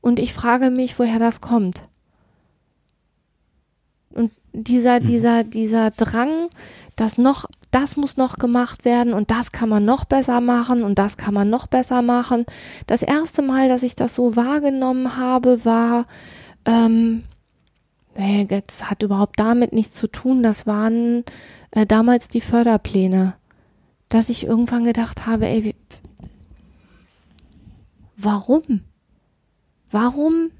Und 0.00 0.18
ich 0.20 0.32
frage 0.32 0.70
mich, 0.70 0.98
woher 0.98 1.18
das 1.18 1.40
kommt. 1.40 1.82
Und 4.10 4.32
dieser, 4.52 5.00
Mhm. 5.00 5.06
dieser, 5.06 5.44
dieser 5.44 5.90
Drang, 5.90 6.48
das 6.96 7.18
noch, 7.18 7.46
das 7.70 7.96
muss 7.96 8.16
noch 8.16 8.38
gemacht 8.38 8.84
werden 8.84 9.12
und 9.12 9.30
das 9.30 9.52
kann 9.52 9.68
man 9.68 9.84
noch 9.84 10.04
besser 10.04 10.40
machen 10.40 10.82
und 10.82 10.98
das 10.98 11.16
kann 11.16 11.34
man 11.34 11.50
noch 11.50 11.66
besser 11.66 12.00
machen. 12.02 12.46
Das 12.86 13.02
erste 13.02 13.42
Mal, 13.42 13.68
dass 13.68 13.82
ich 13.82 13.96
das 13.96 14.14
so 14.14 14.34
wahrgenommen 14.34 15.16
habe, 15.16 15.64
war, 15.64 16.06
ähm, 16.64 17.24
nee, 18.16 18.46
das 18.46 18.90
hat 18.90 19.02
überhaupt 19.02 19.38
damit 19.38 19.72
nichts 19.72 19.94
zu 19.94 20.08
tun. 20.08 20.42
Das 20.42 20.66
waren 20.66 21.24
äh, 21.70 21.86
damals 21.86 22.28
die 22.28 22.40
Förderpläne, 22.40 23.34
dass 24.08 24.28
ich 24.28 24.44
irgendwann 24.46 24.84
gedacht 24.84 25.26
habe, 25.26 25.46
ey, 25.46 25.64
wie, 25.64 25.74
warum? 28.16 28.80
Warum 29.90 30.50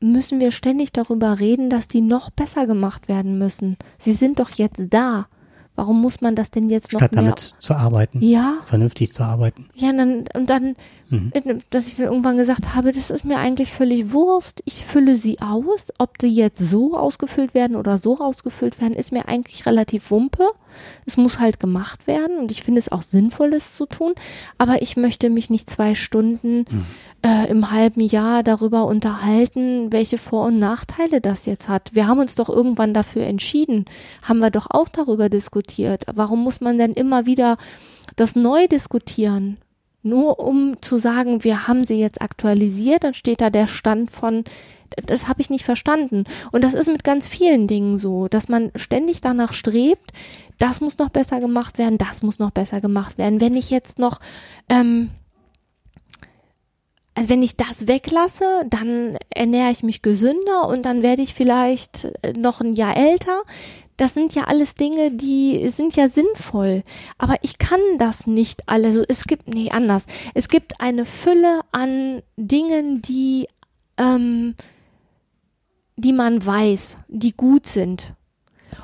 müssen 0.00 0.40
wir 0.40 0.50
ständig 0.50 0.92
darüber 0.92 1.40
reden, 1.40 1.70
dass 1.70 1.88
die 1.88 2.00
noch 2.00 2.30
besser 2.30 2.66
gemacht 2.66 3.08
werden 3.08 3.38
müssen? 3.38 3.76
Sie 3.98 4.12
sind 4.12 4.38
doch 4.38 4.50
jetzt 4.50 4.82
da. 4.90 5.28
Warum 5.76 6.00
muss 6.00 6.20
man 6.20 6.36
das 6.36 6.50
denn 6.52 6.68
jetzt 6.70 6.92
noch 6.92 7.00
Statt 7.00 7.12
mehr? 7.14 7.22
damit 7.24 7.40
zu 7.58 7.74
arbeiten, 7.74 8.20
Ja, 8.22 8.58
vernünftig 8.64 9.12
zu 9.12 9.24
arbeiten. 9.24 9.68
ja, 9.74 9.92
dann, 9.92 10.24
und 10.34 10.48
dann, 10.48 10.76
Mhm. 11.10 11.32
dass 11.70 11.88
ich 11.88 11.96
dann 11.96 12.06
irgendwann 12.06 12.36
gesagt 12.36 12.74
habe, 12.74 12.92
das 12.92 13.10
ist 13.10 13.24
mir 13.24 13.38
eigentlich 13.38 13.72
völlig 13.72 14.12
Wurst. 14.12 14.62
Ich 14.66 14.84
fülle 14.86 15.14
sie 15.16 15.40
aus. 15.40 15.92
Ob 15.98 16.18
die 16.18 16.28
jetzt 16.28 16.58
so 16.60 16.96
ausgefüllt 16.96 17.54
werden 17.54 17.76
oder 17.76 17.98
so 17.98 18.18
ausgefüllt 18.20 18.80
werden, 18.80 18.94
ist 18.94 19.10
mir 19.12 19.26
eigentlich 19.28 19.66
relativ 19.66 20.10
wumpe. 20.10 20.46
Es 21.06 21.16
muss 21.16 21.38
halt 21.38 21.60
gemacht 21.60 22.06
werden 22.06 22.38
und 22.38 22.52
ich 22.52 22.62
finde 22.62 22.78
es 22.78 22.90
auch 22.90 23.02
sinnvoll, 23.02 23.52
es 23.54 23.74
zu 23.74 23.86
tun. 23.86 24.14
Aber 24.58 24.82
ich 24.82 24.96
möchte 24.96 25.30
mich 25.30 25.50
nicht 25.50 25.68
zwei 25.70 25.94
Stunden 25.94 26.64
Mhm. 26.70 26.86
äh, 27.22 27.48
im 27.50 27.70
halben 27.70 28.00
Jahr 28.00 28.42
darüber 28.42 28.86
unterhalten, 28.86 29.92
welche 29.92 30.18
Vor- 30.18 30.46
und 30.46 30.58
Nachteile 30.58 31.20
das 31.20 31.46
jetzt 31.46 31.68
hat. 31.68 31.90
Wir 31.94 32.06
haben 32.06 32.18
uns 32.20 32.34
doch 32.34 32.48
irgendwann 32.48 32.92
dafür 32.94 33.24
entschieden. 33.24 33.84
Haben 34.22 34.40
wir 34.40 34.50
doch 34.50 34.66
auch 34.70 34.88
darüber 34.88 35.28
diskutiert. 35.28 36.04
Warum 36.14 36.42
muss 36.42 36.60
man 36.60 36.78
denn 36.78 36.92
immer 36.92 37.26
wieder 37.26 37.56
das 38.16 38.36
neu 38.36 38.66
diskutieren? 38.68 39.58
Nur 40.02 40.38
um 40.38 40.76
zu 40.82 40.98
sagen, 40.98 41.44
wir 41.44 41.66
haben 41.66 41.84
sie 41.84 41.98
jetzt 41.98 42.20
aktualisiert, 42.20 43.04
dann 43.04 43.14
steht 43.14 43.40
da 43.40 43.48
der 43.48 43.66
Stand 43.66 44.10
von, 44.10 44.44
das 45.06 45.28
habe 45.28 45.40
ich 45.40 45.48
nicht 45.48 45.64
verstanden. 45.64 46.24
Und 46.52 46.62
das 46.62 46.74
ist 46.74 46.88
mit 46.88 47.04
ganz 47.04 47.26
vielen 47.26 47.66
Dingen 47.66 47.96
so, 47.96 48.28
dass 48.28 48.48
man 48.50 48.70
ständig 48.76 49.22
danach 49.22 49.54
strebt, 49.54 50.12
das 50.58 50.80
muss 50.80 50.98
noch 50.98 51.10
besser 51.10 51.40
gemacht 51.40 51.78
werden, 51.78 51.98
das 51.98 52.22
muss 52.22 52.38
noch 52.38 52.50
besser 52.50 52.80
gemacht 52.80 53.18
werden. 53.18 53.40
Wenn 53.40 53.54
ich 53.54 53.70
jetzt 53.70 53.98
noch, 53.98 54.20
ähm, 54.68 55.10
also 57.14 57.28
wenn 57.28 57.42
ich 57.42 57.56
das 57.56 57.86
weglasse, 57.86 58.64
dann 58.68 59.16
ernähre 59.30 59.70
ich 59.70 59.82
mich 59.82 60.02
gesünder 60.02 60.68
und 60.68 60.82
dann 60.82 61.02
werde 61.02 61.22
ich 61.22 61.34
vielleicht 61.34 62.04
äh, 62.22 62.32
noch 62.32 62.60
ein 62.60 62.72
Jahr 62.72 62.96
älter. 62.96 63.42
Das 63.96 64.12
sind 64.12 64.34
ja 64.34 64.44
alles 64.44 64.74
Dinge, 64.74 65.12
die 65.12 65.68
sind 65.68 65.94
ja 65.94 66.08
sinnvoll. 66.08 66.82
Aber 67.16 67.36
ich 67.42 67.58
kann 67.58 67.80
das 67.98 68.26
nicht 68.26 68.68
alles. 68.68 68.94
Also 68.94 69.04
es 69.08 69.24
gibt, 69.24 69.54
nee, 69.54 69.70
anders. 69.70 70.06
Es 70.34 70.48
gibt 70.48 70.80
eine 70.80 71.04
Fülle 71.04 71.60
an 71.70 72.22
Dingen, 72.36 73.02
die, 73.02 73.46
ähm, 73.96 74.56
die 75.96 76.12
man 76.12 76.44
weiß, 76.44 76.98
die 77.06 77.32
gut 77.36 77.66
sind. 77.66 78.14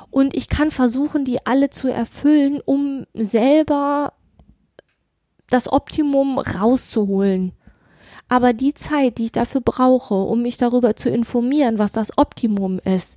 Und 0.09 0.35
ich 0.35 0.49
kann 0.49 0.71
versuchen, 0.71 1.25
die 1.25 1.45
alle 1.45 1.69
zu 1.69 1.87
erfüllen, 1.87 2.61
um 2.63 3.05
selber 3.13 4.13
das 5.49 5.71
Optimum 5.71 6.39
rauszuholen. 6.39 7.53
Aber 8.29 8.53
die 8.53 8.73
Zeit, 8.73 9.17
die 9.17 9.25
ich 9.25 9.31
dafür 9.31 9.61
brauche, 9.61 10.13
um 10.13 10.41
mich 10.41 10.57
darüber 10.57 10.95
zu 10.95 11.09
informieren, 11.09 11.77
was 11.77 11.91
das 11.91 12.17
Optimum 12.17 12.79
ist, 12.79 13.15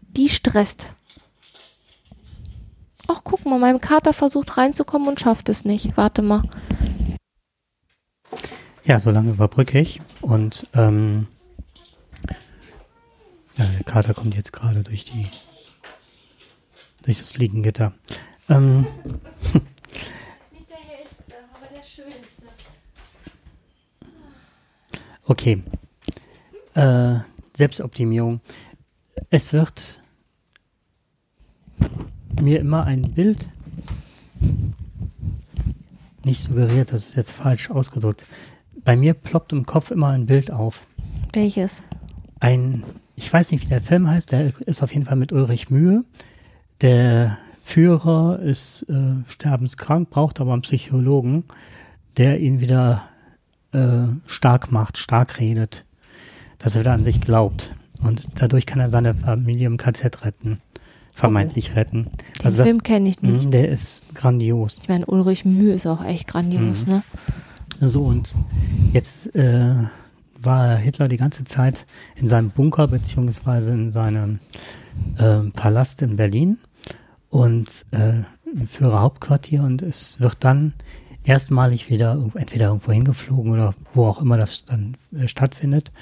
die 0.00 0.28
stresst. 0.28 0.88
Ach, 3.08 3.20
guck 3.24 3.44
mal, 3.44 3.58
mein 3.58 3.80
Kater 3.80 4.12
versucht 4.12 4.56
reinzukommen 4.56 5.08
und 5.08 5.20
schafft 5.20 5.48
es 5.48 5.64
nicht. 5.64 5.96
Warte 5.96 6.22
mal. 6.22 6.42
Ja, 8.84 8.98
so 8.98 9.10
lange 9.10 9.30
überbrücke 9.30 9.78
ich. 9.78 10.00
Und 10.22 10.66
ähm, 10.74 11.28
ja, 13.56 13.64
der 13.64 13.84
Kater 13.84 14.14
kommt 14.14 14.34
jetzt 14.34 14.52
gerade 14.52 14.82
durch 14.82 15.04
die 15.04 15.26
durch 17.02 17.18
das 17.18 17.30
Fliegengitter. 17.30 17.92
Ähm, 18.48 18.86
nicht 20.52 20.70
der 20.70 20.78
hellste, 20.78 21.34
aber 21.54 21.66
der 21.74 21.84
schönste. 21.84 22.46
Okay. 25.24 25.62
Äh, 26.74 27.20
Selbstoptimierung. 27.56 28.40
Es 29.30 29.52
wird 29.52 30.02
mir 32.40 32.60
immer 32.60 32.84
ein 32.84 33.12
Bild 33.14 33.50
nicht 36.24 36.40
suggeriert, 36.40 36.92
das 36.92 37.08
ist 37.08 37.14
jetzt 37.16 37.32
falsch 37.32 37.70
ausgedrückt. 37.70 38.24
Bei 38.84 38.96
mir 38.96 39.14
ploppt 39.14 39.52
im 39.52 39.66
Kopf 39.66 39.90
immer 39.90 40.08
ein 40.08 40.26
Bild 40.26 40.50
auf. 40.50 40.86
Welches? 41.32 41.82
Ein, 42.40 42.84
ich 43.16 43.32
weiß 43.32 43.52
nicht, 43.52 43.64
wie 43.64 43.68
der 43.68 43.80
Film 43.80 44.08
heißt, 44.08 44.32
der 44.32 44.52
ist 44.66 44.82
auf 44.82 44.92
jeden 44.92 45.04
Fall 45.04 45.16
mit 45.16 45.32
Ulrich 45.32 45.70
Mühe. 45.70 46.04
Der 46.82 47.38
Führer 47.62 48.40
ist 48.40 48.82
äh, 48.88 49.14
sterbenskrank, 49.28 50.10
braucht 50.10 50.40
aber 50.40 50.52
einen 50.52 50.62
Psychologen, 50.62 51.44
der 52.16 52.40
ihn 52.40 52.60
wieder 52.60 53.04
äh, 53.72 54.08
stark 54.26 54.72
macht, 54.72 54.98
stark 54.98 55.38
redet, 55.38 55.84
dass 56.58 56.74
er 56.74 56.80
wieder 56.80 56.92
an 56.92 57.04
sich 57.04 57.20
glaubt. 57.20 57.74
Und 58.02 58.26
dadurch 58.34 58.66
kann 58.66 58.80
er 58.80 58.88
seine 58.88 59.14
Familie 59.14 59.68
im 59.68 59.76
KZ 59.76 60.24
retten 60.24 60.60
vermeintlich 61.12 61.70
okay. 61.70 61.78
retten. 61.80 62.04
Den 62.38 62.44
also 62.46 62.64
Film 62.64 62.82
kenne 62.82 63.08
ich 63.08 63.22
nicht. 63.22 63.44
Mh, 63.44 63.50
der 63.50 63.68
ist 63.68 64.14
grandios. 64.14 64.78
Ich 64.80 64.88
meine, 64.88 65.06
Ulrich 65.06 65.44
Mühe 65.44 65.74
ist 65.74 65.86
auch 65.86 66.04
echt 66.04 66.26
grandios, 66.26 66.86
mhm. 66.86 66.92
ne? 66.92 67.02
So, 67.80 68.04
und 68.04 68.34
jetzt 68.92 69.34
äh, 69.34 69.74
war 70.40 70.76
Hitler 70.76 71.08
die 71.08 71.16
ganze 71.16 71.44
Zeit 71.44 71.86
in 72.16 72.28
seinem 72.28 72.50
Bunker 72.50 72.88
beziehungsweise 72.88 73.72
in 73.72 73.90
seinem 73.90 74.38
äh, 75.18 75.50
Palast 75.54 76.02
in 76.02 76.16
Berlin 76.16 76.58
und 77.32 77.86
äh, 77.92 78.24
Führerhauptquartier 78.66 79.62
und 79.62 79.80
es 79.80 80.20
wird 80.20 80.36
dann 80.40 80.74
erstmalig 81.24 81.88
wieder 81.88 82.30
entweder 82.34 82.66
irgendwo 82.66 82.92
hingeflogen 82.92 83.52
oder 83.52 83.74
wo 83.94 84.04
auch 84.04 84.20
immer 84.20 84.36
das 84.36 84.66
dann 84.66 84.98
äh, 85.16 85.26
stattfindet. 85.26 85.92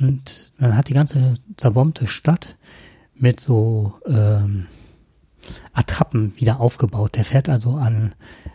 Und 0.00 0.54
dann 0.58 0.74
hat 0.74 0.88
die 0.88 0.94
ganze 0.94 1.34
zerbombte 1.58 2.06
Stadt 2.06 2.56
mit 3.14 3.38
so 3.38 4.00
ähm, 4.06 4.66
Attrappen 5.74 6.32
wieder 6.36 6.58
aufgebaut. 6.58 7.16
Der 7.16 7.26
fährt 7.26 7.50
also 7.50 7.72
an, 7.72 8.14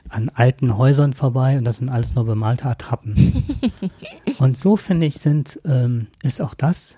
an 0.10 0.30
alten 0.30 0.76
Häusern 0.76 1.14
vorbei 1.14 1.60
und 1.60 1.66
das 1.66 1.78
sind 1.78 1.90
alles 1.90 2.16
nur 2.16 2.26
bemalte 2.26 2.66
Attrappen. 2.66 3.46
und 4.40 4.58
so 4.58 4.76
finde 4.76 5.06
ich, 5.06 5.20
sind, 5.20 5.60
ähm, 5.66 6.08
ist 6.24 6.42
auch 6.42 6.56
das, 6.56 6.98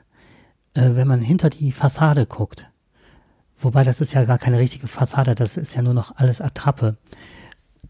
äh, 0.76 0.92
wenn 0.94 1.10
man 1.10 1.20
hinter 1.20 1.50
die 1.50 1.74
Fassade 1.74 2.26
guckt. 2.26 2.70
Wobei 3.60 3.84
das 3.84 4.02
ist 4.02 4.14
ja 4.14 4.24
gar 4.26 4.38
keine 4.38 4.60
richtige 4.60 4.88
Fassade, 4.88 5.36
das 5.36 5.58
ist 5.58 5.76
ja 5.76 5.82
nur 5.82 5.94
noch 5.94 6.16
alles 6.16 6.42
Attrappe. 6.42 6.98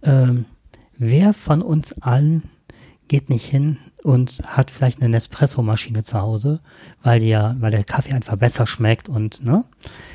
Ähm, 0.02 0.46
wer 0.98 1.34
von 1.34 1.62
uns 1.62 1.94
allen 2.02 2.44
geht 3.08 3.30
nicht 3.30 3.46
hin 3.46 3.78
und 4.04 4.42
hat 4.46 4.72
vielleicht 4.72 5.02
eine 5.02 5.10
Nespresso-Maschine 5.10 6.04
zu 6.04 6.20
Hause, 6.22 6.62
weil 7.04 7.24
ja, 7.24 7.56
weil 7.60 7.72
der 7.72 7.84
Kaffee 7.84 8.14
einfach 8.14 8.38
besser 8.38 8.66
schmeckt 8.66 9.10
und 9.10 9.44
ne. 9.44 9.66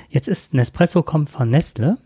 Jetzt 0.08 0.28
ist 0.28 0.54
Nespresso 0.54 1.02
kommt 1.02 1.28
von 1.28 1.50
Nestle 1.50 1.98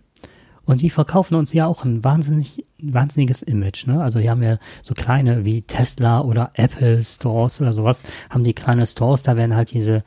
und 0.69 0.83
die 0.83 0.91
verkaufen 0.91 1.35
uns 1.35 1.55
ja 1.55 1.66
auch 1.66 1.87
ein 1.87 2.05
wahnsinnig, 2.05 2.66
wahnsinniges 2.79 3.41
Image, 3.41 3.87
ne? 3.87 4.03
Also 4.03 4.19
die 4.19 4.29
haben 4.29 4.43
ja 4.43 4.59
so 4.83 4.93
kleine 4.93 5.47
wie 5.47 5.62
Tesla 5.62 6.21
oder 6.21 6.51
Apple 6.55 7.03
Stores 7.03 7.62
oder 7.62 7.73
sowas, 7.73 8.03
haben 8.29 8.45
die 8.45 8.53
kleine 8.53 8.87
Stores, 8.87 9.23
da 9.23 9.39
werden 9.39 9.57
halt 9.57 9.73
diese 9.73 10.05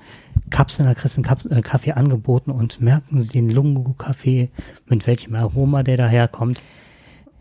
Kapseln, 0.52 0.88
da 0.88 0.94
kriegst 0.94 1.18
du 1.18 1.50
äh, 1.50 1.62
Kaffee 1.64 1.94
angeboten 1.94 2.52
und 2.52 2.80
merken 2.80 3.24
sie 3.24 3.32
den 3.32 3.50
Lungo-Kaffee, 3.50 4.52
mit 4.86 5.08
welchem 5.08 5.34
Aroma 5.34 5.82
der 5.82 5.98
daherkommt. 5.98 6.62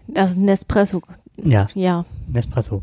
Das 0.09 0.31
ist 0.31 0.39
Nespresso. 0.39 1.03
Ja. 1.37 1.67
Ja. 1.75 2.07
Nespresso. 2.27 2.83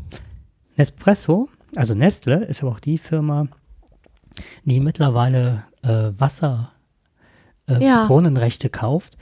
Nespresso, 0.76 1.48
also 1.74 1.94
Nestle, 1.94 2.44
ist 2.44 2.62
aber 2.62 2.70
auch 2.70 2.80
die 2.80 2.98
Firma, 2.98 3.48
die 4.64 4.78
mittlerweile 4.78 5.64
äh, 5.82 6.12
Wasser, 6.16 6.70
äh, 7.66 7.84
ja. 7.84 8.06
Brunnenrechte 8.06 8.70
kauft. 8.70 9.18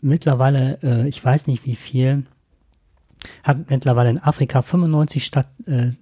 Mittlerweile, 0.00 0.78
äh, 0.82 1.08
ich 1.08 1.24
weiß 1.24 1.46
nicht 1.46 1.66
wie 1.66 1.76
viel, 1.76 2.24
hat 3.42 3.70
mittlerweile 3.70 4.10
in 4.10 4.18
Afrika 4.18 4.62
95 4.62 5.24
Stadt, 5.24 5.48
äh, 5.66 5.92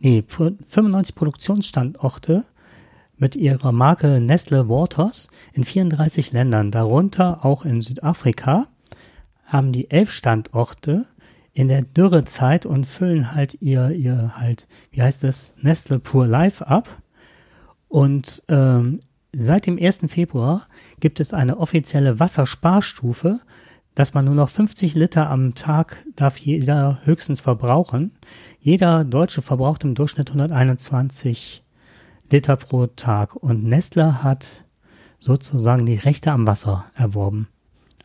nee, 0.00 0.24
95 0.26 1.14
Produktionsstandorte 1.14 2.44
mit 3.16 3.36
ihrer 3.36 3.72
Marke 3.72 4.20
Nestle 4.20 4.68
Waters 4.68 5.28
in 5.52 5.64
34 5.64 6.32
Ländern, 6.32 6.70
darunter 6.70 7.44
auch 7.44 7.64
in 7.64 7.80
Südafrika, 7.80 8.66
haben 9.44 9.72
die 9.72 9.90
elf 9.90 10.10
Standorte 10.10 11.06
in 11.52 11.68
der 11.68 11.82
Dürrezeit 11.82 12.66
und 12.66 12.84
füllen 12.84 13.34
halt 13.34 13.56
ihr, 13.62 13.90
ihr 13.90 14.36
halt, 14.36 14.66
wie 14.90 15.00
heißt 15.02 15.24
das, 15.24 15.54
Nestle 15.62 15.98
Pure 15.98 16.26
Life 16.26 16.66
ab. 16.66 16.88
Und 17.88 18.42
ähm, 18.48 19.00
seit 19.36 19.66
dem 19.66 19.78
1. 19.78 20.00
Februar 20.08 20.66
gibt 21.00 21.20
es 21.20 21.32
eine 21.32 21.58
offizielle 21.58 22.18
Wassersparstufe, 22.18 23.40
dass 23.94 24.14
man 24.14 24.24
nur 24.24 24.34
noch 24.34 24.48
50 24.48 24.94
Liter 24.94 25.30
am 25.30 25.54
Tag 25.54 26.04
darf 26.16 26.36
jeder 26.38 27.00
höchstens 27.04 27.40
verbrauchen. 27.40 28.12
Jeder 28.60 29.04
Deutsche 29.04 29.42
verbraucht 29.42 29.84
im 29.84 29.94
Durchschnitt 29.94 30.30
121 30.30 31.62
Liter 32.30 32.56
pro 32.56 32.86
Tag 32.86 33.36
und 33.36 33.64
Nestle 33.64 34.22
hat 34.22 34.64
sozusagen 35.18 35.86
die 35.86 35.94
Rechte 35.94 36.32
am 36.32 36.46
Wasser 36.46 36.86
erworben. 36.94 37.48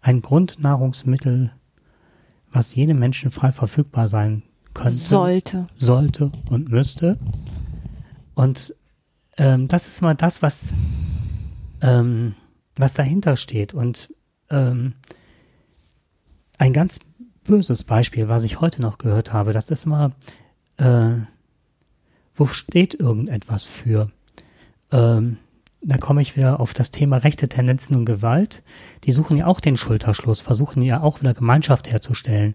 Ein 0.01 0.21
Grundnahrungsmittel 0.21 1.51
was 2.51 2.75
jedem 2.75 2.99
Menschen 2.99 3.31
frei 3.31 3.51
verfügbar 3.51 4.07
sein 4.07 4.43
könnte. 4.73 4.97
Sollte. 4.97 5.67
Sollte 5.77 6.31
und 6.49 6.69
müsste. 6.69 7.17
Und 8.35 8.75
ähm, 9.37 9.67
das 9.67 9.87
ist 9.87 10.01
mal 10.01 10.15
das, 10.15 10.41
was, 10.41 10.73
ähm, 11.81 12.35
was 12.75 12.93
dahinter 12.93 13.35
steht. 13.35 13.73
Und 13.73 14.13
ähm, 14.49 14.93
ein 16.57 16.73
ganz 16.73 16.99
böses 17.43 17.83
Beispiel, 17.83 18.27
was 18.27 18.43
ich 18.43 18.61
heute 18.61 18.81
noch 18.81 18.97
gehört 18.97 19.33
habe, 19.33 19.53
das 19.53 19.69
ist 19.69 19.85
mal, 19.85 20.11
äh, 20.77 21.13
wo 22.33 22.45
steht 22.45 22.93
irgendetwas 22.93 23.65
für? 23.65 24.11
Ähm, 24.91 25.37
da 25.83 25.97
komme 25.97 26.21
ich 26.21 26.37
wieder 26.37 26.59
auf 26.59 26.75
das 26.75 26.91
Thema 26.91 27.17
rechte 27.17 27.49
Tendenzen 27.49 27.95
und 27.95 28.05
Gewalt. 28.05 28.61
Die 29.03 29.11
suchen 29.11 29.37
ja 29.37 29.47
auch 29.47 29.59
den 29.59 29.77
Schulterschluss, 29.77 30.39
versuchen 30.39 30.83
ja 30.83 31.01
auch 31.01 31.21
wieder 31.21 31.33
Gemeinschaft 31.33 31.89
herzustellen. 31.89 32.53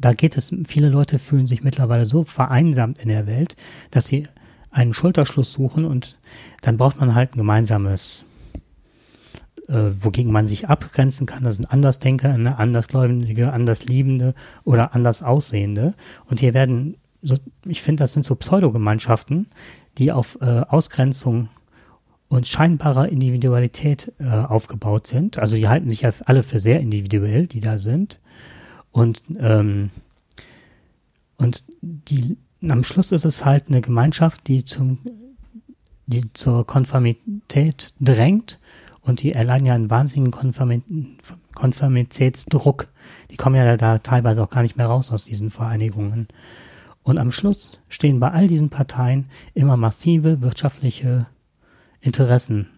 Da 0.00 0.12
geht 0.12 0.36
es, 0.36 0.54
viele 0.66 0.88
Leute 0.88 1.20
fühlen 1.20 1.46
sich 1.46 1.62
mittlerweile 1.62 2.04
so 2.04 2.24
vereinsamt 2.24 2.98
in 2.98 3.08
der 3.08 3.28
Welt, 3.28 3.54
dass 3.92 4.06
sie 4.06 4.26
einen 4.72 4.92
Schulterschluss 4.92 5.52
suchen 5.52 5.84
und 5.84 6.18
dann 6.62 6.76
braucht 6.76 6.98
man 6.98 7.14
halt 7.14 7.34
ein 7.34 7.38
gemeinsames, 7.38 8.24
äh, 9.68 9.90
wogegen 10.02 10.32
man 10.32 10.46
sich 10.46 10.68
abgrenzen 10.68 11.26
kann. 11.26 11.44
Das 11.44 11.56
sind 11.56 11.66
Andersdenker, 11.66 12.30
eine 12.30 12.58
Andersgläubige, 12.58 13.52
Andersliebende 13.52 14.34
oder 14.64 14.94
anders 14.94 15.22
Aussehende. 15.22 15.94
Und 16.26 16.40
hier 16.40 16.54
werden, 16.54 16.96
so, 17.22 17.36
ich 17.64 17.82
finde, 17.82 18.02
das 18.02 18.12
sind 18.12 18.24
so 18.24 18.34
Pseudogemeinschaften, 18.34 19.46
die 19.98 20.12
auf 20.12 20.38
äh, 20.40 20.62
Ausgrenzung 20.68 21.48
und 22.28 22.46
scheinbarer 22.46 23.08
Individualität 23.08 24.12
äh, 24.18 24.28
aufgebaut 24.28 25.06
sind. 25.06 25.38
Also 25.38 25.56
die 25.56 25.68
halten 25.68 25.88
sich 25.88 26.02
ja 26.02 26.12
alle 26.24 26.42
für 26.42 26.58
sehr 26.58 26.80
individuell, 26.80 27.46
die 27.46 27.60
da 27.60 27.78
sind. 27.78 28.20
Und, 28.90 29.22
ähm, 29.38 29.90
und 31.36 31.64
die, 31.80 32.36
am 32.60 32.84
Schluss 32.84 33.12
ist 33.12 33.24
es 33.24 33.44
halt 33.44 33.68
eine 33.68 33.80
Gemeinschaft, 33.80 34.46
die 34.48 34.64
zum, 34.64 34.98
die 36.06 36.32
zur 36.32 36.66
Konformität 36.66 37.94
drängt 38.00 38.58
und 39.04 39.22
die 39.22 39.32
erleiden 39.32 39.66
ja 39.66 39.74
einen 39.74 39.90
wahnsinnigen 39.90 40.32
Konformitätsdruck. 41.54 42.88
Die 43.30 43.36
kommen 43.36 43.56
ja 43.56 43.76
da 43.76 43.98
teilweise 43.98 44.42
auch 44.42 44.50
gar 44.50 44.62
nicht 44.62 44.76
mehr 44.76 44.86
raus 44.86 45.12
aus 45.12 45.24
diesen 45.24 45.50
Vereinigungen. 45.50 46.28
Und 47.02 47.20
am 47.20 47.30
Schluss 47.30 47.80
stehen 47.88 48.18
bei 48.18 48.30
all 48.30 48.48
diesen 48.48 48.70
Parteien 48.70 49.26
immer 49.52 49.76
massive 49.76 50.40
wirtschaftliche 50.40 51.26
Interessen 52.00 52.68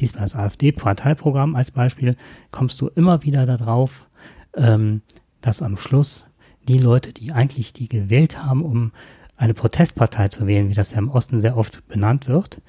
diesmal 0.00 0.22
das 0.22 0.36
AfD-Parteiprogramm 0.36 1.54
als 1.56 1.70
Beispiel, 1.70 2.16
kommst 2.50 2.80
du 2.80 2.88
immer 2.88 3.22
wieder 3.22 3.46
darauf, 3.46 4.08
ähm, 4.54 5.02
dass 5.40 5.62
am 5.62 5.76
Schluss 5.76 6.26
die 6.66 6.78
Leute, 6.78 7.12
die 7.12 7.32
eigentlich 7.32 7.72
die 7.72 7.88
gewählt 7.88 8.42
haben, 8.42 8.62
um 8.62 8.92
eine 9.36 9.54
Protestpartei 9.54 10.28
zu 10.28 10.46
wählen, 10.46 10.68
wie 10.68 10.74
das 10.74 10.92
ja 10.92 10.98
im 10.98 11.10
Osten 11.10 11.40
sehr 11.40 11.56
oft 11.56 11.86
benannt 11.88 12.28
wird, 12.28 12.60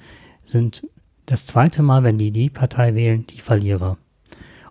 sind 0.44 0.86
das 1.26 1.46
zweite 1.46 1.82
Mal, 1.82 2.02
wenn 2.02 2.18
die 2.18 2.32
die 2.32 2.50
Partei 2.50 2.94
wählen, 2.94 3.26
die 3.26 3.40
Verlierer. 3.40 3.98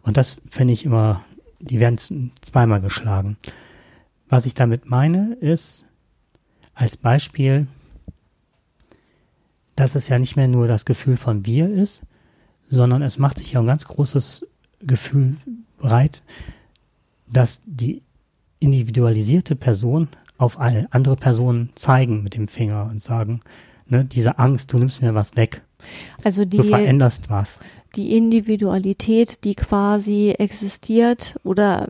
Und 0.02 0.18
das 0.18 0.42
finde 0.50 0.74
ich 0.74 0.86
immer, 0.86 1.24
die 1.60 1.80
werden 1.80 2.32
zweimal 2.42 2.82
geschlagen. 2.82 3.38
Was 4.28 4.46
ich 4.46 4.54
damit 4.54 4.90
meine, 4.90 5.34
ist 5.36 5.86
als 6.74 6.98
Beispiel, 6.98 7.68
dass 9.76 9.96
es 9.96 10.08
ja 10.10 10.20
nicht 10.20 10.36
mehr 10.36 10.48
nur 10.48 10.68
das 10.68 10.86
Gefühl 10.86 11.16
von 11.16 11.46
wir 11.46 11.70
ist, 11.70 12.04
sondern 12.70 13.02
es 13.02 13.18
macht 13.18 13.40
sich 13.40 13.54
ja 13.54 13.60
ein 13.60 13.68
ganz 13.68 13.86
großes 13.86 14.48
Gefühl 14.82 15.38
breit, 15.78 16.24
dass 17.28 17.62
die 17.66 18.04
individualisierte 18.60 19.56
Person 19.56 20.10
auf 20.38 20.60
eine 20.60 20.88
andere 20.92 21.16
Person 21.16 21.70
zeigen 21.76 22.24
mit 22.24 22.36
dem 22.36 22.48
Finger 22.48 22.86
und 22.86 23.02
sagen, 23.02 23.42
ne, 23.90 24.06
diese 24.06 24.40
Angst, 24.40 24.74
du 24.74 24.80
nimmst 24.80 25.02
mir 25.02 25.14
was 25.14 25.36
weg. 25.36 25.62
Also 26.24 26.46
die, 26.46 26.58
du 26.58 26.64
veränderst 26.64 27.30
was. 27.30 27.60
Die 27.96 28.16
Individualität, 28.16 29.44
die 29.44 29.56
quasi 29.56 30.32
existiert 30.38 31.40
oder 31.44 31.90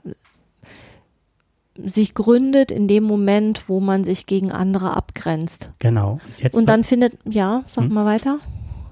sich 1.83 2.13
gründet 2.13 2.71
in 2.71 2.87
dem 2.87 3.03
Moment, 3.03 3.69
wo 3.69 3.79
man 3.79 4.03
sich 4.03 4.25
gegen 4.25 4.51
andere 4.51 4.95
abgrenzt. 4.95 5.71
Genau. 5.79 6.19
Jetzt 6.37 6.57
und 6.57 6.65
dann 6.67 6.83
findet, 6.83 7.13
ja, 7.25 7.63
sag 7.67 7.85
hm? 7.85 7.93
mal 7.93 8.05
weiter. 8.05 8.39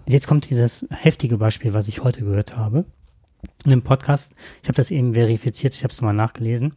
Jetzt 0.06 0.28
kommt 0.28 0.50
dieses 0.50 0.88
heftige 0.90 1.38
Beispiel, 1.38 1.74
was 1.74 1.88
ich 1.88 2.04
heute 2.04 2.22
gehört 2.22 2.56
habe. 2.56 2.86
In 3.66 3.74
einem 3.74 3.82
Podcast, 3.82 4.34
ich 4.62 4.70
habe 4.70 4.78
das 4.78 4.90
eben 4.90 5.14
verifiziert, 5.14 5.76
ich 5.76 5.84
habe 5.84 5.92
es 5.92 6.00
nochmal 6.00 6.16
nachgelesen. 6.16 6.74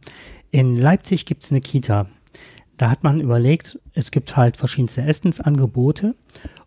In 0.51 0.75
Leipzig 0.75 1.25
gibt 1.25 1.43
es 1.43 1.51
eine 1.51 1.61
Kita. 1.61 2.07
Da 2.81 2.89
hat 2.89 3.03
man 3.03 3.21
überlegt, 3.21 3.77
es 3.93 4.09
gibt 4.09 4.35
halt 4.35 4.57
verschiedenste 4.57 5.03
Essensangebote 5.03 6.15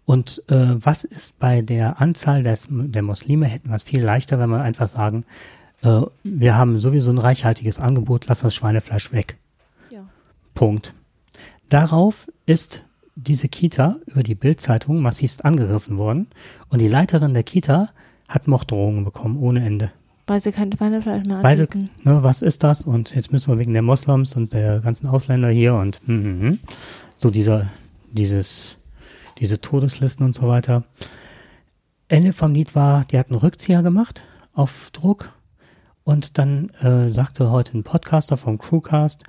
und 0.04 0.44
äh, 0.46 0.76
was 0.76 1.02
ist 1.02 1.40
bei 1.40 1.60
der 1.60 2.00
Anzahl 2.00 2.44
des, 2.44 2.68
der 2.70 3.02
Muslime, 3.02 3.46
hätten 3.46 3.68
wir 3.68 3.74
es 3.74 3.82
viel 3.82 4.00
leichter, 4.00 4.38
wenn 4.38 4.50
wir 4.50 4.62
einfach 4.62 4.86
sagen, 4.86 5.24
äh, 5.82 6.02
wir 6.22 6.56
haben 6.56 6.78
sowieso 6.78 7.10
ein 7.10 7.18
reichhaltiges 7.18 7.80
Angebot, 7.80 8.26
lass 8.28 8.42
das 8.42 8.54
Schweinefleisch 8.54 9.10
weg. 9.10 9.38
Ja. 9.90 10.06
Punkt. 10.54 10.94
Darauf 11.68 12.30
ist 12.46 12.84
diese 13.16 13.48
Kita 13.48 13.96
über 14.06 14.22
die 14.22 14.36
Bildzeitung 14.36 15.02
massivst 15.02 15.44
angegriffen 15.44 15.98
worden 15.98 16.28
und 16.68 16.80
die 16.80 16.86
Leiterin 16.86 17.34
der 17.34 17.42
Kita 17.42 17.88
hat 18.28 18.46
Morddrohungen 18.46 19.04
bekommen 19.04 19.36
ohne 19.36 19.66
Ende. 19.66 19.90
Weil 20.26 20.40
sie 20.40 20.52
kein 20.52 20.72
Schweinefleisch 20.72 21.26
mehr 21.26 21.42
Weil 21.42 21.56
sie, 21.56 21.68
ne, 22.02 22.22
was 22.22 22.40
ist 22.40 22.62
das? 22.64 22.82
Und 22.82 23.14
jetzt 23.14 23.30
müssen 23.30 23.52
wir 23.52 23.58
wegen 23.58 23.74
der 23.74 23.82
Moslems 23.82 24.36
und 24.36 24.52
der 24.52 24.80
ganzen 24.80 25.06
Ausländer 25.06 25.50
hier 25.50 25.74
und 25.74 26.00
mm, 26.06 26.12
mm, 26.12 26.58
so 27.14 27.30
dieser, 27.30 27.66
dieses, 28.10 28.78
diese 29.38 29.60
Todeslisten 29.60 30.24
und 30.24 30.34
so 30.34 30.48
weiter. 30.48 30.84
Ende 32.08 32.32
vom 32.32 32.54
Lied 32.54 32.74
war, 32.74 33.04
die 33.04 33.18
hat 33.18 33.30
einen 33.30 33.38
Rückzieher 33.38 33.82
gemacht 33.82 34.24
auf 34.54 34.90
Druck 34.92 35.32
und 36.04 36.38
dann 36.38 36.70
äh, 36.80 37.10
sagte 37.10 37.50
heute 37.50 37.76
ein 37.76 37.84
Podcaster 37.84 38.36
vom 38.36 38.58
Crewcast, 38.58 39.24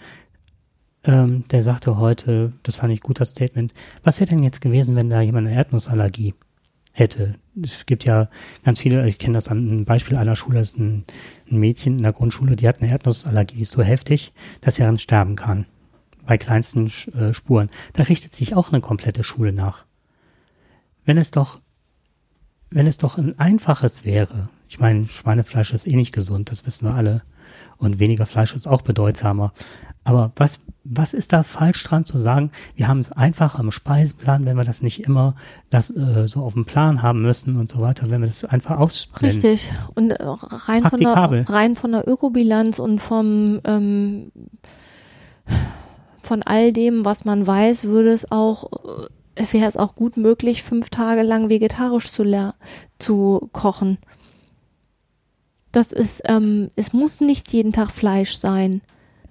ähm, 1.04 1.46
der 1.50 1.64
sagte 1.64 1.98
heute, 1.98 2.54
das 2.64 2.78
fand 2.78 2.94
ich 2.94 3.02
gut, 3.02 3.20
das 3.20 3.30
Statement, 3.30 3.74
was 4.04 4.20
wäre 4.20 4.30
denn 4.30 4.44
jetzt 4.44 4.62
gewesen, 4.62 4.96
wenn 4.96 5.10
da 5.10 5.22
jemand 5.22 5.48
eine 5.48 5.56
Erdnussallergie 5.56 6.36
hätte. 6.96 7.36
Es 7.62 7.86
gibt 7.86 8.06
ja 8.06 8.30
ganz 8.64 8.80
viele, 8.80 9.08
ich 9.08 9.20
kenne 9.20 9.34
das 9.36 9.50
an 9.50 9.58
einem 9.58 9.86
Beispiel 9.86 10.18
einer 10.18 10.38
Schule, 10.38 10.62
ist 10.62 10.78
ein, 10.78 11.04
ein, 11.52 11.60
Mädchen 11.60 11.98
in 11.98 12.04
der 12.04 12.14
Grundschule, 12.14 12.56
die 12.56 12.68
hat 12.68 12.82
eine 12.82 12.90
Erdnussallergie, 12.90 13.62
ist 13.62 13.72
so 13.72 13.84
heftig, 13.84 14.32
dass 14.62 14.78
sie 14.78 14.84
dann 14.84 14.98
sterben 14.98 15.36
kann. 15.36 15.66
Bei 16.26 16.38
kleinsten 16.38 16.88
äh, 17.14 17.34
Spuren. 17.34 17.70
Da 17.94 18.04
richtet 18.04 18.34
sich 18.34 18.56
auch 18.56 18.72
eine 18.72 18.82
komplette 18.82 19.24
Schule 19.24 19.52
nach. 19.52 19.86
Wenn 21.04 21.18
es 21.18 21.32
doch, 21.32 21.60
wenn 22.72 22.88
es 22.88 22.98
doch 22.98 23.18
ein 23.18 23.38
einfaches 23.38 24.06
wäre, 24.06 24.50
ich 24.70 24.80
meine, 24.80 25.08
Schweinefleisch 25.08 25.74
ist 25.74 25.88
eh 25.88 25.96
nicht 25.96 26.14
gesund, 26.14 26.50
das 26.50 26.66
wissen 26.66 26.88
wir 26.88 26.96
alle. 26.96 27.24
Und 27.78 28.00
weniger 28.00 28.26
Fleisch 28.26 28.54
ist 28.54 28.68
auch 28.68 28.82
bedeutsamer. 28.82 29.54
Aber 30.04 30.32
was, 30.36 30.60
was 30.84 31.16
ist 31.16 31.34
da 31.34 31.42
falsch 31.42 31.84
dran 31.84 32.06
zu 32.06 32.20
sagen, 32.20 32.52
wir 32.76 32.88
haben 32.88 33.00
es 33.00 33.12
einfach 33.12 33.58
am 33.58 33.72
Speiseplan, 33.72 34.46
wenn 34.46 34.56
wir 34.56 34.64
das 34.64 34.84
nicht 34.84 35.04
immer 35.04 35.36
das 35.72 35.90
äh, 35.90 36.28
so 36.28 36.42
auf 36.42 36.54
dem 36.54 36.66
Plan 36.66 37.02
haben 37.02 37.24
müssen 37.24 37.60
und 37.60 37.72
so 37.72 37.82
weiter, 37.82 38.12
wenn 38.12 38.22
wir 38.22 38.28
das 38.28 38.46
einfach 38.46 38.78
ausblenden. 38.78 39.42
Richtig. 39.42 39.72
Und 39.96 40.12
äh, 40.12 40.24
rein 40.24 40.84
von, 40.84 41.00
der, 41.00 41.50
rein 41.50 41.76
von 41.76 41.92
der 41.92 42.08
Ökobilanz 42.08 42.78
und 42.78 43.00
vom 43.00 43.60
ähm, 43.66 44.32
von 46.22 46.44
all 46.44 46.72
dem, 46.72 47.06
was 47.06 47.26
man 47.26 47.46
weiß, 47.46 47.86
würde 47.86 48.12
es 48.12 48.32
auch 48.32 48.72
äh, 49.36 49.44
wäre 49.52 49.68
es 49.68 49.78
auch 49.78 49.96
gut 49.96 50.18
möglich, 50.18 50.64
fünf 50.64 50.90
Tage 50.90 51.24
lang 51.24 51.50
vegetarisch 51.50 52.12
zu, 52.12 52.54
zu 53.00 53.50
kochen. 53.52 53.98
Das 55.76 55.92
ist, 55.92 56.22
ähm, 56.24 56.70
es 56.78 56.94
muss 56.94 57.20
nicht 57.20 57.52
jeden 57.52 57.74
Tag 57.74 57.92
Fleisch 57.92 58.38
sein. 58.38 58.82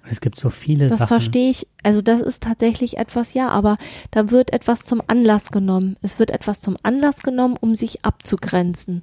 Es 0.07 0.21
gibt 0.21 0.37
so 0.37 0.51
viele 0.51 0.87
das 0.87 0.99
Sachen. 0.99 0.99
Das 0.99 1.07
verstehe 1.07 1.49
ich. 1.49 1.67
Also 1.81 2.03
das 2.03 2.21
ist 2.21 2.43
tatsächlich 2.43 2.97
etwas, 2.97 3.33
ja, 3.33 3.49
aber 3.49 3.77
da 4.11 4.29
wird 4.29 4.53
etwas 4.53 4.81
zum 4.81 5.01
Anlass 5.07 5.49
genommen. 5.49 5.95
Es 6.03 6.19
wird 6.19 6.29
etwas 6.29 6.61
zum 6.61 6.77
Anlass 6.83 7.23
genommen, 7.23 7.55
um 7.59 7.73
sich 7.73 8.05
abzugrenzen. 8.05 9.01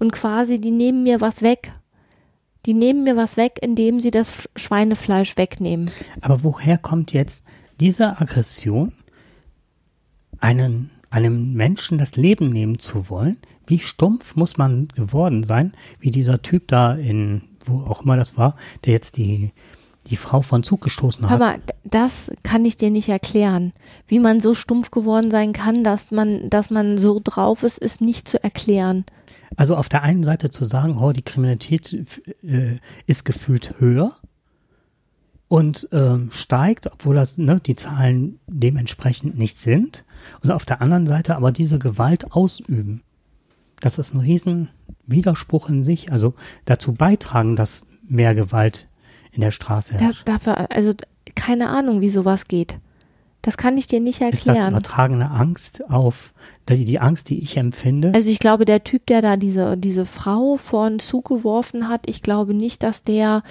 Und 0.00 0.10
quasi, 0.10 0.60
die 0.60 0.72
nehmen 0.72 1.04
mir 1.04 1.20
was 1.20 1.42
weg. 1.42 1.72
Die 2.66 2.74
nehmen 2.74 3.04
mir 3.04 3.16
was 3.16 3.36
weg, 3.36 3.60
indem 3.62 4.00
sie 4.00 4.10
das 4.10 4.32
Schweinefleisch 4.56 5.36
wegnehmen. 5.36 5.92
Aber 6.22 6.42
woher 6.42 6.76
kommt 6.76 7.12
jetzt 7.12 7.44
diese 7.78 8.20
Aggression, 8.20 8.92
einen, 10.40 10.90
einem 11.08 11.52
Menschen 11.52 11.98
das 11.98 12.16
Leben 12.16 12.50
nehmen 12.50 12.80
zu 12.80 13.08
wollen? 13.08 13.36
Wie 13.70 13.78
stumpf 13.78 14.36
muss 14.36 14.58
man 14.58 14.88
geworden 14.88 15.44
sein, 15.44 15.72
wie 15.98 16.10
dieser 16.10 16.42
Typ 16.42 16.68
da 16.68 16.92
in, 16.92 17.42
wo 17.64 17.80
auch 17.84 18.02
immer 18.02 18.16
das 18.16 18.36
war, 18.36 18.56
der 18.84 18.92
jetzt 18.92 19.16
die 19.16 19.52
die 20.06 20.16
Frau 20.16 20.42
von 20.42 20.62
Zug 20.62 20.80
gestoßen 20.80 21.28
hat. 21.28 21.30
Aber 21.30 21.58
das 21.84 22.32
kann 22.42 22.64
ich 22.64 22.76
dir 22.76 22.90
nicht 22.90 23.08
erklären. 23.08 23.72
Wie 24.08 24.18
man 24.18 24.40
so 24.40 24.54
stumpf 24.54 24.90
geworden 24.90 25.30
sein 25.30 25.52
kann, 25.52 25.84
dass 25.84 26.10
man, 26.10 26.50
dass 26.50 26.70
man 26.70 26.98
so 26.98 27.20
drauf 27.22 27.62
ist, 27.62 27.78
ist 27.78 28.00
nicht 28.00 28.28
zu 28.28 28.42
erklären. 28.42 29.04
Also 29.56 29.76
auf 29.76 29.88
der 29.88 30.02
einen 30.02 30.24
Seite 30.24 30.50
zu 30.50 30.64
sagen, 30.64 30.98
oh, 30.98 31.12
die 31.12 31.22
Kriminalität 31.22 31.92
äh, 32.42 32.78
ist 33.06 33.24
gefühlt 33.24 33.74
höher 33.78 34.16
und 35.48 35.88
ähm, 35.92 36.30
steigt, 36.32 36.86
obwohl 36.92 37.16
das 37.16 37.36
ne, 37.36 37.60
die 37.60 37.76
Zahlen 37.76 38.38
dementsprechend 38.46 39.36
nicht 39.36 39.58
sind. 39.58 40.04
Und 40.42 40.50
auf 40.50 40.64
der 40.64 40.80
anderen 40.80 41.06
Seite 41.06 41.36
aber 41.36 41.52
diese 41.52 41.78
Gewalt 41.78 42.32
ausüben. 42.32 43.02
Das 43.80 43.98
ist 43.98 44.14
ein 44.14 44.20
riesen 44.20 44.68
Widerspruch 45.06 45.68
in 45.68 45.82
sich. 45.82 46.12
Also 46.12 46.34
dazu 46.64 46.92
beitragen, 46.92 47.56
dass 47.56 47.88
mehr 48.08 48.34
Gewalt 48.34 48.88
in 49.32 49.40
der 49.40 49.50
Straße 49.50 49.94
herrscht. 49.94 50.28
Das, 50.28 50.42
dafür, 50.42 50.70
also 50.70 50.94
keine 51.34 51.68
Ahnung, 51.68 52.00
wie 52.00 52.08
sowas 52.08 52.48
geht. 52.48 52.78
Das 53.42 53.56
kann 53.56 53.78
ich 53.78 53.86
dir 53.86 54.00
nicht 54.00 54.20
erklären. 54.20 54.56
Ist 54.56 54.62
das 54.64 54.70
übertragene 54.70 55.30
Angst 55.30 55.88
auf 55.88 56.34
die, 56.68 56.84
die 56.84 56.98
Angst, 56.98 57.30
die 57.30 57.42
ich 57.42 57.56
empfinde? 57.56 58.12
Also 58.14 58.30
ich 58.30 58.38
glaube, 58.38 58.66
der 58.66 58.84
Typ, 58.84 59.06
der 59.06 59.22
da 59.22 59.36
diese 59.36 59.78
diese 59.78 60.04
Frau 60.04 60.56
vor 60.56 60.88
den 60.88 60.98
Zug 60.98 61.28
geworfen 61.28 61.88
hat, 61.88 62.02
ich 62.06 62.22
glaube 62.22 62.52
nicht, 62.52 62.82
dass 62.82 63.02
der, 63.02 63.42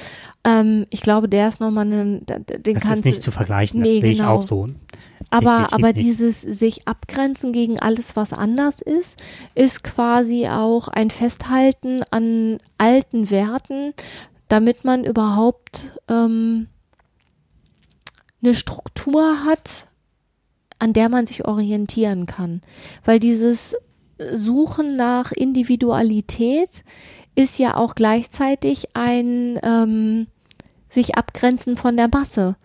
ähm, 0.44 0.86
ich 0.92 1.02
glaube, 1.02 1.28
der 1.28 1.48
ist 1.48 1.60
nochmal 1.60 1.92
ein, 1.92 2.26
den 2.26 2.76
das 2.76 2.86
ist 2.86 3.06
nicht 3.06 3.24
zu 3.24 3.32
vergleichen. 3.32 3.82
Nee, 3.82 3.96
das 3.96 4.02
sehe 4.02 4.14
genau. 4.14 4.24
ich 4.24 4.30
auch 4.30 4.42
so. 4.44 4.70
Aber 5.32 5.74
aber 5.74 5.94
dieses 5.94 6.42
sich 6.42 6.88
abgrenzen 6.88 7.52
gegen 7.52 7.80
alles, 7.80 8.16
was 8.16 8.32
anders 8.32 8.82
ist, 8.82 9.22
ist 9.56 9.84
quasi 9.84 10.48
auch 10.48 10.88
ein 10.88 11.10
Festhalten 11.10 12.04
an 12.12 12.60
alten 12.78 13.30
Werten, 13.32 13.94
damit 14.50 14.86
man 14.86 15.04
überhaupt 15.04 16.00
ähm, 16.08 16.68
eine 18.42 18.54
Struktur 18.54 19.44
hat, 19.46 19.88
an 20.80 20.94
der 20.94 21.10
man 21.10 21.28
sich 21.28 21.46
orientieren 21.46 22.26
kann. 22.26 22.62
Weil 23.04 23.20
dieses 23.20 23.76
Suchen 24.34 24.96
nach 24.96 25.32
Individualität 25.32 26.84
ist 27.36 27.60
ja 27.60 27.76
auch 27.76 27.96
gleichzeitig 27.96 28.96
ein 28.96 29.60
ähm, 29.64 30.28
sich 30.90 31.16
abgrenzen 31.16 31.78
von 31.78 31.96
der 31.96 32.10
Masse. 32.12 32.56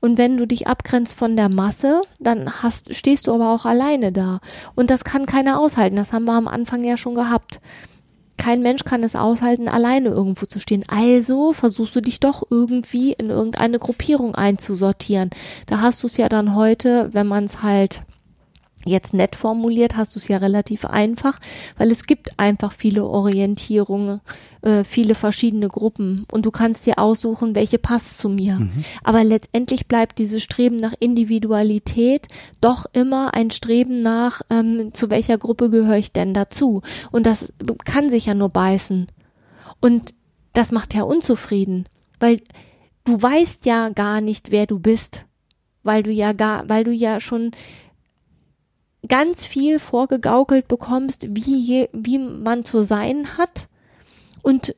Und 0.00 0.18
wenn 0.18 0.36
du 0.36 0.46
dich 0.46 0.66
abgrenzt 0.66 1.14
von 1.14 1.36
der 1.36 1.48
Masse, 1.48 2.02
dann 2.18 2.62
hast, 2.62 2.94
stehst 2.94 3.26
du 3.26 3.34
aber 3.34 3.50
auch 3.50 3.64
alleine 3.64 4.12
da. 4.12 4.40
Und 4.74 4.90
das 4.90 5.04
kann 5.04 5.26
keiner 5.26 5.58
aushalten. 5.58 5.96
Das 5.96 6.12
haben 6.12 6.26
wir 6.26 6.34
am 6.34 6.48
Anfang 6.48 6.84
ja 6.84 6.96
schon 6.96 7.14
gehabt 7.14 7.60
kein 8.36 8.62
Mensch 8.62 8.84
kann 8.84 9.02
es 9.02 9.16
aushalten, 9.16 9.68
alleine 9.68 10.10
irgendwo 10.10 10.46
zu 10.46 10.60
stehen. 10.60 10.84
Also 10.88 11.52
versuchst 11.52 11.96
du 11.96 12.00
dich 12.00 12.20
doch 12.20 12.44
irgendwie 12.50 13.12
in 13.12 13.30
irgendeine 13.30 13.78
Gruppierung 13.78 14.34
einzusortieren. 14.34 15.30
Da 15.66 15.80
hast 15.80 16.02
du 16.02 16.06
es 16.06 16.16
ja 16.16 16.28
dann 16.28 16.54
heute, 16.54 17.10
wenn 17.12 17.26
man 17.26 17.44
es 17.44 17.62
halt 17.62 18.02
Jetzt 18.86 19.14
nett 19.14 19.34
formuliert 19.34 19.96
hast 19.96 20.14
du 20.14 20.20
es 20.20 20.28
ja 20.28 20.36
relativ 20.36 20.84
einfach, 20.84 21.40
weil 21.76 21.90
es 21.90 22.06
gibt 22.06 22.38
einfach 22.38 22.72
viele 22.72 23.04
Orientierungen, 23.04 24.20
äh, 24.62 24.84
viele 24.84 25.16
verschiedene 25.16 25.68
Gruppen 25.68 26.24
und 26.30 26.46
du 26.46 26.52
kannst 26.52 26.86
dir 26.86 26.98
aussuchen, 27.00 27.56
welche 27.56 27.78
passt 27.78 28.18
zu 28.18 28.28
mir. 28.28 28.60
Mhm. 28.60 28.84
Aber 29.02 29.24
letztendlich 29.24 29.88
bleibt 29.88 30.18
dieses 30.18 30.42
Streben 30.42 30.76
nach 30.76 30.94
Individualität 31.00 32.28
doch 32.60 32.86
immer 32.92 33.34
ein 33.34 33.50
Streben 33.50 34.02
nach, 34.02 34.42
ähm, 34.50 34.90
zu 34.94 35.10
welcher 35.10 35.36
Gruppe 35.36 35.68
gehöre 35.68 35.98
ich 35.98 36.12
denn 36.12 36.32
dazu? 36.32 36.82
Und 37.10 37.26
das 37.26 37.52
kann 37.84 38.08
sich 38.08 38.26
ja 38.26 38.34
nur 38.34 38.50
beißen. 38.50 39.08
Und 39.80 40.14
das 40.52 40.70
macht 40.70 40.94
ja 40.94 41.02
unzufrieden, 41.02 41.86
weil 42.20 42.40
du 43.04 43.20
weißt 43.20 43.66
ja 43.66 43.88
gar 43.88 44.20
nicht, 44.20 44.50
wer 44.50 44.66
du 44.66 44.78
bist, 44.78 45.24
weil 45.82 46.02
du 46.02 46.10
ja 46.10 46.32
gar, 46.32 46.68
weil 46.68 46.84
du 46.84 46.92
ja 46.92 47.20
schon 47.20 47.52
ganz 49.08 49.46
viel 49.46 49.78
vorgegaukelt 49.78 50.68
bekommst, 50.68 51.26
wie, 51.30 51.56
je, 51.56 51.88
wie 51.92 52.18
man 52.18 52.64
zu 52.64 52.82
sein 52.82 53.38
hat. 53.38 53.68
Und 54.42 54.74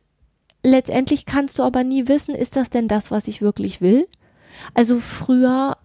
letztendlich 0.62 1.26
kannst 1.26 1.58
du 1.58 1.62
aber 1.62 1.84
nie 1.84 2.08
wissen, 2.08 2.34
ist 2.34 2.56
das 2.56 2.70
denn 2.70 2.88
das, 2.88 3.10
was 3.10 3.28
ich 3.28 3.42
wirklich 3.42 3.80
will? 3.80 4.06
Also 4.74 4.98
früher 4.98 5.76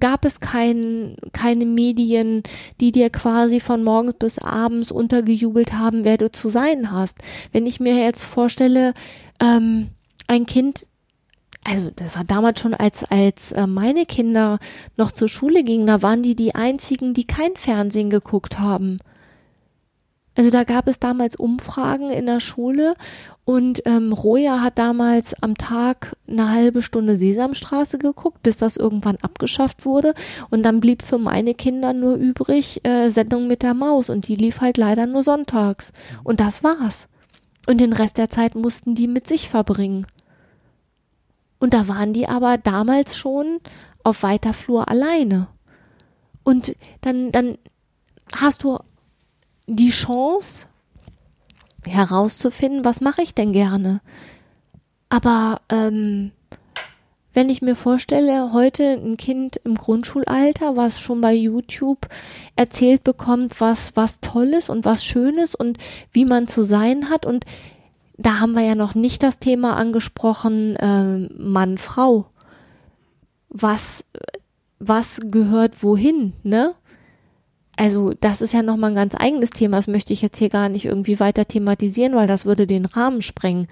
gab 0.00 0.24
es 0.24 0.40
kein, 0.40 1.16
keine 1.32 1.64
Medien, 1.64 2.42
die 2.80 2.92
dir 2.92 3.10
quasi 3.10 3.60
von 3.60 3.84
morgens 3.84 4.14
bis 4.18 4.38
abends 4.38 4.90
untergejubelt 4.90 5.72
haben, 5.74 6.04
wer 6.04 6.16
du 6.16 6.30
zu 6.30 6.48
sein 6.48 6.90
hast. 6.90 7.18
Wenn 7.52 7.66
ich 7.66 7.78
mir 7.78 7.96
jetzt 7.96 8.24
vorstelle, 8.24 8.94
ähm, 9.40 9.88
ein 10.26 10.46
Kind 10.46 10.88
also 11.66 11.90
das 11.94 12.14
war 12.14 12.24
damals 12.24 12.60
schon, 12.60 12.74
als, 12.74 13.04
als 13.04 13.52
äh, 13.52 13.66
meine 13.66 14.06
Kinder 14.06 14.58
noch 14.96 15.12
zur 15.12 15.28
Schule 15.28 15.64
gingen, 15.64 15.86
da 15.86 16.02
waren 16.02 16.22
die 16.22 16.36
die 16.36 16.54
einzigen, 16.54 17.12
die 17.12 17.26
kein 17.26 17.56
Fernsehen 17.56 18.10
geguckt 18.10 18.58
haben. 18.58 18.98
Also 20.36 20.50
da 20.50 20.64
gab 20.64 20.86
es 20.86 21.00
damals 21.00 21.34
Umfragen 21.34 22.10
in 22.10 22.26
der 22.26 22.40
Schule 22.40 22.94
und 23.46 23.82
ähm, 23.86 24.12
Roja 24.12 24.60
hat 24.60 24.78
damals 24.78 25.34
am 25.42 25.56
Tag 25.56 26.14
eine 26.28 26.50
halbe 26.50 26.82
Stunde 26.82 27.16
Sesamstraße 27.16 27.96
geguckt, 27.96 28.42
bis 28.42 28.58
das 28.58 28.76
irgendwann 28.76 29.16
abgeschafft 29.22 29.86
wurde. 29.86 30.12
Und 30.50 30.62
dann 30.62 30.80
blieb 30.80 31.02
für 31.02 31.16
meine 31.16 31.54
Kinder 31.54 31.94
nur 31.94 32.16
übrig 32.16 32.84
äh, 32.84 33.08
Sendung 33.08 33.46
mit 33.46 33.62
der 33.62 33.72
Maus 33.72 34.10
und 34.10 34.28
die 34.28 34.36
lief 34.36 34.60
halt 34.60 34.76
leider 34.76 35.06
nur 35.06 35.22
sonntags. 35.22 35.92
Und 36.22 36.40
das 36.40 36.62
war's. 36.62 37.08
Und 37.66 37.80
den 37.80 37.94
Rest 37.94 38.18
der 38.18 38.28
Zeit 38.28 38.54
mussten 38.54 38.94
die 38.94 39.08
mit 39.08 39.26
sich 39.26 39.48
verbringen. 39.48 40.06
Und 41.58 41.74
da 41.74 41.88
waren 41.88 42.12
die 42.12 42.28
aber 42.28 42.58
damals 42.58 43.16
schon 43.16 43.60
auf 44.02 44.22
weiter 44.22 44.52
Flur 44.52 44.88
alleine. 44.88 45.48
Und 46.44 46.76
dann, 47.00 47.32
dann 47.32 47.58
hast 48.34 48.62
du 48.62 48.78
die 49.66 49.90
Chance 49.90 50.66
herauszufinden, 51.86 52.84
was 52.84 53.00
mache 53.00 53.22
ich 53.22 53.34
denn 53.34 53.52
gerne. 53.52 54.00
Aber 55.08 55.60
ähm, 55.68 56.32
wenn 57.36 57.50
ich 57.50 57.62
mir 57.62 57.76
vorstelle, 57.76 58.52
heute 58.52 58.92
ein 58.92 59.16
Kind 59.16 59.56
im 59.62 59.74
Grundschulalter, 59.74 60.76
was 60.76 61.00
schon 61.00 61.20
bei 61.20 61.34
YouTube 61.34 62.08
erzählt 62.56 63.04
bekommt, 63.04 63.60
was 63.60 63.94
was 63.94 64.20
Tolles 64.20 64.70
und 64.70 64.84
was 64.84 65.04
Schönes 65.04 65.54
und 65.54 65.78
wie 66.12 66.24
man 66.24 66.48
zu 66.48 66.64
sein 66.64 67.10
hat 67.10 67.26
und 67.26 67.44
da 68.18 68.40
haben 68.40 68.52
wir 68.52 68.62
ja 68.62 68.74
noch 68.74 68.94
nicht 68.94 69.22
das 69.22 69.38
Thema 69.38 69.76
angesprochen, 69.76 70.76
äh, 70.76 71.28
Mann, 71.38 71.78
Frau. 71.78 72.26
Was, 73.48 74.04
was 74.78 75.18
gehört 75.24 75.82
wohin, 75.82 76.32
ne? 76.42 76.74
Also, 77.76 78.14
das 78.18 78.40
ist 78.40 78.54
ja 78.54 78.62
nochmal 78.62 78.92
ein 78.92 78.96
ganz 78.96 79.14
eigenes 79.14 79.50
Thema. 79.50 79.76
Das 79.76 79.86
möchte 79.86 80.14
ich 80.14 80.22
jetzt 80.22 80.38
hier 80.38 80.48
gar 80.48 80.70
nicht 80.70 80.86
irgendwie 80.86 81.20
weiter 81.20 81.44
thematisieren, 81.44 82.14
weil 82.14 82.26
das 82.26 82.46
würde 82.46 82.66
den 82.66 82.86
Rahmen 82.86 83.20
sprengen. 83.20 83.68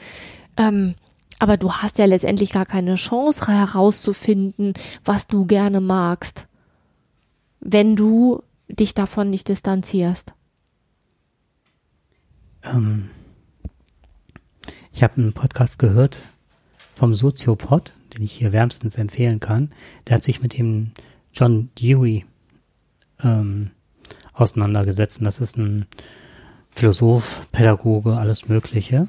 Ähm, 0.59 0.95
aber 1.39 1.57
du 1.57 1.73
hast 1.73 1.99
ja 1.99 2.05
letztendlich 2.05 2.53
gar 2.53 2.67
keine 2.67 2.97
Chance 2.97 3.49
herauszufinden, 3.49 4.75
was 5.05 5.27
du 5.27 5.47
gerne 5.47 5.81
magst, 5.81 6.47
wenn 7.61 7.97
du 7.97 8.43
dich 8.69 8.95
davon 8.95 9.31
nicht 9.31 9.49
distanzierst. 9.49 10.35
Ähm, 12.63 13.11
ich 14.95 15.03
habe 15.03 15.17
einen 15.17 15.33
Podcast 15.33 15.81
gehört 15.81 16.23
vom 16.93 17.15
Soziopod, 17.15 17.93
den 18.15 18.23
ich 18.23 18.33
hier 18.33 18.53
wärmstens 18.53 18.97
empfehlen 18.97 19.41
kann. 19.41 19.73
Der 20.07 20.17
hat 20.17 20.23
sich 20.23 20.41
mit 20.41 20.57
dem 20.57 20.93
John 21.33 21.69
Dewey 21.81 22.25
ähm, 23.23 23.73
auseinandergesetzt. 24.33 25.19
Und 25.19 25.25
das 25.25 25.41
ist 25.41 25.57
ein 25.57 25.87
Philosoph, 26.71 27.49
Pädagoge, 27.51 28.17
alles 28.17 28.49
Mögliche. 28.49 29.09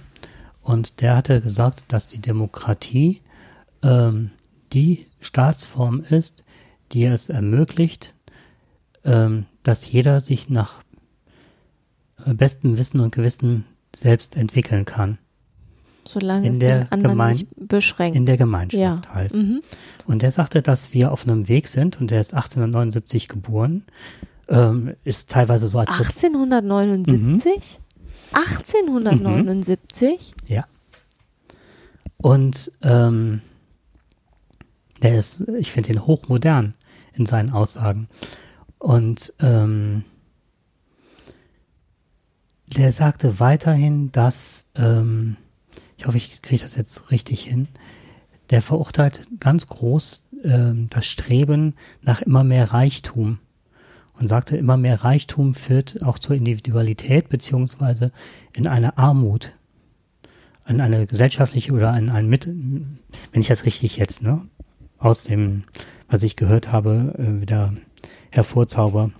Und 0.63 1.01
der 1.01 1.15
hatte 1.15 1.39
gesagt, 1.39 1.83
dass 1.89 2.07
die 2.07 2.19
Demokratie 2.19 3.21
ähm, 3.83 4.31
die 4.73 5.05
Staatsform 5.19 6.03
ist, 6.03 6.43
die 6.93 7.05
es 7.05 7.29
ermöglicht, 7.29 8.15
ähm, 9.03 9.45
dass 9.61 9.91
jeder 9.91 10.19
sich 10.19 10.49
nach 10.49 10.81
äh, 12.25 12.33
bestem 12.33 12.79
Wissen 12.79 13.01
und 13.01 13.13
Gewissen 13.13 13.65
selbst 13.95 14.35
entwickeln 14.35 14.85
kann. 14.85 15.19
Solange 16.07 16.47
in 16.47 16.59
der 16.59 16.85
Gemein 16.85 17.47
beschränkt. 17.55 18.15
In 18.15 18.25
der 18.25 18.37
Gemeinschaft 18.37 18.81
ja. 18.81 19.01
halt. 19.13 19.33
Mhm. 19.33 19.61
Und 20.05 20.23
er 20.23 20.31
sagte, 20.31 20.61
dass 20.61 20.93
wir 20.93 21.11
auf 21.11 21.27
einem 21.27 21.47
Weg 21.47 21.67
sind 21.67 21.99
und 21.99 22.11
er 22.11 22.21
ist 22.21 22.33
1879 22.33 23.27
geboren. 23.27 23.83
Ähm, 24.47 24.95
ist 25.03 25.29
teilweise 25.31 25.69
so 25.69 25.79
als 25.79 25.91
1879? 25.91 27.79
Mhm. 27.79 28.37
1879? 28.37 30.09
Mhm. 30.09 30.53
Ja. 30.53 30.65
Und 32.17 32.71
ähm, 32.83 33.41
der 35.01 35.17
ist, 35.17 35.41
ich 35.57 35.71
finde 35.71 35.91
ihn 35.91 36.05
hochmodern 36.05 36.75
in 37.13 37.25
seinen 37.25 37.49
Aussagen. 37.51 38.07
Und 38.79 39.33
ähm, 39.39 40.03
der 42.67 42.91
sagte 42.91 43.39
weiterhin, 43.39 44.11
dass 44.11 44.69
ähm, 44.75 45.37
ich 45.97 46.05
hoffe, 46.05 46.17
ich 46.17 46.41
kriege 46.41 46.61
das 46.61 46.75
jetzt 46.75 47.11
richtig 47.11 47.43
hin, 47.43 47.67
der 48.49 48.61
verurteilt 48.61 49.27
ganz 49.39 49.67
groß 49.67 50.27
äh, 50.43 50.73
das 50.89 51.05
Streben 51.05 51.75
nach 52.01 52.21
immer 52.21 52.43
mehr 52.43 52.71
Reichtum 52.71 53.39
und 54.19 54.27
sagte, 54.27 54.57
immer 54.57 54.77
mehr 54.77 55.03
Reichtum 55.03 55.55
führt 55.55 56.01
auch 56.03 56.19
zur 56.19 56.35
Individualität 56.35 57.29
beziehungsweise 57.29 58.11
in 58.53 58.67
eine 58.67 58.97
Armut, 58.97 59.53
in 60.67 60.81
eine 60.81 61.05
gesellschaftliche 61.05 61.73
oder 61.73 61.97
in 61.97 62.09
ein 62.09 62.27
mit, 62.27 62.47
wenn 62.47 63.41
ich 63.41 63.47
das 63.47 63.65
richtig 63.65 63.97
jetzt 63.97 64.21
ne, 64.21 64.41
aus 64.97 65.21
dem, 65.21 65.63
was 66.07 66.23
ich 66.23 66.35
gehört 66.35 66.71
habe, 66.71 67.13
äh, 67.17 67.41
wieder 67.41 67.73
hervorzauber. 68.31 69.11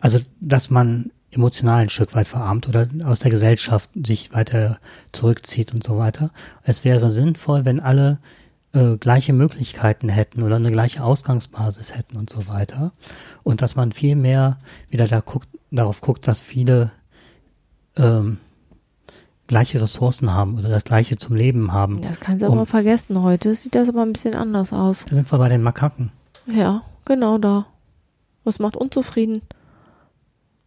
Also, 0.00 0.20
dass 0.40 0.70
man 0.70 1.10
emotional 1.30 1.82
ein 1.82 1.88
Stück 1.88 2.14
weit 2.14 2.28
verarmt 2.28 2.68
oder 2.68 2.88
aus 3.04 3.20
der 3.20 3.30
Gesellschaft 3.30 3.90
sich 4.06 4.32
weiter 4.32 4.78
zurückzieht 5.12 5.74
und 5.74 5.84
so 5.84 5.98
weiter. 5.98 6.30
Es 6.62 6.84
wäre 6.84 7.10
sinnvoll, 7.10 7.64
wenn 7.64 7.80
alle 7.80 8.18
äh, 8.72 8.96
gleiche 8.96 9.32
Möglichkeiten 9.32 10.08
hätten 10.08 10.42
oder 10.42 10.56
eine 10.56 10.70
gleiche 10.70 11.02
Ausgangsbasis 11.02 11.94
hätten 11.94 12.16
und 12.16 12.30
so 12.30 12.46
weiter. 12.48 12.92
Und 13.42 13.62
dass 13.62 13.76
man 13.76 13.92
viel 13.92 14.16
mehr 14.16 14.58
wieder 14.88 15.06
da 15.06 15.20
guckt, 15.20 15.48
darauf 15.70 16.00
guckt, 16.00 16.26
dass 16.26 16.40
viele 16.40 16.92
ähm, 17.96 18.38
gleiche 19.46 19.80
Ressourcen 19.80 20.32
haben 20.32 20.58
oder 20.58 20.68
das 20.68 20.84
gleiche 20.84 21.16
zum 21.16 21.34
Leben 21.34 21.72
haben. 21.72 22.00
Das 22.02 22.20
kannst 22.20 22.42
du 22.42 22.46
um, 22.46 22.52
aber 22.52 22.66
vergessen. 22.66 23.22
Heute 23.22 23.54
sieht 23.54 23.74
das 23.74 23.88
aber 23.88 24.02
ein 24.02 24.12
bisschen 24.12 24.34
anders 24.34 24.72
aus. 24.72 25.04
Da 25.08 25.14
sind 25.14 25.30
wir 25.30 25.38
bei 25.38 25.48
den 25.48 25.62
Makaken. 25.62 26.12
Ja, 26.46 26.82
genau 27.04 27.38
da. 27.38 27.66
Was 28.44 28.58
macht 28.58 28.76
unzufrieden? 28.76 29.42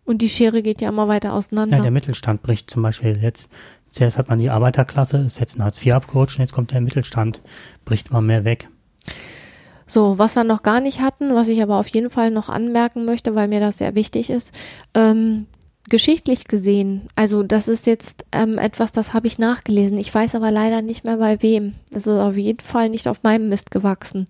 Und 0.06 0.22
die 0.22 0.30
Schere 0.30 0.64
geht 0.64 0.82
ja 0.82 0.90
immer 0.90 1.08
weiter 1.08 1.34
auseinander. 1.34 1.78
Ja, 1.78 1.84
der 1.84 1.92
Mittelstand 1.92 2.42
bricht 2.42 2.70
zum 2.70 2.82
Beispiel 2.82 3.18
jetzt. 3.22 3.50
Zuerst 3.92 4.18
hat 4.18 4.30
man 4.30 4.40
die 4.40 4.50
Arbeiterklasse, 4.50 5.18
ist 5.18 5.40
jetzt 5.40 5.58
ein 5.58 5.64
Hartz 5.64 5.86
IV 5.86 5.94
abgerutscht 5.94 6.38
und 6.38 6.44
jetzt 6.44 6.54
kommt 6.54 6.72
der 6.72 6.82
Mittelstand, 6.82 7.42
bricht 7.84 8.10
immer 8.10 8.22
mehr 8.22 8.46
weg. 8.46 8.70
So, 9.86 10.18
was 10.18 10.36
wir 10.36 10.46
noch 10.46 10.64
gar 10.64 10.80
nicht 10.80 11.02
hatten, 11.02 11.36
was 11.36 11.50
ich 11.50 11.62
aber 11.62 11.78
auf 11.78 11.88
jeden 11.90 12.10
Fall 12.10 12.32
noch 12.32 12.48
anmerken 12.48 13.04
möchte, 13.04 13.36
weil 13.36 13.50
mir 13.50 13.60
das 13.60 13.80
sehr 13.80 13.94
wichtig 13.94 14.30
ist, 14.30 14.58
ähm, 14.94 15.48
geschichtlich 15.92 16.48
gesehen, 16.48 17.02
also 17.16 17.44
das 17.44 17.68
ist 17.68 17.86
jetzt 17.86 18.26
ähm, 18.32 18.58
etwas, 18.58 18.94
das 18.94 19.14
habe 19.14 19.28
ich 19.28 19.40
nachgelesen. 19.40 19.98
Ich 19.98 20.12
weiß 20.12 20.36
aber 20.36 20.50
leider 20.50 20.82
nicht 20.82 21.04
mehr 21.04 21.18
bei 21.18 21.42
wem. 21.42 21.74
Das 21.92 22.08
ist 22.08 22.18
auf 22.18 22.38
jeden 22.38 22.62
Fall 22.62 22.88
nicht 22.88 23.10
auf 23.10 23.24
meinem 23.24 23.50
Mist 23.50 23.72
gewachsen. 23.72 24.26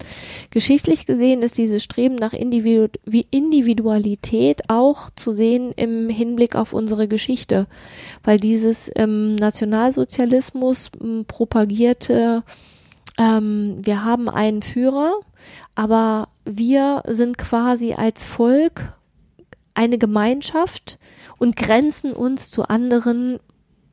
Geschichtlich 0.49 1.05
gesehen 1.05 1.43
ist 1.43 1.59
dieses 1.59 1.83
Streben 1.83 2.15
nach 2.15 2.33
Individu 2.33 2.87
Individualität 3.29 4.63
auch 4.69 5.11
zu 5.15 5.33
sehen 5.33 5.71
im 5.75 6.09
Hinblick 6.09 6.55
auf 6.55 6.73
unsere 6.73 7.07
Geschichte, 7.07 7.67
weil 8.23 8.39
dieses 8.39 8.89
ähm, 8.95 9.35
Nationalsozialismus 9.35 10.89
ähm, 10.99 11.25
propagierte, 11.27 12.43
ähm, 13.19 13.77
wir 13.83 14.03
haben 14.03 14.29
einen 14.29 14.63
Führer, 14.63 15.13
aber 15.75 16.29
wir 16.43 17.03
sind 17.07 17.37
quasi 17.37 17.93
als 17.93 18.25
Volk 18.25 18.95
eine 19.73 19.97
Gemeinschaft 19.97 20.99
und 21.37 21.55
grenzen 21.55 22.13
uns 22.13 22.49
zu 22.49 22.63
anderen 22.63 23.39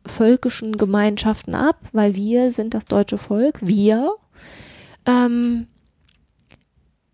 völkischen 0.06 0.76
Gemeinschaften 0.76 1.54
ab, 1.54 1.78
weil 1.92 2.14
wir 2.14 2.50
sind 2.50 2.74
das 2.74 2.86
deutsche 2.86 3.18
Volk, 3.18 3.58
wir. 3.60 4.14
Ähm, 5.06 5.66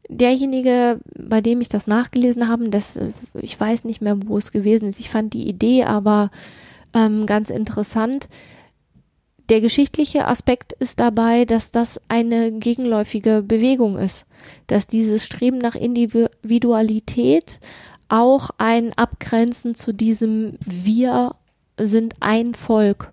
derjenige, 0.08 1.00
bei 1.16 1.40
dem 1.40 1.60
ich 1.60 1.68
das 1.68 1.86
nachgelesen 1.86 2.48
habe, 2.48 2.68
das, 2.68 2.98
ich 3.34 3.58
weiß 3.58 3.84
nicht 3.84 4.00
mehr, 4.00 4.16
wo 4.26 4.36
es 4.36 4.52
gewesen 4.52 4.88
ist. 4.88 5.00
Ich 5.00 5.10
fand 5.10 5.34
die 5.34 5.48
Idee 5.48 5.84
aber 5.84 6.30
ähm, 6.94 7.26
ganz 7.26 7.50
interessant. 7.50 8.28
Der 9.50 9.60
geschichtliche 9.60 10.26
Aspekt 10.26 10.72
ist 10.72 11.00
dabei, 11.00 11.44
dass 11.44 11.70
das 11.70 12.00
eine 12.08 12.50
gegenläufige 12.52 13.42
Bewegung 13.42 13.98
ist, 13.98 14.24
dass 14.68 14.86
dieses 14.86 15.24
Streben 15.24 15.58
nach 15.58 15.74
Individualität 15.74 17.60
auch 18.14 18.50
ein 18.58 18.92
Abgrenzen 18.92 19.74
zu 19.74 19.92
diesem 19.92 20.56
Wir 20.64 21.34
sind 21.76 22.14
ein 22.20 22.54
Volk 22.54 23.12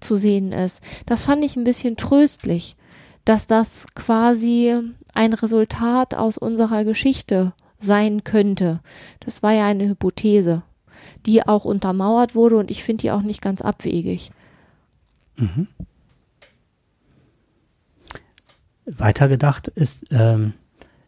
zu 0.00 0.16
sehen 0.16 0.52
ist. 0.52 0.82
Das 1.06 1.24
fand 1.24 1.42
ich 1.42 1.56
ein 1.56 1.64
bisschen 1.64 1.96
tröstlich, 1.96 2.76
dass 3.24 3.46
das 3.46 3.86
quasi 3.94 4.74
ein 5.14 5.32
Resultat 5.32 6.14
aus 6.14 6.36
unserer 6.36 6.84
Geschichte 6.84 7.54
sein 7.80 8.24
könnte. 8.24 8.80
Das 9.20 9.42
war 9.42 9.52
ja 9.52 9.66
eine 9.66 9.88
Hypothese, 9.88 10.62
die 11.24 11.48
auch 11.48 11.64
untermauert 11.64 12.34
wurde 12.34 12.58
und 12.58 12.70
ich 12.70 12.84
finde 12.84 13.02
die 13.02 13.12
auch 13.12 13.22
nicht 13.22 13.40
ganz 13.40 13.62
abwegig. 13.62 14.32
Mhm. 15.36 15.66
Weitergedacht 18.84 19.68
ist, 19.68 20.04
ähm, 20.10 20.52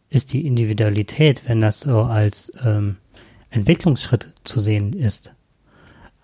ist 0.09 0.33
die 0.33 0.47
Individualität, 0.47 1.47
wenn 1.47 1.61
das 1.61 1.81
so 1.81 1.99
als 2.01 2.51
ähm, 2.65 2.97
Entwicklungsschritt 3.49 4.33
zu 4.43 4.59
sehen 4.59 4.93
ist. 4.93 5.33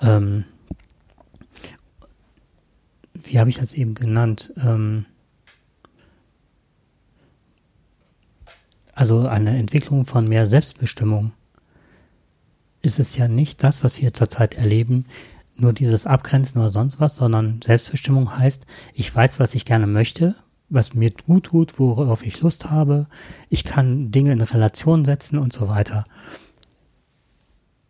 Ähm, 0.02 0.46
wie 3.14 3.40
habe 3.40 3.50
ich 3.50 3.58
das 3.58 3.74
eben 3.74 3.96
genannt? 3.96 4.54
Ähm, 4.58 5.06
also 8.94 9.28
eine 9.28 9.58
Entwicklung 9.58 10.06
von 10.06 10.28
mehr 10.28 10.48
Selbstbestimmung 10.48 11.34
ist 12.82 13.00
es 13.00 13.18
ja 13.18 13.28
nicht 13.28 13.64
das, 13.64 13.84
was 13.84 14.02
wir 14.02 14.14
zurzeit 14.14 14.54
erleben, 14.54 15.06
nur 15.56 15.74
dieses 15.74 16.06
Abgrenzen 16.06 16.60
oder 16.60 16.70
sonst 16.70 17.00
was, 17.00 17.16
sondern 17.16 17.62
Selbstbestimmung 17.64 18.38
heißt, 18.38 18.66
ich 18.94 19.14
weiß, 19.14 19.40
was 19.40 19.56
ich 19.56 19.66
gerne 19.66 19.88
möchte, 19.88 20.36
was 20.70 20.94
mir 20.94 21.12
gut 21.26 21.46
tut, 21.46 21.80
worauf 21.80 22.26
ich 22.26 22.42
Lust 22.42 22.70
habe, 22.70 23.08
ich 23.50 23.64
kann 23.64 24.12
Dinge 24.12 24.34
in 24.34 24.42
Relation 24.42 25.06
setzen 25.06 25.40
und 25.40 25.54
so 25.54 25.68
weiter. 25.68 26.06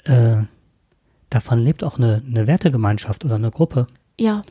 Äh, 0.06 0.44
davon 1.30 1.60
lebt 1.60 1.84
auch 1.84 1.98
eine, 1.98 2.22
eine 2.26 2.48
Wertegemeinschaft 2.48 3.26
oder 3.26 3.36
eine 3.36 3.52
Gruppe. 3.52 3.88
Ja. 4.20 4.44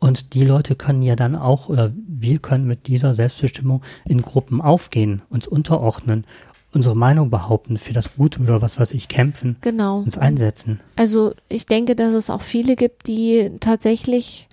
Und 0.00 0.34
die 0.34 0.44
Leute 0.44 0.76
können 0.76 1.02
ja 1.02 1.16
dann 1.16 1.34
auch, 1.34 1.68
oder 1.68 1.92
wir 2.06 2.38
können 2.38 2.66
mit 2.66 2.86
dieser 2.86 3.12
Selbstbestimmung 3.12 3.82
in 4.04 4.22
Gruppen 4.22 4.60
aufgehen, 4.60 5.22
uns 5.28 5.46
unterordnen, 5.48 6.24
unsere 6.72 6.94
Meinung 6.94 7.30
behaupten, 7.30 7.78
für 7.78 7.92
das 7.92 8.14
Gute 8.14 8.40
oder 8.40 8.62
was 8.62 8.78
weiß 8.78 8.92
ich 8.92 9.08
kämpfen, 9.08 9.56
genau. 9.60 10.00
uns 10.00 10.16
einsetzen. 10.16 10.80
Also 10.96 11.34
ich 11.48 11.66
denke, 11.66 11.96
dass 11.96 12.12
es 12.12 12.30
auch 12.30 12.42
viele 12.42 12.76
gibt, 12.76 13.08
die 13.08 13.50
tatsächlich 13.60 14.48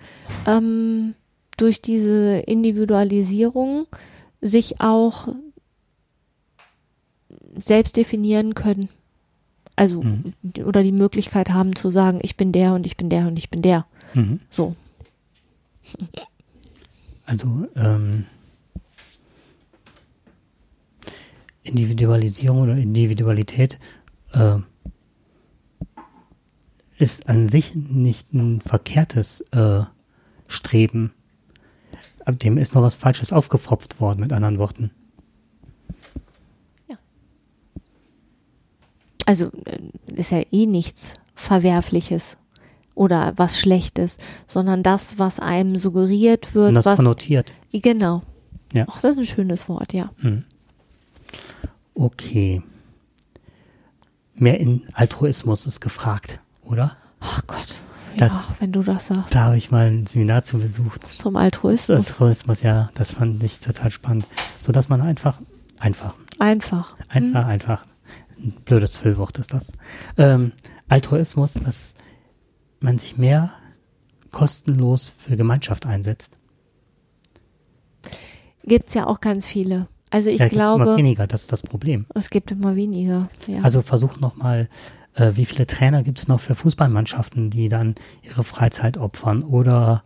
ähm, 0.46 1.14
durch 1.56 1.80
diese 1.80 2.38
Individualisierung 2.38 3.86
sich 4.40 4.80
auch 4.80 5.28
selbst 7.60 7.96
definieren 7.96 8.54
können. 8.54 8.88
Also 9.76 10.02
mhm. 10.02 10.32
oder 10.64 10.82
die 10.82 10.92
Möglichkeit 10.92 11.50
haben 11.50 11.76
zu 11.76 11.90
sagen, 11.90 12.18
ich 12.22 12.36
bin 12.36 12.50
der 12.50 12.74
und 12.74 12.86
ich 12.86 12.96
bin 12.96 13.10
der 13.10 13.28
und 13.28 13.38
ich 13.38 13.50
bin 13.50 13.60
der. 13.60 13.86
Mhm. 14.14 14.40
So. 14.50 14.74
Also 17.26 17.68
ähm, 17.76 18.24
Individualisierung 21.62 22.62
oder 22.62 22.76
Individualität 22.76 23.78
äh, 24.32 24.56
ist 26.96 27.28
an 27.28 27.48
sich 27.48 27.74
nicht 27.74 28.32
ein 28.32 28.62
verkehrtes 28.62 29.42
äh, 29.52 29.82
Streben. 30.48 31.12
Ab 32.24 32.38
dem 32.38 32.56
ist 32.56 32.74
noch 32.74 32.82
was 32.82 32.96
Falsches 32.96 33.32
aufgepfropft 33.32 34.00
worden, 34.00 34.20
mit 34.20 34.32
anderen 34.32 34.58
Worten. 34.58 34.90
Also 39.26 39.46
äh, 39.66 40.14
ist 40.14 40.30
ja 40.30 40.42
eh 40.50 40.66
nichts 40.66 41.14
Verwerfliches 41.34 42.38
oder 42.94 43.34
was 43.36 43.58
Schlechtes, 43.58 44.16
sondern 44.46 44.82
das, 44.82 45.18
was 45.18 45.38
einem 45.38 45.76
suggeriert 45.76 46.54
wird. 46.54 46.70
Und 46.70 46.74
das 46.76 46.86
was, 46.86 46.96
konnotiert. 46.96 47.52
Genau. 47.72 48.22
Ja. 48.72 48.86
Ach, 48.88 49.00
das 49.00 49.12
ist 49.12 49.18
ein 49.18 49.26
schönes 49.26 49.68
Wort, 49.68 49.92
ja. 49.92 50.10
Hm. 50.18 50.44
Okay. 51.94 52.62
Mehr 54.34 54.58
in 54.60 54.88
Altruismus 54.92 55.66
ist 55.66 55.80
gefragt, 55.80 56.40
oder? 56.62 56.96
Ach 57.20 57.42
Gott. 57.46 57.76
Das, 58.16 58.32
ja, 58.32 58.60
wenn 58.60 58.72
du 58.72 58.82
das 58.82 59.08
sagst. 59.08 59.34
Da 59.34 59.44
habe 59.44 59.58
ich 59.58 59.70
mal 59.70 59.88
ein 59.88 60.06
Seminar 60.06 60.42
zu 60.42 60.58
besucht. 60.58 61.02
Zum 61.18 61.36
Altruismus. 61.36 61.98
Altruismus, 61.98 62.62
ja. 62.62 62.90
Das 62.94 63.12
fand 63.12 63.42
ich 63.42 63.60
total 63.60 63.90
spannend. 63.90 64.26
So 64.58 64.72
dass 64.72 64.88
man 64.88 65.02
einfach, 65.02 65.38
einfach. 65.78 66.14
Einfach. 66.38 66.96
Einfach, 67.08 67.42
hm. 67.42 67.50
einfach. 67.50 67.82
Ein 68.38 68.52
blödes 68.64 68.96
Füllwort 68.96 69.38
ist 69.38 69.52
das. 69.52 69.72
Ähm, 70.16 70.52
Altruismus, 70.88 71.54
das 71.54 71.94
man 72.80 72.98
sich 72.98 73.16
mehr 73.16 73.52
kostenlos 74.30 75.08
für 75.08 75.36
Gemeinschaft 75.36 75.86
einsetzt. 75.86 76.38
Gibt 78.64 78.88
es 78.88 78.94
ja 78.94 79.06
auch 79.06 79.20
ganz 79.20 79.46
viele. 79.46 79.88
Also 80.10 80.30
ich 80.30 80.38
ja, 80.38 80.48
glaube. 80.48 80.84
immer 80.84 80.96
weniger, 80.96 81.26
das 81.26 81.42
ist 81.42 81.52
das 81.52 81.62
Problem. 81.62 82.06
Es 82.14 82.30
gibt 82.30 82.50
immer 82.50 82.76
weniger, 82.76 83.28
ja. 83.46 83.62
Also 83.62 83.82
versuch 83.82 84.20
nochmal, 84.20 84.68
äh, 85.14 85.32
wie 85.34 85.44
viele 85.44 85.66
Trainer 85.66 86.02
gibt 86.02 86.18
es 86.18 86.28
noch 86.28 86.40
für 86.40 86.54
Fußballmannschaften, 86.54 87.50
die 87.50 87.68
dann 87.68 87.94
ihre 88.22 88.44
Freizeit 88.44 88.98
opfern? 88.98 89.42
Oder 89.42 90.04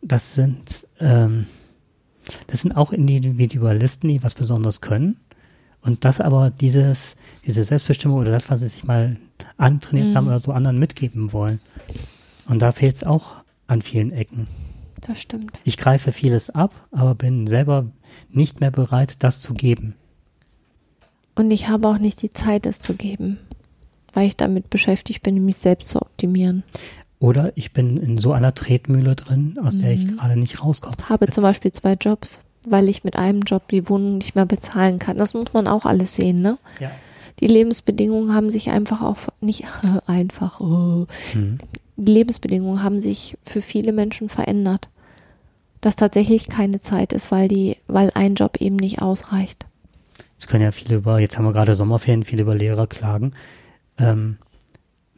das 0.00 0.34
sind, 0.34 0.86
ähm, 1.00 1.46
das 2.46 2.60
sind 2.60 2.76
auch 2.76 2.92
Individualisten, 2.92 4.08
die 4.08 4.22
was 4.22 4.34
Besonderes 4.34 4.80
können. 4.80 5.20
Und 5.86 6.04
das 6.04 6.20
aber 6.20 6.50
dieses, 6.50 7.16
diese 7.46 7.62
Selbstbestimmung 7.62 8.18
oder 8.18 8.32
das, 8.32 8.50
was 8.50 8.60
sie 8.60 8.66
sich 8.66 8.84
mal 8.84 9.16
antrainiert 9.56 10.08
mhm. 10.08 10.16
haben 10.16 10.26
oder 10.26 10.40
so 10.40 10.52
anderen 10.52 10.78
mitgeben 10.78 11.32
wollen. 11.32 11.60
Und 12.48 12.60
da 12.60 12.72
fehlt 12.72 12.96
es 12.96 13.04
auch 13.04 13.36
an 13.68 13.82
vielen 13.82 14.12
Ecken. 14.12 14.48
Das 15.06 15.20
stimmt. 15.20 15.60
Ich 15.62 15.76
greife 15.76 16.10
vieles 16.10 16.50
ab, 16.50 16.72
aber 16.90 17.14
bin 17.14 17.46
selber 17.46 17.86
nicht 18.28 18.60
mehr 18.60 18.72
bereit, 18.72 19.22
das 19.22 19.40
zu 19.40 19.54
geben. 19.54 19.94
Und 21.36 21.50
ich 21.52 21.68
habe 21.68 21.86
auch 21.86 21.98
nicht 21.98 22.20
die 22.22 22.30
Zeit, 22.30 22.66
es 22.66 22.80
zu 22.80 22.94
geben, 22.94 23.38
weil 24.12 24.26
ich 24.26 24.36
damit 24.36 24.70
beschäftigt 24.70 25.22
bin, 25.22 25.44
mich 25.44 25.58
selbst 25.58 25.88
zu 25.88 26.02
optimieren. 26.02 26.64
Oder 27.18 27.52
ich 27.56 27.72
bin 27.72 27.96
in 27.96 28.18
so 28.18 28.32
einer 28.32 28.54
Tretmühle 28.54 29.14
drin, 29.14 29.58
aus 29.62 29.74
mhm. 29.74 29.78
der 29.82 29.92
ich 29.92 30.04
mhm. 30.04 30.16
gerade 30.16 30.36
nicht 30.36 30.62
rauskomme. 30.62 30.96
Habe 31.08 31.28
zum 31.28 31.42
Beispiel 31.42 31.70
zwei 31.70 31.92
Jobs 31.92 32.40
weil 32.70 32.88
ich 32.88 33.04
mit 33.04 33.16
einem 33.16 33.42
Job 33.42 33.68
die 33.68 33.88
Wohnung 33.88 34.18
nicht 34.18 34.34
mehr 34.34 34.46
bezahlen 34.46 34.98
kann. 34.98 35.18
Das 35.18 35.34
muss 35.34 35.52
man 35.52 35.66
auch 35.68 35.84
alles 35.84 36.14
sehen, 36.14 36.40
ne? 36.40 36.58
Ja. 36.80 36.90
Die 37.40 37.46
Lebensbedingungen 37.46 38.34
haben 38.34 38.50
sich 38.50 38.70
einfach 38.70 39.02
auch 39.02 39.18
nicht 39.40 39.64
einfach. 40.06 40.60
Oh. 40.60 41.06
Mhm. 41.34 41.58
Die 41.96 42.12
Lebensbedingungen 42.12 42.82
haben 42.82 43.00
sich 43.00 43.38
für 43.44 43.62
viele 43.62 43.92
Menschen 43.92 44.28
verändert. 44.28 44.88
Dass 45.80 45.94
tatsächlich 45.94 46.48
keine 46.48 46.80
Zeit 46.80 47.12
ist, 47.12 47.30
weil 47.30 47.48
die, 47.48 47.76
weil 47.86 48.10
ein 48.14 48.34
Job 48.34 48.60
eben 48.60 48.76
nicht 48.76 49.02
ausreicht. 49.02 49.66
Jetzt 50.32 50.48
können 50.48 50.64
ja 50.64 50.72
viele 50.72 50.96
über, 50.96 51.20
jetzt 51.20 51.38
haben 51.38 51.44
wir 51.44 51.52
gerade 51.52 51.74
Sommerferien, 51.74 52.24
viele 52.24 52.42
über 52.42 52.54
Lehrer 52.54 52.86
klagen. 52.86 53.32
Ähm, 53.98 54.38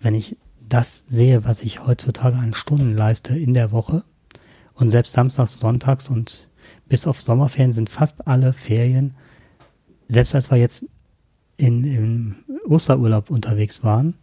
wenn 0.00 0.14
ich 0.14 0.36
das 0.68 1.04
sehe, 1.08 1.44
was 1.44 1.62
ich 1.62 1.84
heutzutage 1.86 2.36
an 2.36 2.54
Stunden 2.54 2.92
leiste 2.92 3.36
in 3.36 3.54
der 3.54 3.72
Woche 3.72 4.04
und 4.74 4.90
selbst 4.90 5.12
samstags, 5.12 5.58
sonntags 5.58 6.08
und 6.08 6.47
bis 6.88 7.06
auf 7.06 7.20
Sommerferien 7.20 7.72
sind 7.72 7.90
fast 7.90 8.26
alle 8.26 8.52
Ferien, 8.52 9.14
selbst 10.08 10.34
als 10.34 10.50
wir 10.50 10.58
jetzt 10.58 10.86
in, 11.56 11.84
im 11.84 12.36
Osterurlaub 12.66 13.30
unterwegs 13.30 13.84
waren, 13.84 14.14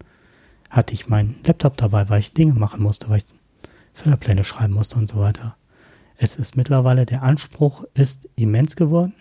hatte 0.70 0.94
ich 0.94 1.08
meinen 1.08 1.40
Laptop 1.46 1.78
dabei, 1.78 2.10
weil 2.10 2.20
ich 2.20 2.34
Dinge 2.34 2.54
machen 2.54 2.82
musste, 2.82 3.10
weil 3.10 3.18
ich 3.18 3.26
Förderpläne 3.94 4.44
schreiben 4.44 4.74
musste 4.74 4.98
und 4.98 5.08
so 5.08 5.20
weiter. 5.20 5.56
Es 6.18 6.38
ist 6.38 6.58
mittlerweile, 6.58 7.06
der 7.06 7.24
Anspruch 7.24 7.86
ist 7.94 8.30
immens 8.36 8.76
geworden. 8.76 9.14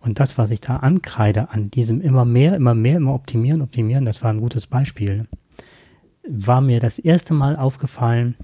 Und 0.00 0.20
das, 0.20 0.38
was 0.38 0.50
ich 0.50 0.60
da 0.60 0.76
ankreide 0.76 1.50
an 1.50 1.70
diesem 1.70 2.00
immer 2.00 2.24
mehr, 2.24 2.54
immer 2.54 2.74
mehr, 2.74 2.96
immer 2.96 3.14
optimieren, 3.14 3.62
optimieren, 3.62 4.04
das 4.04 4.22
war 4.22 4.32
ein 4.32 4.40
gutes 4.40 4.66
Beispiel, 4.66 5.26
war 6.28 6.60
mir 6.60 6.80
das 6.80 6.98
erste 6.98 7.34
Mal 7.34 7.56
aufgefallen, 7.56 8.36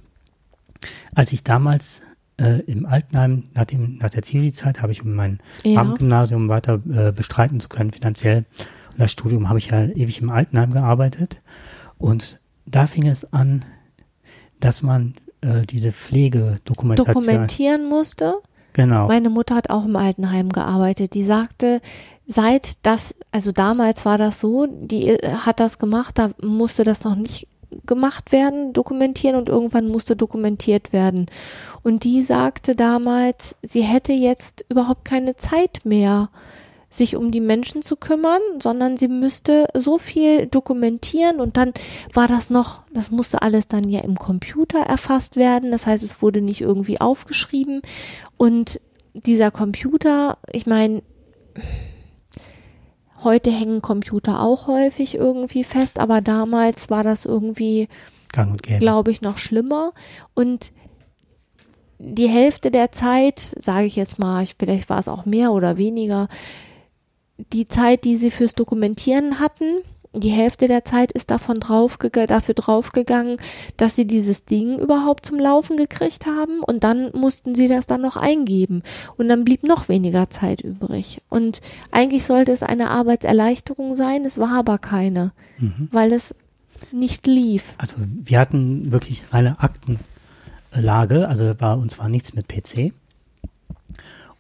als 1.15 1.33
ich 1.33 1.45
damals 1.45 2.03
äh, 2.39 2.61
im 2.61 2.87
Altenheim, 2.87 3.45
nach, 3.55 3.65
dem, 3.65 3.99
nach 3.99 4.11
der 4.11 4.23
Zivilzeit, 4.23 4.83
habe 4.83 4.93
ich, 4.93 5.03
um 5.03 5.15
mein 5.15 5.41
ja. 5.65 5.81
Abendgymnasium 5.81 6.49
weiter 6.49 6.81
äh, 6.93 7.13
bestreiten 7.13 7.61
zu 7.61 7.69
können, 7.69 7.93
finanziell, 7.93 8.45
Und 8.93 9.01
das 9.01 9.13
Studium 9.13 9.49
habe 9.49 9.59
ich 9.59 9.69
ja 9.69 9.85
ewig 9.85 10.21
im 10.21 10.31
Altenheim 10.31 10.73
gearbeitet. 10.73 11.41
Und 11.99 12.41
da 12.67 12.87
fing 12.87 13.07
es 13.07 13.33
an, 13.33 13.65
dass 14.61 14.83
man 14.83 15.15
äh, 15.41 15.67
diese 15.67 15.93
Pflegedokumentation 15.93 17.15
dokumentieren 17.15 17.89
musste. 17.89 18.35
Genau. 18.73 19.09
Meine 19.09 19.29
Mutter 19.29 19.55
hat 19.55 19.71
auch 19.71 19.85
im 19.85 19.97
Altenheim 19.97 20.49
gearbeitet. 20.49 21.15
Die 21.15 21.25
sagte, 21.25 21.81
seit 22.27 22.85
das, 22.87 23.15
also 23.31 23.53
damals 23.53 24.05
war 24.05 24.19
das 24.19 24.41
so, 24.41 24.67
die 24.67 25.09
äh, 25.09 25.29
hat 25.29 25.61
das 25.61 25.79
gemacht, 25.79 26.19
da 26.19 26.31
musste 26.41 26.85
das 26.85 27.05
noch 27.05 27.17
nicht 27.17 27.49
gemacht 27.87 28.33
werden, 28.33 28.73
dokumentieren 28.73 29.37
und 29.37 29.49
irgendwann 29.49 29.89
musste 29.89 30.17
dokumentiert 30.17 30.93
werden. 30.93 31.27
Und 31.83 32.05
die 32.05 32.23
sagte 32.23 32.75
damals, 32.75 33.55
sie 33.63 33.83
hätte 33.83 34.13
jetzt 34.13 34.65
überhaupt 34.69 35.05
keine 35.05 35.37
Zeit 35.37 35.81
mehr, 35.85 36.31
sich 36.93 37.17
um 37.17 37.31
die 37.31 37.41
Menschen 37.41 37.83
zu 37.83 37.97
kümmern, 37.97 38.41
sondern 38.61 38.97
sie 38.97 39.09
müsste 39.09 39.67
so 39.75 39.97
viel 39.99 40.47
dokumentieren 40.47 41.41
und 41.41 41.57
dann 41.57 41.73
war 42.13 42.29
das 42.29 42.51
noch, 42.51 42.83
das 42.93 43.11
musste 43.11 43.41
alles 43.41 43.67
dann 43.67 43.89
ja 43.89 44.01
im 44.01 44.17
Computer 44.17 44.81
erfasst 44.81 45.37
werden. 45.37 45.71
Das 45.71 45.87
heißt, 45.87 46.05
es 46.05 46.21
wurde 46.21 46.43
nicht 46.43 46.61
irgendwie 46.61 47.01
aufgeschrieben 47.01 47.81
und 48.37 48.79
dieser 49.15 49.51
Computer, 49.51 50.37
ich 50.53 50.67
meine, 50.67 51.03
heute 53.25 53.51
hängen 53.51 53.83
Computer 53.83 54.41
auch 54.41 54.67
häufig 54.67 55.15
irgendwie 55.15 55.65
fest, 55.65 55.99
aber 55.99 56.21
damals 56.21 56.91
war 56.91 57.05
das 57.05 57.25
irgendwie, 57.25 57.89
glaube 58.79 59.11
ich, 59.11 59.23
noch 59.23 59.39
schlimmer. 59.39 59.93
Und 60.35 60.73
die 61.99 62.29
Hälfte 62.29 62.71
der 62.71 62.93
Zeit, 62.93 63.55
sage 63.59 63.87
ich 63.87 63.97
jetzt 63.97 64.19
mal, 64.19 64.45
vielleicht 64.59 64.89
war 64.89 64.99
es 64.99 65.09
auch 65.09 65.25
mehr 65.25 65.53
oder 65.53 65.77
weniger, 65.77 66.29
die 67.53 67.69
Zeit, 67.69 68.05
die 68.05 68.17
sie 68.17 68.31
fürs 68.31 68.55
Dokumentieren 68.55 69.39
hatten, 69.39 69.83
die 70.15 70.31
Hälfte 70.31 70.69
der 70.69 70.85
Zeit 70.85 71.13
ist 71.13 71.31
davon 71.31 71.61
draufgegangen, 71.61 72.29
dafür 72.29 72.55
draufgegangen, 72.55 73.39
dass 73.77 73.97
sie 73.97 74.07
dieses 74.07 74.45
Ding 74.45 74.79
überhaupt 74.79 75.27
zum 75.27 75.39
Laufen 75.39 75.77
gekriegt 75.77 76.27
haben 76.27 76.61
und 76.61 76.85
dann 76.85 77.11
mussten 77.13 77.55
sie 77.55 77.69
das 77.69 77.87
dann 77.87 78.03
noch 78.03 78.17
eingeben 78.17 78.83
und 79.17 79.29
dann 79.29 79.45
blieb 79.45 79.63
noch 79.63 79.89
weniger 79.89 80.29
Zeit 80.31 80.61
übrig. 80.61 81.23
Und 81.31 81.61
eigentlich 81.91 82.25
sollte 82.25 82.53
es 82.53 82.63
eine 82.63 82.91
Arbeitserleichterung 82.91 83.95
sein, 83.95 84.25
es 84.25 84.39
war 84.39 84.53
aber 84.59 84.79
keine, 84.79 85.33
mhm. 85.59 85.89
weil 85.91 86.13
es 86.13 86.35
nicht 86.91 87.27
lief. 87.27 87.75
Also 87.79 87.97
wir 87.99 88.39
hatten 88.39 88.93
wirklich 88.93 89.25
eine 89.31 89.57
Aktenlage, 89.61 91.29
also 91.29 91.55
bei 91.59 91.73
uns 91.73 91.99
war 91.99 92.09
nichts 92.09 92.35
mit 92.35 92.49
PC. 92.49 92.93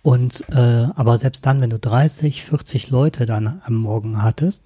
Und 0.03 0.43
äh, 0.51 0.89
aber 0.97 1.17
selbst 1.17 1.47
dann, 1.47 1.61
wenn 1.61 1.71
du 1.71 1.79
30, 1.79 2.43
40 2.43 2.91
Leute 2.91 3.25
dann 3.25 3.63
am 3.65 3.75
Morgen 3.75 4.21
hattest, 4.23 4.65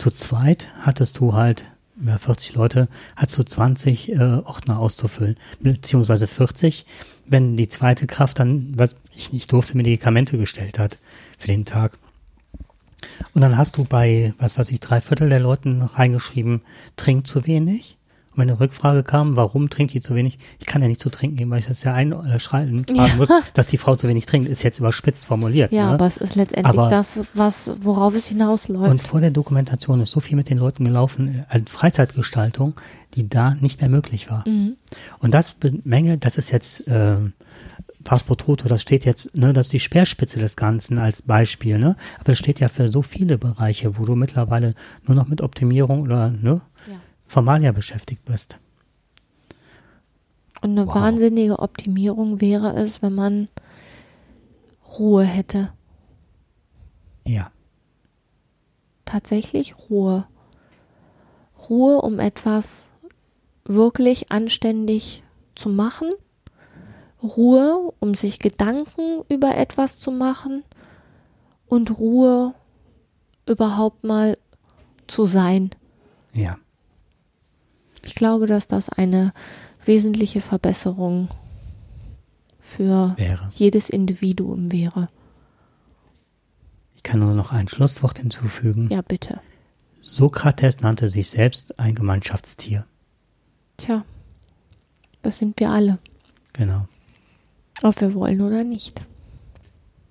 zu 0.00 0.10
zweit 0.10 0.68
hattest 0.80 1.18
du 1.18 1.34
halt, 1.34 1.66
ja, 2.02 2.16
40 2.16 2.54
Leute, 2.54 2.88
hattest 3.16 3.38
du 3.38 3.42
20 3.42 4.12
äh, 4.12 4.18
Ordner 4.18 4.78
auszufüllen, 4.78 5.36
beziehungsweise 5.60 6.26
40, 6.26 6.86
wenn 7.26 7.58
die 7.58 7.68
zweite 7.68 8.06
Kraft 8.06 8.38
dann, 8.38 8.72
was 8.74 8.96
ich 9.14 9.34
nicht 9.34 9.52
durfte, 9.52 9.76
Medikamente 9.76 10.38
gestellt 10.38 10.78
hat 10.78 10.96
für 11.38 11.48
den 11.48 11.66
Tag. 11.66 11.98
Und 13.34 13.42
dann 13.42 13.58
hast 13.58 13.76
du 13.76 13.84
bei, 13.84 14.32
was 14.38 14.58
weiß 14.58 14.70
ich, 14.70 14.80
drei 14.80 15.02
Viertel 15.02 15.28
der 15.28 15.40
Leuten 15.40 15.82
reingeschrieben, 15.82 16.62
trink 16.96 17.26
zu 17.26 17.46
wenig 17.46 17.98
wenn 18.40 18.50
eine 18.50 18.58
Rückfrage 18.58 19.02
kam, 19.02 19.36
warum 19.36 19.70
trinkt 19.70 19.94
die 19.94 20.00
zu 20.00 20.14
wenig? 20.14 20.38
Ich 20.58 20.66
kann 20.66 20.82
ja 20.82 20.88
nicht 20.88 21.00
zu 21.00 21.10
trinken 21.10 21.36
geben, 21.36 21.50
weil 21.50 21.60
ich 21.60 21.66
das 21.66 21.84
ja 21.84 21.94
einschreiben 21.94 22.84
ja. 22.92 23.08
muss, 23.16 23.30
dass 23.54 23.68
die 23.68 23.78
Frau 23.78 23.96
zu 23.96 24.08
wenig 24.08 24.26
trinkt, 24.26 24.48
ist 24.48 24.62
jetzt 24.62 24.78
überspitzt 24.78 25.26
formuliert. 25.26 25.72
Ja, 25.72 25.86
ne? 25.86 25.92
aber 25.92 26.06
es 26.06 26.16
ist 26.16 26.34
letztendlich 26.34 26.78
aber, 26.78 26.88
das, 26.88 27.20
was, 27.34 27.72
worauf 27.80 28.14
es 28.14 28.26
hinausläuft. 28.28 28.90
Und 28.90 29.02
vor 29.02 29.20
der 29.20 29.30
Dokumentation 29.30 30.00
ist 30.00 30.10
so 30.10 30.20
viel 30.20 30.36
mit 30.36 30.50
den 30.50 30.58
Leuten 30.58 30.84
gelaufen, 30.84 31.44
an 31.48 31.66
Freizeitgestaltung, 31.66 32.74
die 33.14 33.28
da 33.28 33.54
nicht 33.54 33.80
mehr 33.80 33.90
möglich 33.90 34.30
war. 34.30 34.48
Mhm. 34.48 34.76
Und 35.18 35.34
das 35.34 35.52
bemängelt, 35.52 36.24
das 36.24 36.36
ist 36.36 36.50
jetzt, 36.50 36.86
äh, 36.88 37.16
Passport 38.04 38.40
Toto, 38.40 38.68
das 38.68 38.82
steht 38.82 39.04
jetzt, 39.04 39.36
ne, 39.36 39.52
das 39.52 39.66
ist 39.66 39.72
die 39.72 39.80
Speerspitze 39.80 40.38
des 40.38 40.56
Ganzen 40.56 40.98
als 40.98 41.22
Beispiel, 41.22 41.78
ne? 41.78 41.96
Aber 42.16 42.24
das 42.32 42.38
steht 42.38 42.60
ja 42.60 42.68
für 42.68 42.88
so 42.88 43.02
viele 43.02 43.36
Bereiche, 43.36 43.98
wo 43.98 44.04
du 44.04 44.16
mittlerweile 44.16 44.74
nur 45.06 45.14
noch 45.14 45.28
mit 45.28 45.42
Optimierung 45.42 46.02
oder, 46.02 46.30
ne? 46.30 46.62
Formalia 47.30 47.70
beschäftigt 47.70 48.24
bist. 48.24 48.58
Und 50.62 50.70
eine 50.70 50.88
wow. 50.88 50.96
wahnsinnige 50.96 51.60
Optimierung 51.60 52.40
wäre 52.40 52.74
es, 52.74 53.02
wenn 53.02 53.14
man 53.14 53.48
Ruhe 54.98 55.22
hätte. 55.22 55.72
Ja. 57.24 57.52
Tatsächlich 59.04 59.76
Ruhe. 59.88 60.26
Ruhe, 61.68 62.00
um 62.00 62.18
etwas 62.18 62.86
wirklich 63.64 64.32
anständig 64.32 65.22
zu 65.54 65.68
machen. 65.68 66.10
Ruhe, 67.22 67.92
um 68.00 68.14
sich 68.14 68.40
Gedanken 68.40 69.22
über 69.28 69.56
etwas 69.56 69.98
zu 69.98 70.10
machen. 70.10 70.64
Und 71.68 71.96
Ruhe, 71.96 72.54
überhaupt 73.46 74.02
mal 74.02 74.36
zu 75.06 75.26
sein. 75.26 75.70
Ja. 76.32 76.58
Ich 78.02 78.14
glaube, 78.14 78.46
dass 78.46 78.66
das 78.66 78.88
eine 78.88 79.32
wesentliche 79.84 80.40
Verbesserung 80.40 81.28
für 82.58 83.14
wäre. 83.16 83.48
jedes 83.54 83.90
Individuum 83.90 84.72
wäre. 84.72 85.08
Ich 86.96 87.02
kann 87.02 87.20
nur 87.20 87.34
noch 87.34 87.52
ein 87.52 87.68
Schlusswort 87.68 88.18
hinzufügen. 88.18 88.88
Ja, 88.90 89.02
bitte. 89.02 89.40
Sokrates 90.02 90.80
nannte 90.80 91.08
sich 91.08 91.30
selbst 91.30 91.78
ein 91.78 91.94
Gemeinschaftstier. 91.94 92.86
Tja, 93.76 94.04
das 95.22 95.38
sind 95.38 95.58
wir 95.60 95.70
alle. 95.70 95.98
Genau. 96.52 96.86
Ob 97.82 98.00
wir 98.00 98.14
wollen 98.14 98.40
oder 98.40 98.64
nicht. 98.64 99.00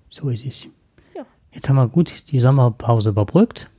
So 0.08 0.28
ist 0.28 0.44
es. 0.44 0.66
Ja. 1.14 1.24
Jetzt 1.52 1.68
haben 1.68 1.76
wir 1.76 1.88
gut 1.88 2.30
die 2.32 2.40
Sommerpause 2.40 3.10
überbrückt. 3.10 3.70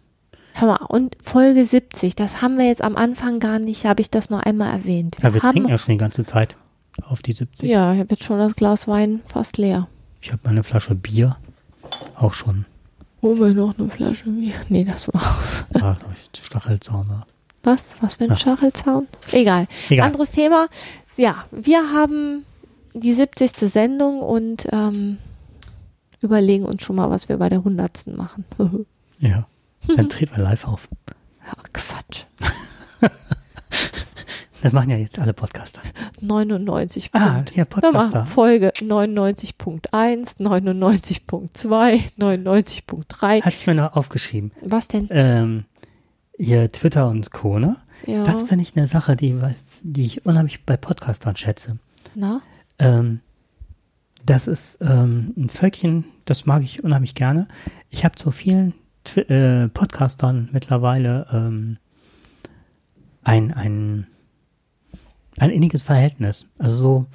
Hör 0.54 0.68
mal, 0.68 0.86
und 0.88 1.16
Folge 1.24 1.66
70, 1.66 2.16
das 2.16 2.42
haben 2.42 2.58
wir 2.58 2.66
jetzt 2.66 2.84
am 2.84 2.96
Anfang 2.96 3.40
gar 3.40 3.60
nicht, 3.60 3.86
habe 3.86 4.02
ich 4.02 4.10
das 4.10 4.30
noch 4.30 4.42
einmal 4.42 4.74
erwähnt. 4.74 5.18
Wir 5.20 5.30
ja, 5.30 5.34
wir 5.34 5.42
trinken 5.42 5.70
ja 5.70 5.78
schon 5.78 5.94
die 5.94 5.98
ganze 5.98 6.24
Zeit 6.24 6.56
auf 7.02 7.22
die 7.22 7.32
70. 7.32 7.70
Ja, 7.70 7.94
ich 7.94 8.00
habe 8.00 8.10
jetzt 8.12 8.24
schon 8.24 8.40
das 8.40 8.56
Glas 8.56 8.88
Wein 8.88 9.22
fast 9.26 9.58
leer. 9.58 9.88
Ich 10.22 10.32
habe 10.32 10.42
meine 10.44 10.64
Flasche 10.64 10.96
Bier 10.96 11.38
auch 12.16 12.34
schon. 12.34 12.66
Holen 13.22 13.40
wir 13.40 13.54
noch 13.54 13.78
eine 13.78 13.90
Flasche 13.90 14.30
Bier? 14.30 14.56
Nee, 14.70 14.84
das 14.84 15.08
war's. 15.14 15.66
Ah, 15.76 15.96
Stachelzaun. 16.34 17.08
Ja. 17.10 17.26
Was? 17.64 17.96
Was 18.02 18.16
für 18.16 18.26
ein 18.26 18.32
ja. 18.32 18.36
Stachelzaun? 18.36 19.08
Egal. 19.32 19.68
Egal. 19.90 20.08
Anderes 20.08 20.32
Thema. 20.32 20.68
Ja, 21.18 21.46
wir 21.52 21.92
haben 21.92 22.46
die 22.94 23.14
70. 23.14 23.52
Sendung 23.72 24.22
und 24.22 24.68
ähm, 24.72 25.18
überlegen 26.22 26.66
uns 26.66 26.84
schon 26.84 26.96
mal, 26.96 27.10
was 27.10 27.30
wir 27.30 27.38
bei 27.38 27.50
der 27.50 27.60
100. 27.60 28.08
machen. 28.08 28.46
ja. 29.20 29.48
Dann 29.96 30.10
treten 30.10 30.36
wir 30.36 30.44
live 30.44 30.68
auf. 30.68 30.88
Ach, 31.46 31.64
Quatsch. 31.74 32.26
Das 34.62 34.74
machen 34.74 34.92
ja 34.92 34.98
jetzt 34.98 35.18
alle 35.18 35.34
Podcaster. 35.34 35.82
99. 36.22 37.10
Ah, 37.14 37.44
ja, 37.56 37.66
Podcaster. 37.66 38.28
Folge 38.28 38.72
99.1, 38.76 40.38
99.2, 40.40 42.02
99.3. 42.20 43.42
Hat 43.42 43.54
ich 43.54 43.66
mir 43.66 43.74
noch 43.74 43.96
aufgeschrieben. 43.96 44.52
Was 44.62 44.88
denn? 44.88 45.08
Ähm, 45.10 45.66
hier 46.38 46.72
Twitter 46.72 47.10
und 47.10 47.32
Co. 47.32 47.58
Ne? 47.58 47.78
Ja. 48.06 48.24
Das 48.24 48.44
finde 48.44 48.62
ich 48.62 48.78
eine 48.78 48.86
Sache, 48.86 49.16
die, 49.16 49.36
die 49.82 50.06
ich 50.06 50.28
unheimlich 50.28 50.64
bei 50.64 50.78
Podcastern 50.78 51.36
schätze. 51.36 51.80
Na? 52.14 52.42
Ähm, 52.78 53.22
das 54.24 54.46
ist 54.46 54.78
ähm, 54.82 55.34
ein 55.38 55.50
Völkchen, 55.50 56.06
das 56.26 56.46
mag 56.46 56.62
ich 56.62 56.84
unheimlich 56.84 57.16
gerne. 57.16 57.48
Ich 57.90 58.06
habe 58.06 58.16
zu 58.16 58.30
vielen 58.30 58.76
Twi 59.04 59.22
äh, 59.22 59.68
Podcastern 59.70 60.50
mittlerweile 60.52 61.28
ähm, 61.32 61.78
ein, 63.24 63.54
ein, 63.54 64.08
ein 65.38 65.50
inniges 65.50 65.84
Verhältnis. 65.84 66.50
Also 66.58 66.76
so, 66.76 67.06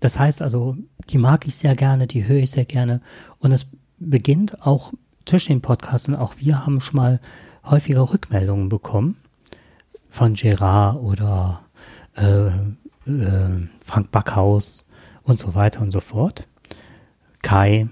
das 0.00 0.18
heißt 0.18 0.42
also, 0.42 0.76
die 1.08 1.18
mag 1.18 1.46
ich 1.46 1.56
sehr 1.56 1.74
gerne, 1.74 2.06
die 2.06 2.26
höre 2.26 2.38
ich 2.38 2.50
sehr 2.50 2.64
gerne. 2.64 3.00
Und 3.38 3.52
es 3.52 3.66
beginnt 3.98 4.62
auch 4.66 4.92
zwischen 5.26 5.52
den 5.52 5.62
Podcastern, 5.62 6.16
auch 6.16 6.34
wir 6.38 6.64
haben 6.64 6.80
schon 6.80 6.96
mal 6.96 7.20
häufiger 7.64 8.12
Rückmeldungen 8.12 8.68
bekommen 8.68 9.16
von 10.08 10.34
Gerard 10.34 10.96
oder 10.96 11.62
äh, 12.16 12.48
äh, 13.06 13.68
Frank 13.80 14.10
Backhaus 14.10 14.86
und 15.22 15.38
so 15.38 15.54
weiter 15.54 15.80
und 15.82 15.90
so 15.90 16.00
fort. 16.00 16.46
Kai, 17.42 17.88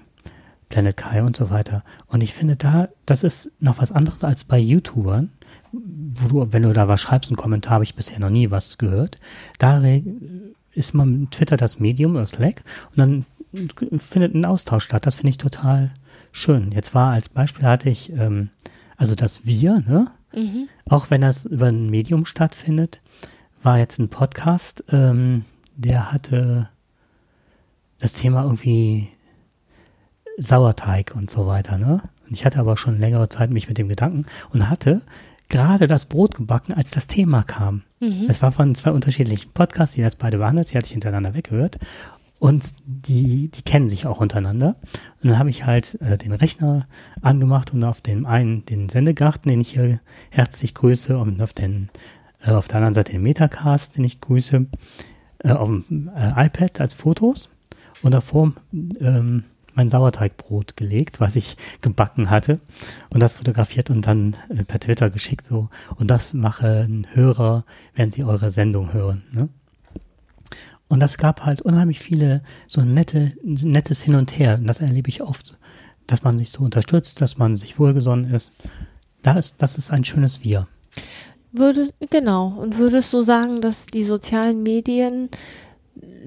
Planet 0.69 0.95
Kai 0.95 1.23
und 1.23 1.35
so 1.35 1.49
weiter. 1.49 1.83
Und 2.07 2.21
ich 2.21 2.33
finde 2.33 2.55
da, 2.55 2.89
das 3.05 3.23
ist 3.23 3.51
noch 3.59 3.79
was 3.79 3.91
anderes 3.91 4.23
als 4.23 4.43
bei 4.43 4.57
YouTubern, 4.57 5.31
wo 5.71 6.27
du, 6.27 6.53
wenn 6.53 6.63
du 6.63 6.73
da 6.73 6.87
was 6.87 7.01
schreibst, 7.01 7.29
einen 7.29 7.37
Kommentar, 7.37 7.73
habe 7.73 7.83
ich 7.83 7.95
bisher 7.95 8.19
noch 8.19 8.29
nie 8.29 8.51
was 8.51 8.77
gehört. 8.77 9.17
Da 9.57 9.81
ist 10.73 10.93
man 10.93 11.29
Twitter 11.31 11.57
das 11.57 11.79
Medium 11.79 12.15
oder 12.15 12.25
Slack 12.25 12.63
und 12.91 12.97
dann 12.97 13.25
findet 13.97 14.35
ein 14.35 14.45
Austausch 14.45 14.83
statt. 14.83 15.05
Das 15.05 15.15
finde 15.15 15.31
ich 15.31 15.37
total 15.37 15.91
schön. 16.31 16.71
Jetzt 16.71 16.93
war 16.93 17.13
als 17.13 17.29
Beispiel 17.29 17.65
hatte 17.65 17.89
ich 17.89 18.11
ähm, 18.13 18.49
Also 18.95 19.15
das 19.15 19.45
Wir, 19.45 19.79
ne? 19.87 20.11
Mhm. 20.35 20.67
Auch 20.87 21.09
wenn 21.09 21.21
das 21.21 21.45
über 21.45 21.67
ein 21.67 21.89
Medium 21.89 22.25
stattfindet, 22.25 23.01
war 23.63 23.79
jetzt 23.79 23.97
ein 23.97 24.09
Podcast, 24.09 24.83
ähm, 24.89 25.45
der 25.75 26.11
hatte 26.11 26.69
das 27.99 28.13
Thema 28.13 28.43
irgendwie 28.43 29.09
Sauerteig 30.39 31.13
und 31.15 31.29
so 31.29 31.47
weiter, 31.47 31.77
ne? 31.77 32.01
Und 32.27 32.33
ich 32.33 32.45
hatte 32.45 32.59
aber 32.59 32.77
schon 32.77 32.99
längere 32.99 33.29
Zeit 33.29 33.51
mich 33.51 33.67
mit 33.67 33.77
dem 33.77 33.89
Gedanken 33.89 34.25
und 34.51 34.69
hatte 34.69 35.01
gerade 35.49 35.87
das 35.87 36.05
Brot 36.05 36.35
gebacken, 36.35 36.73
als 36.73 36.91
das 36.91 37.07
Thema 37.07 37.43
kam. 37.43 37.81
Mhm. 37.99 38.25
Es 38.29 38.41
war 38.41 38.51
von 38.51 38.75
zwei 38.75 38.91
unterschiedlichen 38.91 39.51
Podcasts, 39.51 39.95
die 39.95 40.01
das 40.01 40.15
beide 40.15 40.37
behandelt, 40.37 40.71
die 40.71 40.77
hatte 40.77 40.85
ich 40.85 40.93
hintereinander 40.93 41.33
weggehört. 41.33 41.79
Und 42.37 42.73
die, 42.85 43.49
die 43.49 43.63
kennen 43.63 43.89
sich 43.89 44.05
auch 44.05 44.21
untereinander. 44.21 44.77
Und 45.21 45.29
dann 45.29 45.39
habe 45.39 45.49
ich 45.49 45.65
halt 45.65 45.99
äh, 46.01 46.17
den 46.17 46.31
Rechner 46.31 46.87
angemacht 47.21 47.73
und 47.73 47.83
auf 47.83 47.99
dem 47.99 48.25
einen 48.25 48.65
den 48.65 48.87
Sendegarten, 48.87 49.49
den 49.49 49.59
ich 49.59 49.73
hier 49.73 49.99
herzlich 50.29 50.73
grüße, 50.73 51.17
und 51.17 51.41
auf, 51.41 51.51
den, 51.51 51.89
äh, 52.41 52.51
auf 52.51 52.69
der 52.69 52.77
anderen 52.77 52.93
Seite 52.93 53.11
den 53.11 53.23
Metacast, 53.23 53.97
den 53.97 54.05
ich 54.05 54.21
grüße, 54.21 54.67
äh, 55.39 55.51
auf 55.51 55.67
dem 55.67 56.09
äh, 56.15 56.45
iPad 56.45 56.79
als 56.79 56.93
Fotos 56.93 57.49
und 58.03 58.13
davor 58.13 58.53
ähm, 58.71 59.43
mein 59.79 59.87
Sauerteigbrot 59.87 60.75
gelegt, 60.75 61.21
was 61.21 61.37
ich 61.37 61.55
gebacken 61.79 62.29
hatte 62.29 62.59
und 63.11 63.21
das 63.21 63.31
fotografiert 63.31 63.89
und 63.89 64.05
dann 64.05 64.35
äh, 64.49 64.65
per 64.65 64.81
Twitter 64.81 65.09
geschickt 65.09 65.45
so. 65.45 65.69
Und 65.95 66.11
das 66.11 66.33
machen 66.33 67.07
Hörer, 67.13 67.63
wenn 67.95 68.11
sie 68.11 68.25
eure 68.25 68.51
Sendung 68.51 68.91
hören. 68.91 69.23
Ne? 69.31 69.47
Und 70.89 70.99
das 70.99 71.17
gab 71.17 71.45
halt 71.45 71.61
unheimlich 71.61 72.01
viele 72.01 72.41
so 72.67 72.81
nette, 72.81 73.37
nettes 73.41 74.01
Hin 74.01 74.15
und 74.15 74.37
Her. 74.37 74.55
Und 74.55 74.67
das 74.67 74.81
erlebe 74.81 75.07
ich 75.07 75.21
oft, 75.21 75.57
dass 76.07 76.23
man 76.23 76.37
sich 76.37 76.49
so 76.49 76.61
unterstützt, 76.61 77.21
dass 77.21 77.37
man 77.37 77.55
sich 77.55 77.79
wohlgesonnen 77.79 78.33
ist. 78.33 78.51
Da 79.23 79.37
ist, 79.37 79.61
das 79.61 79.77
ist 79.77 79.91
ein 79.91 80.03
schönes 80.03 80.43
Wir. 80.43 80.67
Würde, 81.53 81.87
genau. 82.09 82.47
Und 82.49 82.77
würdest 82.77 83.13
du 83.13 83.21
sagen, 83.21 83.61
dass 83.61 83.85
die 83.85 84.03
sozialen 84.03 84.61
Medien 84.61 85.29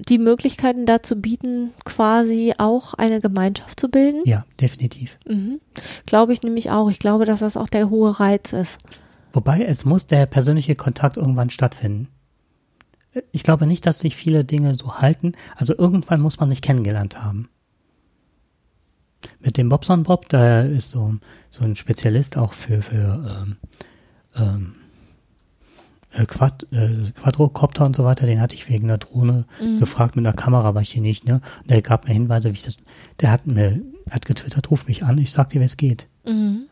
die 0.07 0.17
Möglichkeiten 0.17 0.85
dazu 0.85 1.19
bieten, 1.19 1.71
quasi 1.85 2.53
auch 2.57 2.93
eine 2.93 3.21
Gemeinschaft 3.21 3.79
zu 3.79 3.89
bilden? 3.89 4.21
Ja, 4.25 4.45
definitiv. 4.59 5.17
Mhm. 5.27 5.59
Glaube 6.05 6.33
ich 6.33 6.41
nämlich 6.41 6.71
auch. 6.71 6.89
Ich 6.89 6.99
glaube, 6.99 7.25
dass 7.25 7.39
das 7.39 7.57
auch 7.57 7.67
der 7.67 7.89
hohe 7.89 8.19
Reiz 8.19 8.53
ist. 8.53 8.79
Wobei 9.31 9.63
es 9.63 9.85
muss 9.85 10.07
der 10.07 10.25
persönliche 10.25 10.75
Kontakt 10.75 11.17
irgendwann 11.17 11.49
stattfinden 11.49 12.07
ich 13.31 13.43
glaube 13.43 13.67
nicht, 13.67 13.85
dass 13.85 13.99
sich 13.99 14.15
viele 14.15 14.43
Dinge 14.43 14.75
so 14.75 14.95
halten. 14.95 15.33
Also 15.55 15.77
irgendwann 15.77 16.21
muss 16.21 16.39
man 16.39 16.49
sich 16.49 16.61
kennengelernt 16.61 17.23
haben. 17.23 17.49
Mit 19.39 19.57
dem 19.57 19.69
Bobson 19.69 20.03
Bob, 20.03 20.29
der 20.29 20.69
ist 20.69 20.89
so, 20.89 21.15
so 21.49 21.63
ein 21.63 21.75
Spezialist 21.75 22.37
auch 22.37 22.53
für, 22.53 22.81
für 22.81 23.45
ähm, 23.45 23.57
ähm, 24.35 24.75
äh, 26.13 26.25
Quad, 26.25 26.65
äh, 26.71 27.11
Quadrocopter 27.19 27.85
und 27.85 27.95
so 27.95 28.03
weiter, 28.03 28.25
den 28.25 28.41
hatte 28.41 28.55
ich 28.55 28.69
wegen 28.69 28.85
einer 28.85 28.97
Drohne 28.97 29.45
mhm. 29.61 29.79
gefragt, 29.79 30.15
mit 30.15 30.25
einer 30.25 30.35
Kamera 30.35 30.75
war 30.75 30.81
ich 30.81 30.91
hier 30.91 31.01
nicht, 31.01 31.25
ne? 31.25 31.41
Und 31.61 31.71
der 31.71 31.81
gab 31.81 32.07
mir 32.07 32.13
Hinweise, 32.13 32.49
wie 32.49 32.57
ich 32.57 32.63
das, 32.63 32.77
der 33.19 33.31
hat 33.31 33.47
mir, 33.47 33.81
hat 34.09 34.25
getwittert, 34.25 34.71
ruf 34.71 34.87
mich 34.87 35.03
an, 35.03 35.17
ich 35.17 35.31
sag 35.31 35.49
dir, 35.49 35.61
wie 35.61 35.65
es 35.65 35.77
geht. 35.77 36.07
Mhm. 36.25 36.67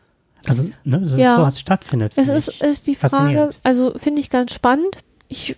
Also, 0.46 0.68
ne, 0.84 1.06
so, 1.06 1.16
ja. 1.16 1.36
sowas 1.36 1.60
stattfindet. 1.60 2.14
Es 2.16 2.28
ist, 2.28 2.62
ist 2.62 2.86
die 2.86 2.96
Frage, 2.96 3.50
also 3.62 3.92
finde 3.96 4.20
ich 4.20 4.30
ganz 4.30 4.52
spannend, 4.52 4.98
ich 5.28 5.56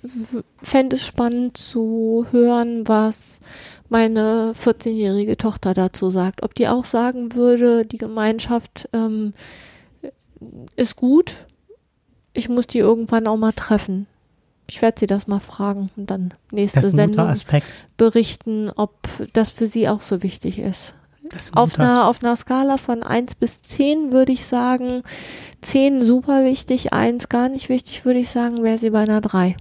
fände 0.62 0.97
es 0.97 1.07
spannend 1.07 1.57
zu 1.57 2.26
hören, 2.30 2.87
was 2.87 3.41
meine 3.89 4.53
14-jährige 4.62 5.37
Tochter 5.37 5.74
dazu 5.74 6.11
sagt. 6.11 6.43
Ob 6.43 6.55
die 6.55 6.68
auch 6.68 6.85
sagen 6.85 7.35
würde, 7.35 7.85
die 7.85 7.99
Gemeinschaft 7.99 8.89
ähm, 8.93 9.35
ist 10.76 10.97
gut, 10.97 11.47
ich 12.35 12.49
muss 12.49 12.66
die 12.66 12.78
irgendwann 12.78 13.26
auch 13.26 13.37
mal 13.37 13.53
treffen. 13.53 14.07
Ich 14.66 14.82
werde 14.82 15.01
sie 15.01 15.07
das 15.07 15.26
mal 15.26 15.41
fragen 15.41 15.91
und 15.97 16.11
dann 16.11 16.35
nächste 16.51 16.91
Sendung 16.91 17.32
berichten, 17.97 18.70
ob 18.74 18.95
das 19.32 19.51
für 19.51 19.66
sie 19.66 19.89
auch 19.89 20.03
so 20.03 20.22
wichtig 20.22 20.59
ist. 20.59 20.95
Auf 21.53 21.78
einer, 21.78 22.07
auf 22.07 22.22
einer 22.22 22.37
Skala 22.37 22.76
von 22.76 23.03
1 23.03 23.37
bis 23.37 23.62
10 23.62 24.12
würde 24.12 24.32
ich 24.32 24.45
sagen, 24.45 25.03
10 25.62 26.05
super 26.05 26.45
wichtig, 26.45 26.93
1 26.93 27.28
gar 27.28 27.49
nicht 27.49 27.68
wichtig, 27.68 28.05
würde 28.05 28.20
ich 28.20 28.28
sagen, 28.28 28.62
wäre 28.62 28.78
sie 28.78 28.91
bei 28.91 29.01
einer 29.01 29.20
3. 29.20 29.57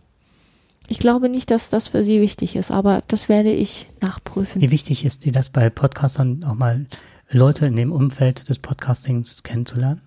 Ich 0.87 0.99
glaube 0.99 1.29
nicht, 1.29 1.49
dass 1.51 1.69
das 1.69 1.89
für 1.89 2.03
sie 2.03 2.19
wichtig 2.19 2.55
ist, 2.55 2.69
aber 2.69 3.03
das 3.07 3.29
werde 3.29 3.51
ich 3.51 3.89
nachprüfen. 4.01 4.61
Wie 4.61 4.71
wichtig 4.71 5.05
ist 5.05 5.23
dir 5.23 5.31
das 5.31 5.49
bei 5.49 5.69
Podcastern 5.69 6.43
auch 6.43 6.55
mal 6.55 6.85
Leute 7.29 7.65
in 7.65 7.75
dem 7.75 7.91
Umfeld 7.91 8.49
des 8.49 8.59
Podcastings 8.59 9.43
kennenzulernen? 9.43 10.01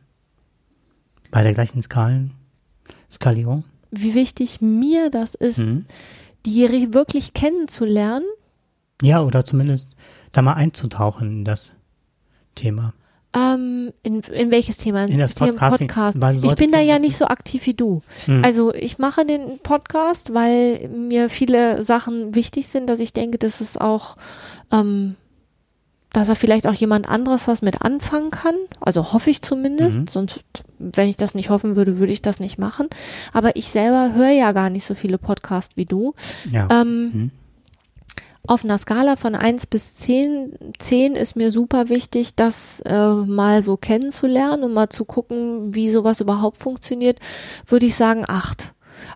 Bei 1.30 1.42
der 1.42 1.54
gleichen 1.54 1.80
Skalen, 1.82 2.34
Skalierung? 3.10 3.64
Wie 3.90 4.14
wichtig 4.14 4.60
mir 4.60 5.10
das 5.10 5.34
ist, 5.34 5.58
mhm. 5.58 5.86
die 6.44 6.92
wirklich 6.92 7.34
kennenzulernen. 7.34 8.26
Ja, 9.02 9.22
oder 9.22 9.44
zumindest 9.44 9.96
da 10.32 10.42
mal 10.42 10.54
einzutauchen 10.54 11.28
in 11.28 11.44
das 11.44 11.74
Thema. 12.54 12.94
Ähm, 13.36 13.92
in, 14.02 14.20
in 14.20 14.50
welches 14.50 14.78
Thema? 14.78 15.04
In 15.04 15.18
das 15.18 15.34
Podcasting. 15.34 15.88
Podcast. 15.88 16.18
Ich 16.42 16.54
bin 16.54 16.72
da 16.72 16.80
ja 16.80 16.98
nicht 16.98 17.16
so 17.16 17.26
aktiv 17.26 17.66
wie 17.66 17.74
du. 17.74 18.00
Hm. 18.24 18.42
Also 18.42 18.72
ich 18.72 18.98
mache 18.98 19.26
den 19.26 19.58
Podcast, 19.58 20.32
weil 20.32 20.88
mir 20.88 21.28
viele 21.28 21.84
Sachen 21.84 22.34
wichtig 22.34 22.68
sind, 22.68 22.88
dass 22.88 22.98
ich 22.98 23.12
denke, 23.12 23.36
dass 23.36 23.60
es 23.60 23.76
auch, 23.76 24.16
ähm, 24.72 25.16
dass 26.16 26.28
er 26.30 26.36
vielleicht 26.36 26.66
auch 26.66 26.74
jemand 26.74 27.08
anderes 27.08 27.46
was 27.46 27.60
mit 27.60 27.82
anfangen 27.82 28.30
kann. 28.30 28.54
Also 28.80 29.12
hoffe 29.12 29.30
ich 29.30 29.42
zumindest. 29.42 29.98
Mhm. 29.98 30.06
Sonst, 30.06 30.44
wenn 30.78 31.08
ich 31.08 31.16
das 31.16 31.34
nicht 31.34 31.50
hoffen 31.50 31.76
würde, 31.76 31.98
würde 31.98 32.12
ich 32.12 32.22
das 32.22 32.40
nicht 32.40 32.58
machen. 32.58 32.88
Aber 33.32 33.56
ich 33.56 33.68
selber 33.68 34.14
höre 34.14 34.30
ja 34.30 34.52
gar 34.52 34.70
nicht 34.70 34.86
so 34.86 34.94
viele 34.94 35.18
Podcasts 35.18 35.76
wie 35.76 35.84
du. 35.84 36.14
Ja. 36.50 36.68
Ähm, 36.70 37.10
mhm 37.12 37.30
auf 38.48 38.62
einer 38.62 38.78
Skala 38.78 39.16
von 39.16 39.34
1 39.34 39.66
bis 39.66 39.96
10, 39.96 40.52
10 40.78 41.16
ist 41.16 41.34
mir 41.34 41.50
super 41.50 41.88
wichtig, 41.88 42.36
das 42.36 42.80
äh, 42.86 43.12
mal 43.12 43.60
so 43.60 43.76
kennenzulernen 43.76 44.62
und 44.62 44.72
mal 44.72 44.88
zu 44.88 45.04
gucken, 45.04 45.74
wie 45.74 45.90
sowas 45.90 46.20
überhaupt 46.20 46.58
funktioniert, 46.58 47.18
würde 47.66 47.86
ich 47.86 47.96
sagen 47.96 48.24
8. 48.26 48.72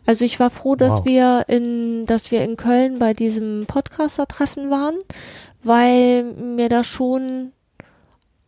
Also 0.07 0.25
ich 0.25 0.41
war 0.41 0.51
froh, 0.51 0.77
dass 0.77 0.99
wow. 0.99 1.05
wir 1.05 1.45
in, 1.49 2.07
dass 2.07 2.31
wir 2.31 2.43
in 2.43 2.57
Köln 2.57 2.99
bei 2.99 3.15
diesem 3.15 3.67
Podcaster-Treffen 3.67 4.71
waren, 4.71 4.97
weil 5.63 6.25
mir 6.25 6.69
da 6.69 6.85
schon, 6.85 7.53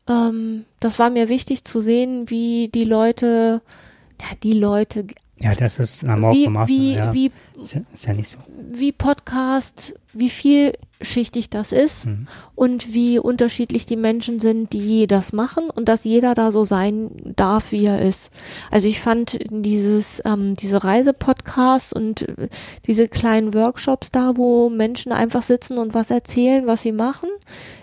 ähm, 0.09 0.65
das 0.81 0.99
war 0.99 1.11
mir 1.11 1.29
wichtig 1.29 1.65
zu 1.65 1.81
sehen, 1.81 2.31
wie 2.31 2.69
die 2.69 2.85
Leute, 2.85 3.63
ja, 4.21 4.27
die 4.43 4.55
Leute. 4.55 5.07
Ja, 5.39 5.55
das 5.55 5.79
ist 5.79 6.05
Amor 6.05 6.33
wie, 6.33 6.47
wie, 6.47 6.95
ja. 6.95 7.13
wie, 7.13 7.33
ist 7.61 7.75
ja, 7.75 7.81
ist 7.93 8.07
ja 8.07 8.15
nicht 8.15 8.29
so. 8.29 8.39
Wie 8.69 8.93
Podcast 8.93 9.95
wie 10.13 10.31
vielschichtig 11.03 11.51
das 11.51 11.73
ist 11.73 12.07
mhm. 12.07 12.27
und 12.55 12.93
wie 12.93 13.19
unterschiedlich 13.19 13.85
die 13.87 13.97
Menschen 13.97 14.39
sind, 14.39 14.73
die 14.73 15.07
das 15.07 15.33
machen 15.33 15.71
und 15.71 15.89
dass 15.89 16.05
jeder 16.05 16.35
da 16.35 16.51
so 16.51 16.65
sein 16.65 17.11
darf, 17.37 17.73
wie 17.73 17.87
er 17.87 18.03
ist. 18.03 18.31
Also 18.71 18.89
ich 18.89 19.01
fand 19.01 19.39
dieses, 19.51 20.23
ähm, 20.25 20.55
diese 20.55 20.83
Reisepodcasts 20.83 21.93
und 21.93 22.23
äh, 22.23 22.49
diese 22.87 23.09
kleinen 23.09 23.55
Workshops 23.55 24.11
da, 24.11 24.37
wo 24.37 24.71
Menschen 24.71 25.13
einfach 25.13 25.43
sitzen 25.43 25.79
und 25.79 25.95
was 25.95 26.11
erzählen, 26.11 26.67
was 26.67 26.83
sie 26.83 26.93
machen, 26.93 27.29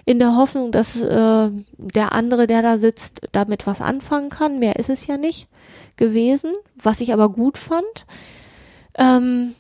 in 0.06 0.20
der 0.20 0.36
Hoffnung, 0.36 0.72
dass 0.72 1.00
äh, 1.00 1.52
der 1.78 2.12
andere, 2.12 2.48
der 2.48 2.62
da 2.62 2.78
sitzt, 2.78 3.22
damit 3.32 3.68
was 3.68 3.82
anfangen 3.82 4.30
kann. 4.30 4.60
Mehr 4.60 4.78
ist 4.78 4.90
es 4.90 5.06
ja 5.08 5.18
nicht 5.18 5.48
gewesen, 5.98 6.54
was 6.82 7.02
ich 7.02 7.14
aber 7.14 7.30
gut 7.30 7.58
fand. 7.58 8.06
Ähm, 8.98 9.56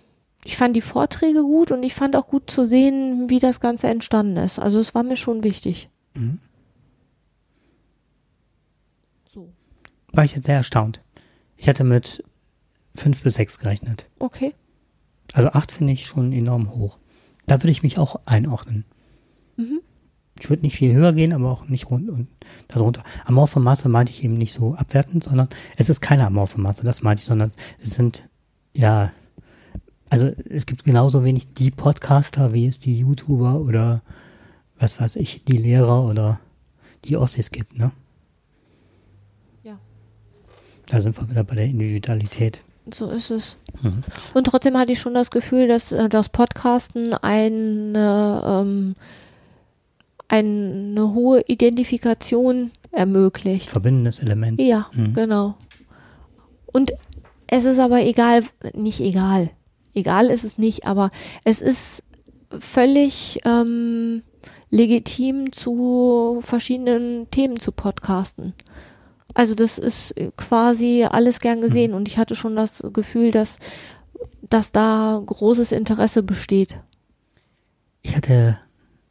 ich 0.45 0.57
fand 0.57 0.75
die 0.75 0.81
Vorträge 0.81 1.41
gut 1.41 1.71
und 1.71 1.83
ich 1.83 1.93
fand 1.93 2.15
auch 2.15 2.27
gut 2.27 2.49
zu 2.49 2.65
sehen, 2.65 3.29
wie 3.29 3.39
das 3.39 3.59
Ganze 3.59 3.87
entstanden 3.87 4.37
ist. 4.37 4.59
Also 4.59 4.79
es 4.79 4.95
war 4.95 5.03
mir 5.03 5.17
schon 5.17 5.43
wichtig. 5.43 5.89
Mhm. 6.15 6.39
So. 9.33 9.49
War 10.13 10.23
ich 10.23 10.35
jetzt 10.35 10.45
sehr 10.45 10.55
erstaunt. 10.55 11.01
Ich 11.57 11.67
hatte 11.67 11.83
mit 11.83 12.23
fünf 12.95 13.21
bis 13.21 13.35
sechs 13.35 13.59
gerechnet. 13.59 14.07
Okay. 14.19 14.53
Also 15.33 15.49
acht 15.49 15.71
finde 15.71 15.93
ich 15.93 16.05
schon 16.05 16.31
enorm 16.31 16.73
hoch. 16.73 16.97
Da 17.45 17.61
würde 17.61 17.71
ich 17.71 17.83
mich 17.83 17.97
auch 17.97 18.21
einordnen. 18.25 18.85
Mhm. 19.57 19.81
Ich 20.39 20.49
würde 20.49 20.61
nicht 20.61 20.77
viel 20.77 20.93
höher 20.93 21.11
gehen, 21.11 21.33
aber 21.33 21.51
auch 21.51 21.67
nicht 21.67 21.89
rund 21.89 22.09
und 22.09 22.27
darunter. 22.69 23.03
Amorphe 23.25 23.59
Masse 23.59 23.89
meinte 23.89 24.11
ich 24.13 24.23
eben 24.23 24.35
nicht 24.35 24.53
so 24.53 24.73
abwertend, 24.75 25.23
sondern 25.23 25.49
es 25.75 25.89
ist 25.89 25.99
keine 25.99 26.25
amorphe 26.25 26.61
Masse, 26.61 26.85
das 26.85 27.01
meinte 27.01 27.19
ich, 27.19 27.25
sondern 27.25 27.51
es 27.83 27.95
sind 27.95 28.29
ja 28.73 29.11
also 30.09 30.31
es 30.49 30.65
gibt 30.65 30.83
genauso 30.83 31.23
wenig 31.23 31.53
die 31.53 31.71
Podcaster, 31.71 32.53
wie 32.53 32.67
es 32.67 32.79
die 32.79 32.97
YouTuber 32.99 33.59
oder 33.61 34.01
was 34.79 34.99
weiß 34.99 35.17
ich, 35.17 35.43
die 35.45 35.57
Lehrer 35.57 36.05
oder 36.05 36.39
die 37.05 37.17
Ossis 37.17 37.51
gibt, 37.51 37.77
ne? 37.77 37.91
Ja. 39.63 39.77
Da 40.87 40.99
sind 40.99 41.17
wir 41.17 41.29
wieder 41.29 41.43
bei 41.43 41.55
der 41.55 41.65
Individualität. 41.65 42.61
So 42.91 43.09
ist 43.09 43.29
es. 43.29 43.57
Mhm. 43.81 44.03
Und 44.33 44.45
trotzdem 44.45 44.77
hatte 44.77 44.93
ich 44.93 44.99
schon 44.99 45.13
das 45.13 45.29
Gefühl, 45.29 45.67
dass 45.67 45.91
äh, 45.91 46.09
das 46.09 46.29
Podcasten 46.29 47.13
eine, 47.13 48.41
ähm, 48.45 48.95
eine 50.27 51.13
hohe 51.13 51.43
Identifikation 51.47 52.71
ermöglicht. 52.91 53.69
Verbindendes 53.69 54.19
Element. 54.19 54.59
Ja, 54.59 54.87
mhm. 54.93 55.13
genau. 55.13 55.55
Und 56.65 56.91
es 57.47 57.65
ist 57.65 57.79
aber 57.79 58.01
egal, 58.01 58.43
nicht 58.73 59.01
egal. 59.01 59.51
Egal 59.99 60.27
ist 60.27 60.43
es 60.43 60.57
nicht, 60.57 60.85
aber 60.85 61.11
es 61.43 61.61
ist 61.61 62.03
völlig 62.57 63.39
ähm, 63.45 64.23
legitim, 64.69 65.51
zu 65.51 66.39
verschiedenen 66.43 67.29
Themen 67.31 67.59
zu 67.59 67.71
podcasten. 67.71 68.53
Also 69.33 69.55
das 69.55 69.77
ist 69.77 70.15
quasi 70.37 71.05
alles 71.09 71.39
gern 71.39 71.61
gesehen 71.61 71.91
mhm. 71.91 71.97
und 71.97 72.07
ich 72.07 72.17
hatte 72.17 72.35
schon 72.35 72.55
das 72.55 72.83
Gefühl, 72.93 73.31
dass, 73.31 73.59
dass 74.41 74.71
da 74.71 75.21
großes 75.23 75.71
Interesse 75.71 76.23
besteht. 76.23 76.77
Ich 78.01 78.15
hatte 78.15 78.57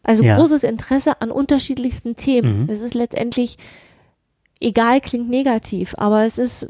also 0.09 0.23
ja. 0.23 0.37
großes 0.39 0.63
Interesse 0.63 1.21
an 1.21 1.31
unterschiedlichsten 1.31 2.17
Themen. 2.17 2.63
Mhm. 2.63 2.71
Es 2.71 2.81
ist 2.81 2.95
letztendlich 2.95 3.59
egal 4.61 5.01
klingt 5.01 5.29
negativ, 5.29 5.95
aber 5.99 6.25
es 6.25 6.39
ist 6.39 6.67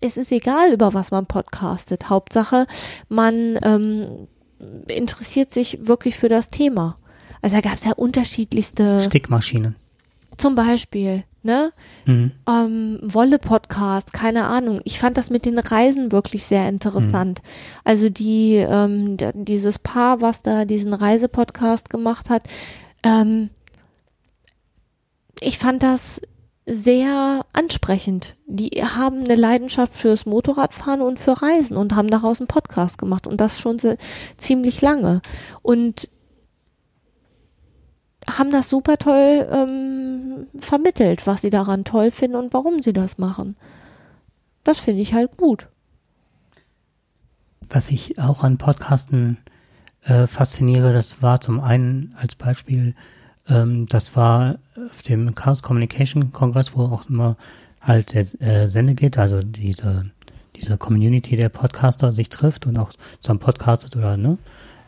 es 0.00 0.16
ist 0.16 0.32
egal 0.32 0.72
über 0.72 0.94
was 0.94 1.10
man 1.10 1.26
podcastet. 1.26 2.08
Hauptsache 2.08 2.66
man 3.08 3.58
ähm, 3.62 4.28
interessiert 4.88 5.52
sich 5.52 5.86
wirklich 5.86 6.16
für 6.16 6.28
das 6.28 6.48
Thema. 6.48 6.96
Also 7.42 7.56
da 7.56 7.62
gab 7.62 7.74
es 7.74 7.84
ja 7.84 7.92
unterschiedlichste 7.92 9.00
Stickmaschinen. 9.00 9.76
Zum 10.36 10.54
Beispiel, 10.54 11.24
ne? 11.42 11.70
Mhm. 12.06 12.32
Ähm, 12.48 12.98
Wolle-Podcast, 13.02 14.12
keine 14.12 14.44
Ahnung. 14.44 14.80
Ich 14.84 14.98
fand 14.98 15.18
das 15.18 15.28
mit 15.28 15.44
den 15.44 15.58
Reisen 15.58 16.12
wirklich 16.12 16.44
sehr 16.44 16.68
interessant. 16.68 17.42
Mhm. 17.42 17.48
Also 17.84 18.08
die, 18.08 18.54
ähm, 18.54 19.16
dieses 19.34 19.78
Paar, 19.78 20.20
was 20.20 20.42
da 20.42 20.64
diesen 20.64 20.94
Reisepodcast 20.94 21.90
gemacht 21.90 22.30
hat, 22.30 22.44
ähm, 23.02 23.50
ich 25.40 25.58
fand 25.58 25.82
das 25.82 26.20
sehr 26.70 27.44
ansprechend. 27.52 28.36
Die 28.46 28.70
haben 28.82 29.24
eine 29.24 29.34
Leidenschaft 29.34 29.94
fürs 29.94 30.24
Motorradfahren 30.24 31.00
und 31.00 31.18
für 31.18 31.42
Reisen 31.42 31.76
und 31.76 31.94
haben 31.94 32.08
daraus 32.08 32.40
einen 32.40 32.46
Podcast 32.46 32.98
gemacht 32.98 33.26
und 33.26 33.40
das 33.40 33.60
schon 33.60 33.78
ziemlich 34.36 34.80
lange. 34.80 35.20
Und 35.62 36.08
haben 38.28 38.50
das 38.50 38.68
super 38.68 38.98
toll 38.98 39.48
ähm, 39.50 40.46
vermittelt, 40.58 41.26
was 41.26 41.40
sie 41.40 41.50
daran 41.50 41.84
toll 41.84 42.10
finden 42.10 42.36
und 42.36 42.52
warum 42.52 42.80
sie 42.80 42.92
das 42.92 43.18
machen. 43.18 43.56
Das 44.62 44.78
finde 44.78 45.02
ich 45.02 45.14
halt 45.14 45.36
gut. 45.36 45.68
Was 47.68 47.90
ich 47.90 48.18
auch 48.18 48.44
an 48.44 48.58
Podcasten 48.58 49.38
äh, 50.02 50.26
fasziniere, 50.26 50.92
das 50.92 51.22
war 51.22 51.40
zum 51.40 51.60
einen 51.60 52.14
als 52.18 52.34
Beispiel, 52.34 52.94
ähm, 53.48 53.86
das 53.86 54.16
war 54.16 54.58
auf 54.90 55.02
dem 55.02 55.34
Chaos 55.34 55.62
Communication 55.62 56.32
Kongress, 56.32 56.74
wo 56.74 56.82
auch 56.82 57.08
immer 57.08 57.36
halt 57.80 58.12
der 58.12 58.20
äh, 58.40 58.68
Sende 58.68 58.94
geht, 58.94 59.18
also 59.18 59.40
diese, 59.42 60.10
diese 60.56 60.76
Community 60.78 61.36
der 61.36 61.48
Podcaster 61.48 62.12
sich 62.12 62.28
trifft 62.28 62.66
und 62.66 62.76
auch 62.76 62.92
zum 63.20 63.38
Podcastet 63.38 63.96
oder 63.96 64.16
ne, 64.16 64.38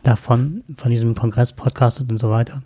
davon, 0.02 0.62
von 0.74 0.90
diesem 0.90 1.14
Kongress 1.14 1.52
podcastet 1.52 2.10
und 2.10 2.18
so 2.18 2.30
weiter 2.30 2.62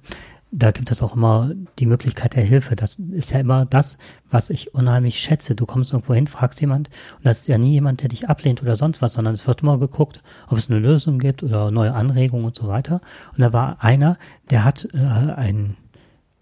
da 0.52 0.70
gibt 0.70 0.90
es 0.90 1.02
auch 1.02 1.14
immer 1.14 1.50
die 1.78 1.86
Möglichkeit 1.86 2.34
der 2.34 2.44
Hilfe. 2.44 2.76
Das 2.76 2.96
ist 2.96 3.32
ja 3.32 3.40
immer 3.40 3.66
das, 3.66 3.98
was 4.30 4.50
ich 4.50 4.74
unheimlich 4.74 5.18
schätze. 5.18 5.54
Du 5.54 5.66
kommst 5.66 5.92
irgendwo 5.92 6.14
hin, 6.14 6.26
fragst 6.26 6.60
jemand 6.60 6.88
und 7.18 7.26
das 7.26 7.40
ist 7.40 7.48
ja 7.48 7.58
nie 7.58 7.72
jemand, 7.72 8.02
der 8.02 8.08
dich 8.08 8.28
ablehnt 8.28 8.62
oder 8.62 8.76
sonst 8.76 9.02
was, 9.02 9.14
sondern 9.14 9.34
es 9.34 9.46
wird 9.46 9.62
immer 9.62 9.78
geguckt, 9.78 10.22
ob 10.48 10.56
es 10.56 10.70
eine 10.70 10.78
Lösung 10.78 11.18
gibt 11.18 11.42
oder 11.42 11.70
neue 11.70 11.92
Anregungen 11.92 12.46
und 12.46 12.56
so 12.56 12.68
weiter. 12.68 13.00
Und 13.32 13.40
da 13.40 13.52
war 13.52 13.82
einer, 13.82 14.18
der 14.50 14.64
hat 14.64 14.88
äh, 14.94 14.98
ein 14.98 15.76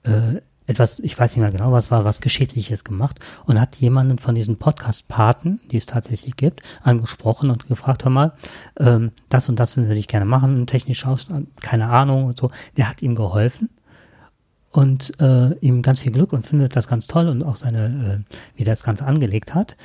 äh, 0.05 0.41
etwas, 0.67 0.99
ich 1.01 1.19
weiß 1.19 1.33
nicht 1.37 1.43
mehr 1.43 1.51
genau, 1.51 1.73
was 1.73 1.91
war, 1.91 2.05
was 2.05 2.21
Geschichtliches 2.21 2.85
gemacht 2.85 3.19
und 3.45 3.61
hat 3.61 3.77
jemanden 3.77 4.19
von 4.19 4.35
diesen 4.35 4.57
Podcast-Paten, 4.57 5.61
die 5.71 5.77
es 5.77 5.87
tatsächlich 5.87 6.37
gibt, 6.37 6.63
angesprochen 6.83 7.51
und 7.51 7.69
gefragt, 7.69 8.05
hör 8.05 8.11
mal, 8.11 8.33
ähm, 8.79 9.13
das 9.29 9.49
und 9.49 9.61
das 9.61 9.77
würde 9.77 9.97
ich 9.97 10.09
gerne 10.09 10.25
machen, 10.25 10.67
technisch 10.67 11.07
aus, 11.07 11.29
keine 11.61 11.89
Ahnung 11.89 12.27
und 12.27 12.39
so. 12.39 12.51
Der 12.77 12.89
hat 12.89 13.03
ihm 13.03 13.15
geholfen 13.15 13.69
und 14.71 15.21
äh, 15.21 15.55
ihm 15.61 15.83
ganz 15.83 16.01
viel 16.01 16.13
Glück 16.13 16.33
und 16.33 16.47
findet 16.47 16.77
das 16.77 16.89
ganz 16.89 17.07
toll 17.07 17.29
und 17.29 17.43
auch 17.43 17.57
seine, 17.57 18.25
äh, 18.27 18.35
wie 18.57 18.63
er 18.63 18.73
das 18.73 18.85
Ganze 18.85 19.05
angelegt 19.05 19.55
hat. 19.55 19.77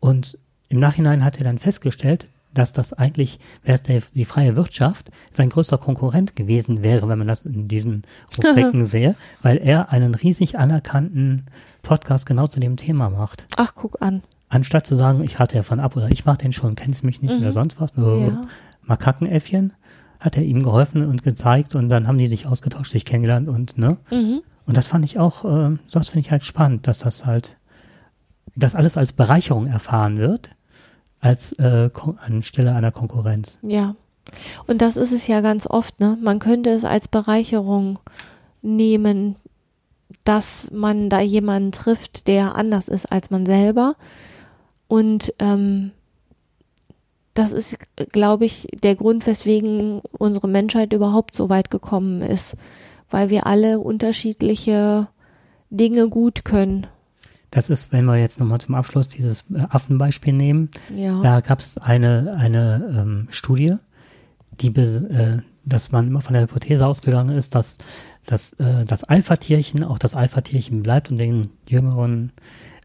Und 0.00 0.38
im 0.68 0.78
Nachhinein 0.78 1.24
hat 1.24 1.38
er 1.38 1.44
dann 1.44 1.58
festgestellt, 1.58 2.28
dass 2.58 2.72
das 2.72 2.92
eigentlich, 2.92 3.38
wäre 3.62 3.76
es 3.76 3.82
der, 3.82 4.02
die 4.14 4.24
freie 4.24 4.56
Wirtschaft, 4.56 5.10
sein 5.32 5.48
größter 5.48 5.78
Konkurrent 5.78 6.34
gewesen 6.34 6.82
wäre, 6.82 7.08
wenn 7.08 7.18
man 7.18 7.28
das 7.28 7.46
in 7.46 7.68
diesen 7.68 8.02
Rubriken 8.36 8.84
sehe, 8.86 9.14
weil 9.42 9.58
er 9.58 9.92
einen 9.92 10.14
riesig 10.14 10.58
anerkannten 10.58 11.46
Podcast 11.82 12.26
genau 12.26 12.46
zu 12.46 12.60
dem 12.60 12.76
Thema 12.76 13.10
macht. 13.10 13.46
Ach, 13.56 13.72
guck 13.74 14.02
an. 14.02 14.22
Anstatt 14.48 14.86
zu 14.86 14.94
sagen, 14.94 15.22
ich 15.22 15.38
hatte 15.38 15.56
ja 15.56 15.62
von 15.62 15.78
ab 15.78 15.96
oder 15.96 16.10
ich 16.10 16.24
mache 16.24 16.38
den 16.38 16.52
schon, 16.52 16.74
kennst 16.74 17.04
mich 17.04 17.22
nicht 17.22 17.34
mhm. 17.34 17.42
oder 17.42 17.52
sonst 17.52 17.80
was, 17.80 17.96
nur 17.96 18.18
ja. 18.18 18.42
Makakenäffchen, 18.82 19.72
hat 20.18 20.36
er 20.36 20.42
ihm 20.42 20.62
geholfen 20.62 21.06
und 21.06 21.22
gezeigt 21.22 21.74
und 21.74 21.88
dann 21.88 22.08
haben 22.08 22.18
die 22.18 22.26
sich 22.26 22.46
ausgetauscht, 22.46 22.90
sich 22.90 23.04
kennengelernt 23.04 23.48
und 23.48 23.78
ne. 23.78 23.98
Mhm. 24.10 24.40
Und 24.66 24.76
das 24.76 24.88
fand 24.88 25.04
ich 25.04 25.18
auch, 25.18 25.44
äh, 25.44 25.76
sowas 25.86 26.08
finde 26.08 26.26
ich 26.26 26.30
halt 26.30 26.44
spannend, 26.44 26.86
dass 26.86 26.98
das 26.98 27.24
halt, 27.24 27.56
dass 28.56 28.74
alles 28.74 28.96
als 28.96 29.12
Bereicherung 29.12 29.66
erfahren 29.66 30.18
wird, 30.18 30.50
als 31.20 31.52
äh, 31.54 31.90
anstelle 32.24 32.74
einer 32.74 32.92
Konkurrenz. 32.92 33.58
Ja. 33.62 33.94
Und 34.66 34.82
das 34.82 34.96
ist 34.96 35.12
es 35.12 35.26
ja 35.26 35.40
ganz 35.40 35.66
oft, 35.66 36.00
ne? 36.00 36.18
Man 36.20 36.38
könnte 36.38 36.70
es 36.70 36.84
als 36.84 37.08
Bereicherung 37.08 37.98
nehmen, 38.62 39.36
dass 40.24 40.70
man 40.70 41.08
da 41.08 41.20
jemanden 41.20 41.72
trifft, 41.72 42.28
der 42.28 42.54
anders 42.54 42.88
ist 42.88 43.10
als 43.10 43.30
man 43.30 43.46
selber. 43.46 43.96
Und 44.86 45.32
ähm, 45.38 45.92
das 47.34 47.52
ist, 47.52 47.78
glaube 48.10 48.44
ich, 48.44 48.66
der 48.82 48.96
Grund, 48.96 49.26
weswegen 49.26 50.00
unsere 50.18 50.48
Menschheit 50.48 50.92
überhaupt 50.92 51.34
so 51.34 51.48
weit 51.48 51.70
gekommen 51.70 52.20
ist, 52.20 52.56
weil 53.10 53.30
wir 53.30 53.46
alle 53.46 53.80
unterschiedliche 53.80 55.08
Dinge 55.70 56.08
gut 56.08 56.44
können. 56.44 56.86
Das 57.50 57.70
ist, 57.70 57.92
wenn 57.92 58.04
wir 58.04 58.16
jetzt 58.16 58.40
nochmal 58.40 58.60
zum 58.60 58.74
Abschluss 58.74 59.08
dieses 59.08 59.44
äh, 59.54 59.64
Affenbeispiel 59.70 60.32
nehmen, 60.34 60.70
ja. 60.94 61.22
da 61.22 61.40
gab 61.40 61.60
es 61.60 61.78
eine, 61.78 62.36
eine 62.38 62.94
ähm, 62.96 63.28
Studie, 63.30 63.76
die, 64.60 64.68
äh, 64.68 65.38
dass 65.64 65.92
man 65.92 66.08
immer 66.08 66.20
von 66.20 66.34
der 66.34 66.42
Hypothese 66.42 66.86
ausgegangen 66.86 67.36
ist, 67.36 67.54
dass, 67.54 67.78
dass 68.26 68.52
äh, 68.54 68.84
das 68.84 69.04
Alpha-Tierchen 69.04 69.84
auch 69.84 69.98
das 69.98 70.14
Alpha-Tierchen 70.14 70.82
bleibt 70.82 71.10
und 71.10 71.18
den 71.18 71.50
Jüngeren 71.66 72.32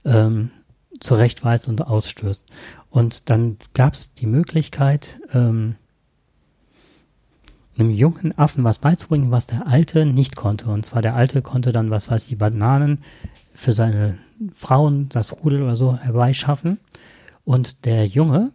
ähm, 0.05 0.51
zurechtweist 0.99 1.67
und 1.67 1.81
ausstößt. 1.81 2.45
Und 2.89 3.29
dann 3.29 3.57
gab 3.73 3.93
es 3.93 4.13
die 4.13 4.27
Möglichkeit, 4.27 5.19
ähm, 5.33 5.75
einem 7.77 7.89
jungen 7.89 8.37
Affen 8.37 8.63
was 8.63 8.77
beizubringen, 8.77 9.31
was 9.31 9.47
der 9.47 9.67
Alte 9.67 10.05
nicht 10.05 10.35
konnte. 10.35 10.67
Und 10.67 10.85
zwar 10.85 11.01
der 11.01 11.15
Alte 11.15 11.41
konnte 11.41 11.71
dann, 11.71 11.89
was 11.89 12.09
weiß 12.09 12.29
ich, 12.29 12.37
Bananen 12.37 12.99
für 13.53 13.73
seine 13.73 14.17
Frauen, 14.51 15.09
das 15.09 15.33
Rudel 15.43 15.63
oder 15.63 15.75
so 15.75 15.97
herbeischaffen. 15.97 16.79
Und 17.45 17.85
der 17.85 18.05
Junge, 18.05 18.51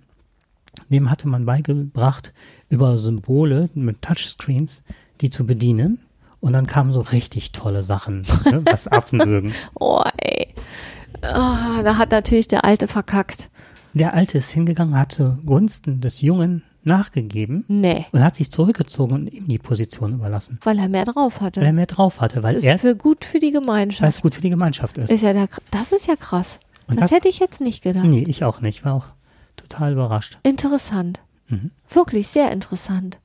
dem 0.89 1.11
hatte 1.11 1.29
man 1.29 1.47
beigebracht, 1.47 2.33
über 2.69 2.99
Symbole 2.99 3.69
mit 3.75 4.03
Touchscreens 4.03 4.83
die 5.21 5.31
zu 5.31 5.47
bedienen. 5.47 5.99
Und 6.41 6.53
dann 6.53 6.67
kamen 6.67 6.93
so 6.93 7.01
richtig 7.01 7.53
tolle 7.53 7.83
Sachen, 7.83 8.23
ne, 8.45 8.63
was 8.65 8.87
Affen 8.87 9.19
mögen. 9.19 9.53
Oh, 9.75 10.03
ey. 10.19 10.55
Oh, 11.23 11.83
da 11.83 11.97
hat 11.99 12.13
natürlich 12.13 12.47
der 12.47 12.65
Alte 12.65 12.87
verkackt. 12.87 13.51
Der 13.95 14.15
Alte 14.15 14.39
ist 14.39 14.53
hingegangen, 14.53 14.97
hatte 14.97 15.39
Gunsten 15.45 16.01
des 16.01 16.21
Jungen 16.21 16.63
nachgegeben 16.89 17.65
nee. 17.69 18.07
und 18.13 18.23
hat 18.23 18.35
sich 18.35 18.51
zurückgezogen 18.51 19.15
und 19.15 19.27
ihm 19.29 19.47
die 19.47 19.59
Position 19.59 20.15
überlassen. 20.15 20.59
Weil 20.65 20.79
er 20.79 20.89
mehr 20.89 21.05
drauf 21.05 21.41
hatte. 21.41 21.61
Weil 21.61 21.69
er 21.69 21.73
mehr 21.73 21.87
drauf 21.87 22.21
hatte, 22.21 22.43
weil 22.43 22.57
ist 22.57 22.65
er 22.65 22.79
für 22.79 22.97
gut 22.97 23.25
für 23.25 23.39
die 23.39 23.53
Gemeinschaft. 23.53 24.03
Weil 24.03 24.09
es 24.09 24.21
gut 24.21 24.35
für 24.35 24.41
die 24.41 24.51
Gemeinschaft 24.51 24.99
ist. 24.99 25.11
ist 25.11 25.23
ja 25.23 25.33
der, 25.33 25.49
das 25.71 25.93
ist 25.93 26.07
ja 26.07 26.17
krass. 26.17 26.59
Und 26.89 26.99
das, 26.99 27.11
das, 27.11 27.17
hätte 27.19 27.29
ich 27.29 27.39
jetzt 27.39 27.61
nicht 27.61 27.83
gedacht. 27.83 28.05
Nee, 28.05 28.25
ich 28.27 28.43
auch 28.45 28.61
nicht. 28.61 28.85
War 28.85 28.95
auch 28.95 29.07
total 29.57 29.93
überrascht. 29.93 30.39
Interessant. 30.43 31.21
Mhm. 31.49 31.71
Wirklich 31.91 32.29
sehr 32.29 32.51
interessant. 32.51 33.19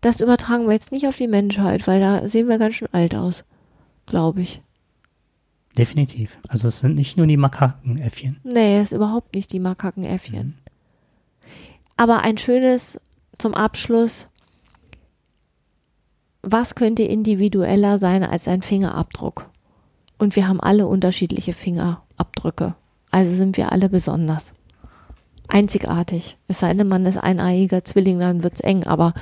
Das 0.00 0.20
übertragen 0.20 0.66
wir 0.66 0.72
jetzt 0.72 0.92
nicht 0.92 1.06
auf 1.06 1.16
die 1.16 1.28
Menschheit, 1.28 1.86
weil 1.86 2.00
da 2.00 2.28
sehen 2.28 2.48
wir 2.48 2.58
ganz 2.58 2.74
schön 2.74 2.88
alt 2.92 3.14
aus. 3.14 3.44
Glaube 4.06 4.40
ich. 4.42 4.62
Definitiv. 5.76 6.38
Also 6.48 6.68
es 6.68 6.80
sind 6.80 6.96
nicht 6.96 7.16
nur 7.16 7.26
die 7.26 7.36
Makakenäffchen. 7.36 8.40
Nee, 8.42 8.78
es 8.78 8.92
ist 8.92 8.96
überhaupt 8.96 9.34
nicht 9.34 9.52
die 9.52 9.60
Makakenäffchen. 9.60 10.46
Mhm. 10.46 10.67
Aber 11.98 12.22
ein 12.22 12.38
schönes 12.38 12.98
zum 13.38 13.54
Abschluss. 13.54 14.28
Was 16.42 16.76
könnte 16.76 17.02
individueller 17.02 17.98
sein 17.98 18.22
als 18.22 18.46
ein 18.46 18.62
Fingerabdruck? 18.62 19.50
Und 20.16 20.36
wir 20.36 20.46
haben 20.48 20.60
alle 20.60 20.86
unterschiedliche 20.86 21.52
Fingerabdrücke. 21.52 22.76
Also 23.10 23.34
sind 23.36 23.56
wir 23.56 23.72
alle 23.72 23.88
besonders. 23.88 24.54
Einzigartig. 25.48 26.38
Es 26.46 26.60
sei 26.60 26.72
denn, 26.72 26.86
man 26.86 27.04
ist 27.04 27.16
eineiiger 27.16 27.82
Zwilling, 27.82 28.20
dann 28.20 28.44
wird 28.44 28.54
es 28.54 28.60
eng, 28.60 28.84
aber 28.84 29.12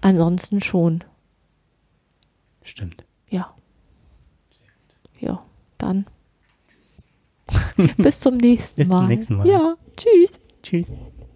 ansonsten 0.00 0.60
schon. 0.60 1.04
Stimmt. 2.62 3.04
ja. 3.28 3.54
Ja, 5.20 5.42
dann. 5.78 6.06
Bis 7.98 8.18
zum 8.18 8.36
nächsten 8.36 8.78
Bis 8.78 8.88
Mal. 8.88 9.00
zum 9.00 9.08
nächsten 9.08 9.36
Mal. 9.36 9.46
Ja, 9.46 9.76
tschüss. 9.96 10.40
Tschüss. 10.62 10.92